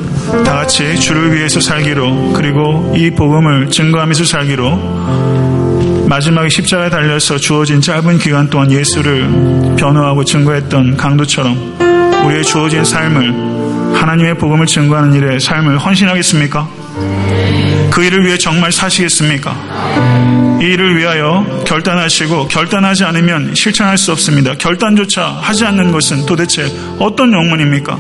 다 0.44 0.56
같이 0.56 1.00
주를 1.00 1.32
위해서 1.32 1.60
살기로 1.60 2.34
그리고 2.34 2.92
이 2.98 3.12
복음을 3.12 3.70
증거하면서 3.70 4.26
살기로 4.26 6.08
마지막에 6.10 6.50
십자가에 6.50 6.90
달려서 6.90 7.38
주어진 7.38 7.82
짧은 7.82 8.18
기간 8.18 8.50
동안 8.50 8.72
예수를 8.72 9.76
변호하고 9.78 10.24
증거했던 10.24 10.98
강도처럼 10.98 11.75
우리의 12.26 12.44
주어진 12.44 12.84
삶을 12.84 13.96
하나님의 13.96 14.38
복음을 14.38 14.66
증거하는 14.66 15.14
일에 15.14 15.40
삶을 15.40 15.78
헌신하겠습니까? 15.78 16.68
그 17.92 18.04
일을 18.04 18.26
위해 18.26 18.38
정말 18.38 18.72
사시겠습니까? 18.72 20.58
이 20.60 20.64
일을 20.66 20.98
위하여 20.98 21.46
결단하시고 21.66 22.48
결단하지 22.48 23.04
않으면 23.06 23.54
실천할 23.56 23.98
수 23.98 24.12
없습니다. 24.12 24.56
결단조차 24.58 25.28
하지 25.42 25.66
않는 25.66 25.92
것은 25.92 26.26
도대체 26.26 26.66
어떤 27.00 27.32
영문입니까? 27.32 27.98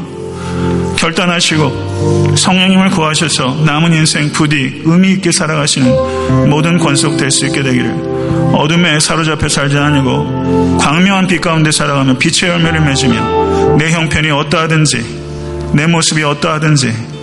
결단하시고 0.97 2.35
성령님을 2.35 2.89
구하셔서 2.89 3.61
남은 3.65 3.93
인생 3.93 4.31
부디 4.31 4.81
의미 4.85 5.11
있게 5.13 5.31
살아가시는 5.31 6.49
모든 6.49 6.77
권속 6.79 7.17
될 7.17 7.29
수 7.29 7.45
있게 7.45 7.61
되기를 7.61 8.15
어둠에 8.53 8.99
사로잡혀 8.99 9.47
살지 9.49 9.77
않으고 9.77 10.77
광명한 10.79 11.27
빛 11.27 11.41
가운데 11.41 11.71
살아가며 11.71 12.17
빛의 12.17 12.51
열매를 12.51 12.81
맺으며 12.81 13.44
내 13.77 13.91
형편이 13.91 14.31
어떠하든지 14.31 15.25
내 15.73 15.87
모습이 15.87 16.23
어떠하든지 16.23 17.15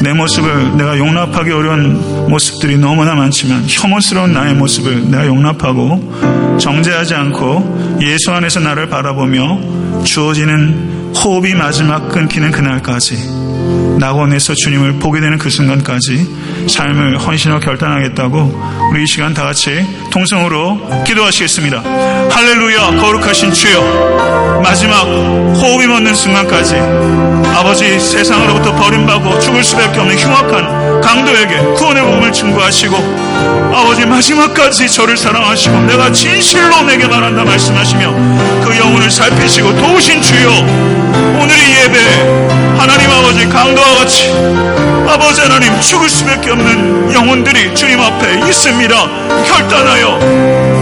내 0.00 0.12
모습을 0.12 0.76
내가 0.76 0.98
용납하기 0.98 1.50
어려운 1.50 2.28
모습들이 2.28 2.76
너무나 2.76 3.14
많지만 3.14 3.64
혐오스러운 3.66 4.32
나의 4.32 4.54
모습을 4.54 5.10
내가 5.10 5.26
용납하고 5.26 6.58
정죄하지 6.60 7.14
않고 7.14 7.98
예수 8.02 8.30
안에서 8.30 8.60
나를 8.60 8.88
바라보며 8.88 10.04
주어지는 10.04 11.12
호흡이 11.16 11.54
마지막 11.54 12.08
끊기는 12.08 12.50
그날까지 12.50 13.96
낙원에서 13.98 14.54
주님을 14.54 14.98
보게 14.98 15.20
되는 15.20 15.38
그 15.38 15.48
순간까지 15.48 16.26
삶을 16.68 17.18
헌신하고 17.18 17.60
결단하겠다고 17.60 18.90
우리 18.92 19.04
이 19.04 19.06
시간 19.06 19.34
다 19.34 19.44
같이 19.44 19.86
통성으로 20.10 21.04
기도하시겠습니다. 21.04 21.82
할렐루야 22.30 23.00
거룩하신 23.00 23.52
주여 23.52 24.60
마지막 24.62 25.02
호흡이 25.04 25.86
멎는 25.86 26.14
순간까지 26.14 26.76
아버지 27.54 27.98
세상으로부터 27.98 28.74
버림받고 28.74 29.38
죽을 29.40 29.62
수밖에 29.62 30.00
없는 30.00 30.16
흉악한 30.16 31.00
강도에게 31.00 31.58
구원의 31.76 32.02
복음을 32.02 32.32
증거하시고 32.32 32.96
아버지 33.74 34.06
마지막까지 34.06 34.90
저를 34.90 35.16
사랑하시고 35.16 35.80
내가 35.82 36.10
진실로 36.10 36.82
내게 36.82 37.06
말한다 37.06 37.44
말씀하시며 37.44 38.12
그 38.64 38.76
영혼을 38.78 39.10
살피시고 39.10 39.76
도우신 39.76 40.22
주여 40.22 40.48
오늘 41.40 41.56
이 41.56 41.76
예배 41.82 42.56
하나님 42.78 43.10
아버지 43.10 43.46
강도와 43.46 43.96
같이 43.96 44.30
아버지 45.08 45.40
하나님 45.40 45.78
죽을 45.80 46.08
수밖에 46.08 46.50
없는 46.50 46.55
영혼들이 47.14 47.74
주님 47.74 48.00
앞에 48.00 48.46
있습니다. 48.48 48.94
결단하여 49.44 50.18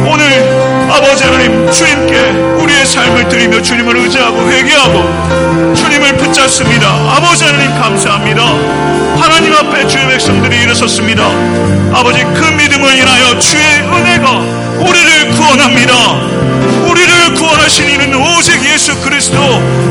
오늘 0.07 0.91
아버지 0.91 1.25
하나님 1.25 1.71
주님께 1.71 2.19
우리의 2.63 2.85
삶을 2.87 3.29
드리며 3.29 3.63
주님을 3.63 3.97
의지하고 3.97 4.49
회개하고 4.51 5.75
주님을 5.75 6.17
붙잡습니다. 6.17 6.87
아버지 6.89 7.45
하나님 7.45 7.71
감사합니다. 7.81 8.43
하나님 9.21 9.55
앞에 9.55 9.87
주의 9.87 10.07
백성들이 10.07 10.63
일어섰습니다. 10.63 11.25
아버지 11.93 12.25
그 12.25 12.45
믿음을 12.45 12.97
인하여 12.97 13.39
주의 13.39 13.65
은혜가 13.81 14.31
우리를 14.81 15.31
구원합니다. 15.37 15.95
구원하신 17.55 17.89
이는 17.89 18.15
오직 18.15 18.63
예수 18.65 19.01
그리스도. 19.01 19.39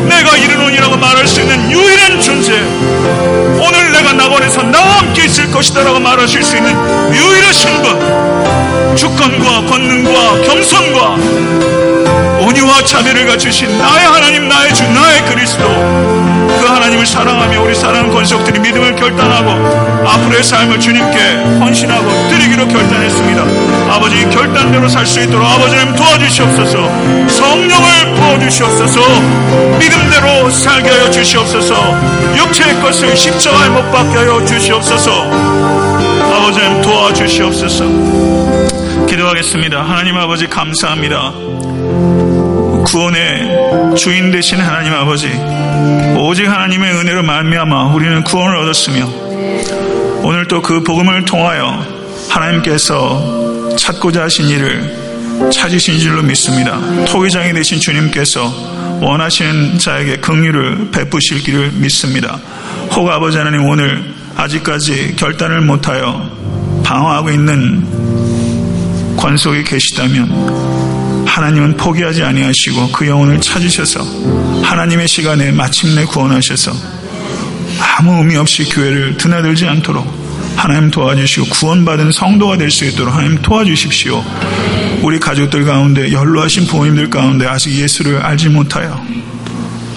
내가 0.07 0.38
이르노니라고 0.38 0.97
말할 0.97 1.28
수 1.28 1.41
있는 1.41 1.72
유일한 1.72 2.20
존재. 2.20 2.51
오늘 2.51 3.91
내가 3.91 4.14
낙원에서 4.14 4.64
나와 4.64 4.99
함께 4.99 5.26
있을 5.26 5.49
것이다 5.49 5.84
라고 5.84 5.99
말하실 5.99 6.43
수 6.43 6.57
있는 6.57 6.72
유일하신 7.14 7.82
분. 7.82 8.95
주권과 8.95 9.66
권능과 9.66 10.41
겸손과 10.41 11.16
온유와 12.41 12.84
자비를 12.86 13.26
갖추신 13.28 13.78
나의 13.78 14.05
하나님 14.05 14.49
나의 14.49 14.74
주 14.74 14.84
나의 14.84 15.26
그리스도. 15.26 15.64
그 16.59 16.68
하나님을 16.70 17.05
사랑하며 17.05 17.61
우리 17.61 17.76
사랑하는 17.76 18.11
권속들이 18.14 18.59
믿음을 18.59 18.95
결단하고 18.95 20.07
앞으로의 20.07 20.43
삶을 20.43 20.80
주님께 20.80 21.20
헌신하고 21.59 22.30
드리기로 22.30 22.68
결단했습니다. 22.68 23.93
아버지 23.93 24.30
결단대로 24.30 24.88
살 24.88 25.05
수 25.05 25.20
있도록 25.22 25.45
아버지님 25.45 25.95
도와주시옵소서 25.95 27.28
성령을 27.54 28.16
부어주시옵소서. 28.16 28.99
믿음대로 29.80 30.49
살게 30.49 30.89
하여 30.89 31.12
주시옵소서. 31.12 31.76
육체의 32.36 32.82
것을 32.82 33.16
십자가에 33.16 33.70
못 33.70 33.91
박게 33.91 34.18
하여 34.18 34.43
주시옵소서. 34.43 35.12
아버지님 36.34 36.82
도와주시옵소서. 36.82 37.86
기도하겠습니다. 39.06 39.84
하나님 39.84 40.18
아버지 40.18 40.47
감사합니다. 40.47 41.32
구원의 42.88 43.95
주인 43.97 44.32
되신 44.32 44.60
하나님 44.60 44.93
아버지 44.93 45.28
오직 46.18 46.47
하나님의 46.47 46.91
은혜로 46.91 47.22
말미암아 47.24 47.93
우리는 47.93 48.24
구원을 48.24 48.58
얻었으며 48.58 49.06
오늘 50.24 50.47
또 50.47 50.62
그 50.62 50.82
복음을 50.82 51.24
통하여 51.26 51.86
하나님께서 52.30 53.76
찾고자 53.78 54.24
하신 54.24 54.49
일을 54.49 55.03
찾으신 55.51 55.99
줄로 55.99 56.21
믿습니다. 56.23 56.79
토기장이 57.05 57.53
되신 57.53 57.79
주님께서 57.79 58.99
원하시는 59.01 59.77
자에게 59.79 60.17
긍휼을 60.17 60.91
베푸실 60.91 61.43
길을 61.43 61.71
믿습니다. 61.73 62.39
혹 62.91 63.09
아버지 63.09 63.38
하나님 63.38 63.65
오늘 63.65 64.13
아직까지 64.36 65.15
결단을 65.15 65.61
못하여 65.61 66.29
방황하고 66.84 67.29
있는 67.31 69.15
관속이 69.17 69.63
계시다면 69.63 71.25
하나님은 71.27 71.77
포기하지 71.77 72.23
아니하시고 72.23 72.91
그 72.91 73.07
영혼을 73.07 73.39
찾으셔서 73.41 74.01
하나님의 74.63 75.07
시간에 75.07 75.51
마침내 75.51 76.03
구원하셔서 76.05 76.71
아무 77.97 78.17
의미 78.17 78.36
없이 78.36 78.65
교회를 78.65 79.17
드나들지 79.17 79.65
않도록 79.67 80.23
하나님 80.55 80.91
도와주시고 80.91 81.47
구원받은 81.47 82.11
성도가 82.11 82.57
될 82.57 82.69
수 82.69 82.86
있도록 82.86 83.13
하나님 83.15 83.41
도와주십시오. 83.41 84.23
우리 85.04 85.20
가족들 85.20 85.66
가운데 85.66 86.14
연로하신 86.14 86.66
부모님들 86.66 87.10
가운데 87.10 87.45
아직 87.45 87.78
예수를 87.78 88.22
알지 88.22 88.47
못하여 88.47 89.06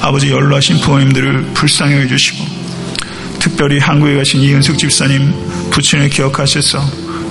아버지 0.00 0.32
연로하신 0.32 0.80
부모님들을 0.80 1.52
불쌍히 1.54 1.94
해주시고 1.94 2.44
특별히 3.38 3.78
한국에 3.78 4.16
가신 4.16 4.40
이은숙 4.40 4.76
집사님 4.76 5.32
부친을 5.70 6.08
기억하셔서 6.10 6.80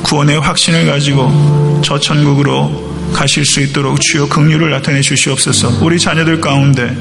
구원의 0.04 0.40
확신을 0.40 0.86
가지고 0.86 1.82
저 1.84 2.00
천국으로 2.00 3.12
가실 3.12 3.44
수 3.44 3.60
있도록 3.60 4.00
주여 4.00 4.30
긍휼을 4.30 4.70
나타내 4.72 5.02
주시옵소서. 5.02 5.80
우리 5.82 6.00
자녀들 6.00 6.40
가운데 6.40 6.96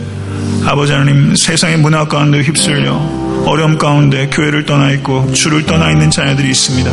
아버지 0.64 0.90
하나님 0.92 1.36
세상의 1.36 1.78
문화 1.78 2.08
가운데 2.08 2.42
휩쓸려 2.42 3.23
어려움 3.46 3.78
가운데 3.78 4.28
교회를 4.30 4.64
떠나 4.64 4.90
있고 4.92 5.30
주를 5.32 5.64
떠나 5.66 5.90
있는 5.90 6.10
자녀들이 6.10 6.48
있습니다. 6.50 6.90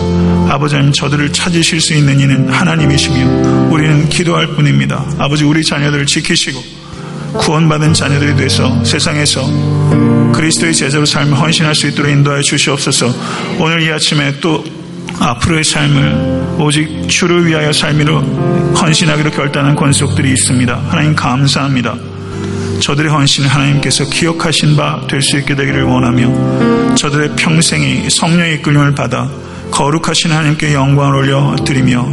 아버지 0.54 0.76
하나님 0.76 0.94
저들을 0.94 1.32
찾으실 1.32 1.82
수 1.82 1.94
있는 1.94 2.20
이는 2.20 2.50
하나님이시며 2.50 3.70
우리는 3.70 4.10
기도할 4.10 4.48
뿐입니다. 4.48 5.06
아버지 5.18 5.44
우리 5.44 5.64
자녀들을 5.64 6.06
지키시고 6.06 6.62
구원받은 7.40 7.94
자녀들이 7.94 8.36
돼서 8.36 8.84
세상에서 8.84 9.42
그리스도의 10.34 10.74
제자로 10.74 11.06
삶을 11.06 11.40
헌신할 11.40 11.74
수 11.76 11.88
있도록 11.88 12.12
인도하여 12.12 12.42
주시옵소서. 12.42 13.14
오늘 13.60 13.82
이 13.82 13.92
아침에 13.92 14.40
또 14.42 14.64
앞으로의 15.20 15.64
삶을 15.64 16.58
오직 16.60 17.08
주를 17.08 17.46
위하여 17.46 17.72
삶으로 17.72 18.20
헌신하기로 18.76 19.32
결단한 19.32 19.76
권속들이 19.76 20.32
있습니다. 20.32 20.82
하나님 20.90 21.16
감사합니다. 21.16 22.11
저들의 22.82 23.12
헌신을 23.12 23.50
하나님께서 23.50 24.06
기억하신 24.10 24.76
바 24.76 25.06
될 25.08 25.22
수 25.22 25.38
있게 25.38 25.56
되기를 25.56 25.84
원하며 25.84 26.96
저들의 26.96 27.36
평생이 27.36 28.10
성령의 28.10 28.56
이끌림을 28.56 28.96
받아 28.96 29.30
거룩하신 29.72 30.32
하나님께 30.32 30.74
영광을 30.74 31.16
올려 31.16 31.56
드리며 31.64 32.08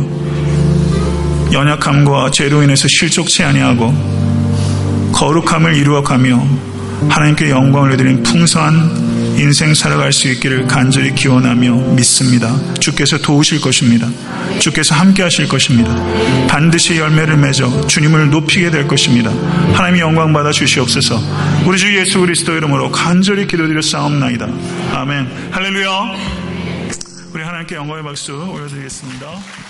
연약함과 1.52 2.30
죄로 2.32 2.62
인해서 2.62 2.86
실족치 2.88 3.42
아니하고 3.42 3.92
거룩함을 5.12 5.74
이루어가며 5.74 6.46
하나님께 7.08 7.50
영광을 7.50 7.96
드리는 7.96 8.22
풍성한 8.22 9.07
인생 9.38 9.72
살아갈 9.72 10.12
수 10.12 10.28
있기를 10.28 10.66
간절히 10.66 11.14
기원하며 11.14 11.94
믿습니다. 11.94 12.54
주께서 12.80 13.18
도우실 13.18 13.60
것입니다. 13.60 14.08
주께서 14.58 14.94
함께 14.94 15.22
하실 15.22 15.48
것입니다. 15.48 15.94
반드시 16.48 16.98
열매를 16.98 17.36
맺어 17.36 17.86
주님을 17.86 18.30
높이게 18.30 18.70
될 18.70 18.88
것입니다. 18.88 19.30
하나님의 19.74 20.00
영광 20.00 20.32
받아 20.32 20.50
주시옵소서. 20.50 21.20
우리 21.66 21.78
주 21.78 21.96
예수 21.96 22.20
그리스도 22.20 22.56
이름으로 22.56 22.90
간절히 22.90 23.46
기도드려 23.46 23.80
싸움나이다. 23.80 24.48
아멘. 24.94 25.50
할렐루야. 25.52 25.88
우리 27.32 27.42
하나님께 27.42 27.76
영광의 27.76 28.02
박수 28.02 28.32
올려드리겠습니다. 28.32 29.67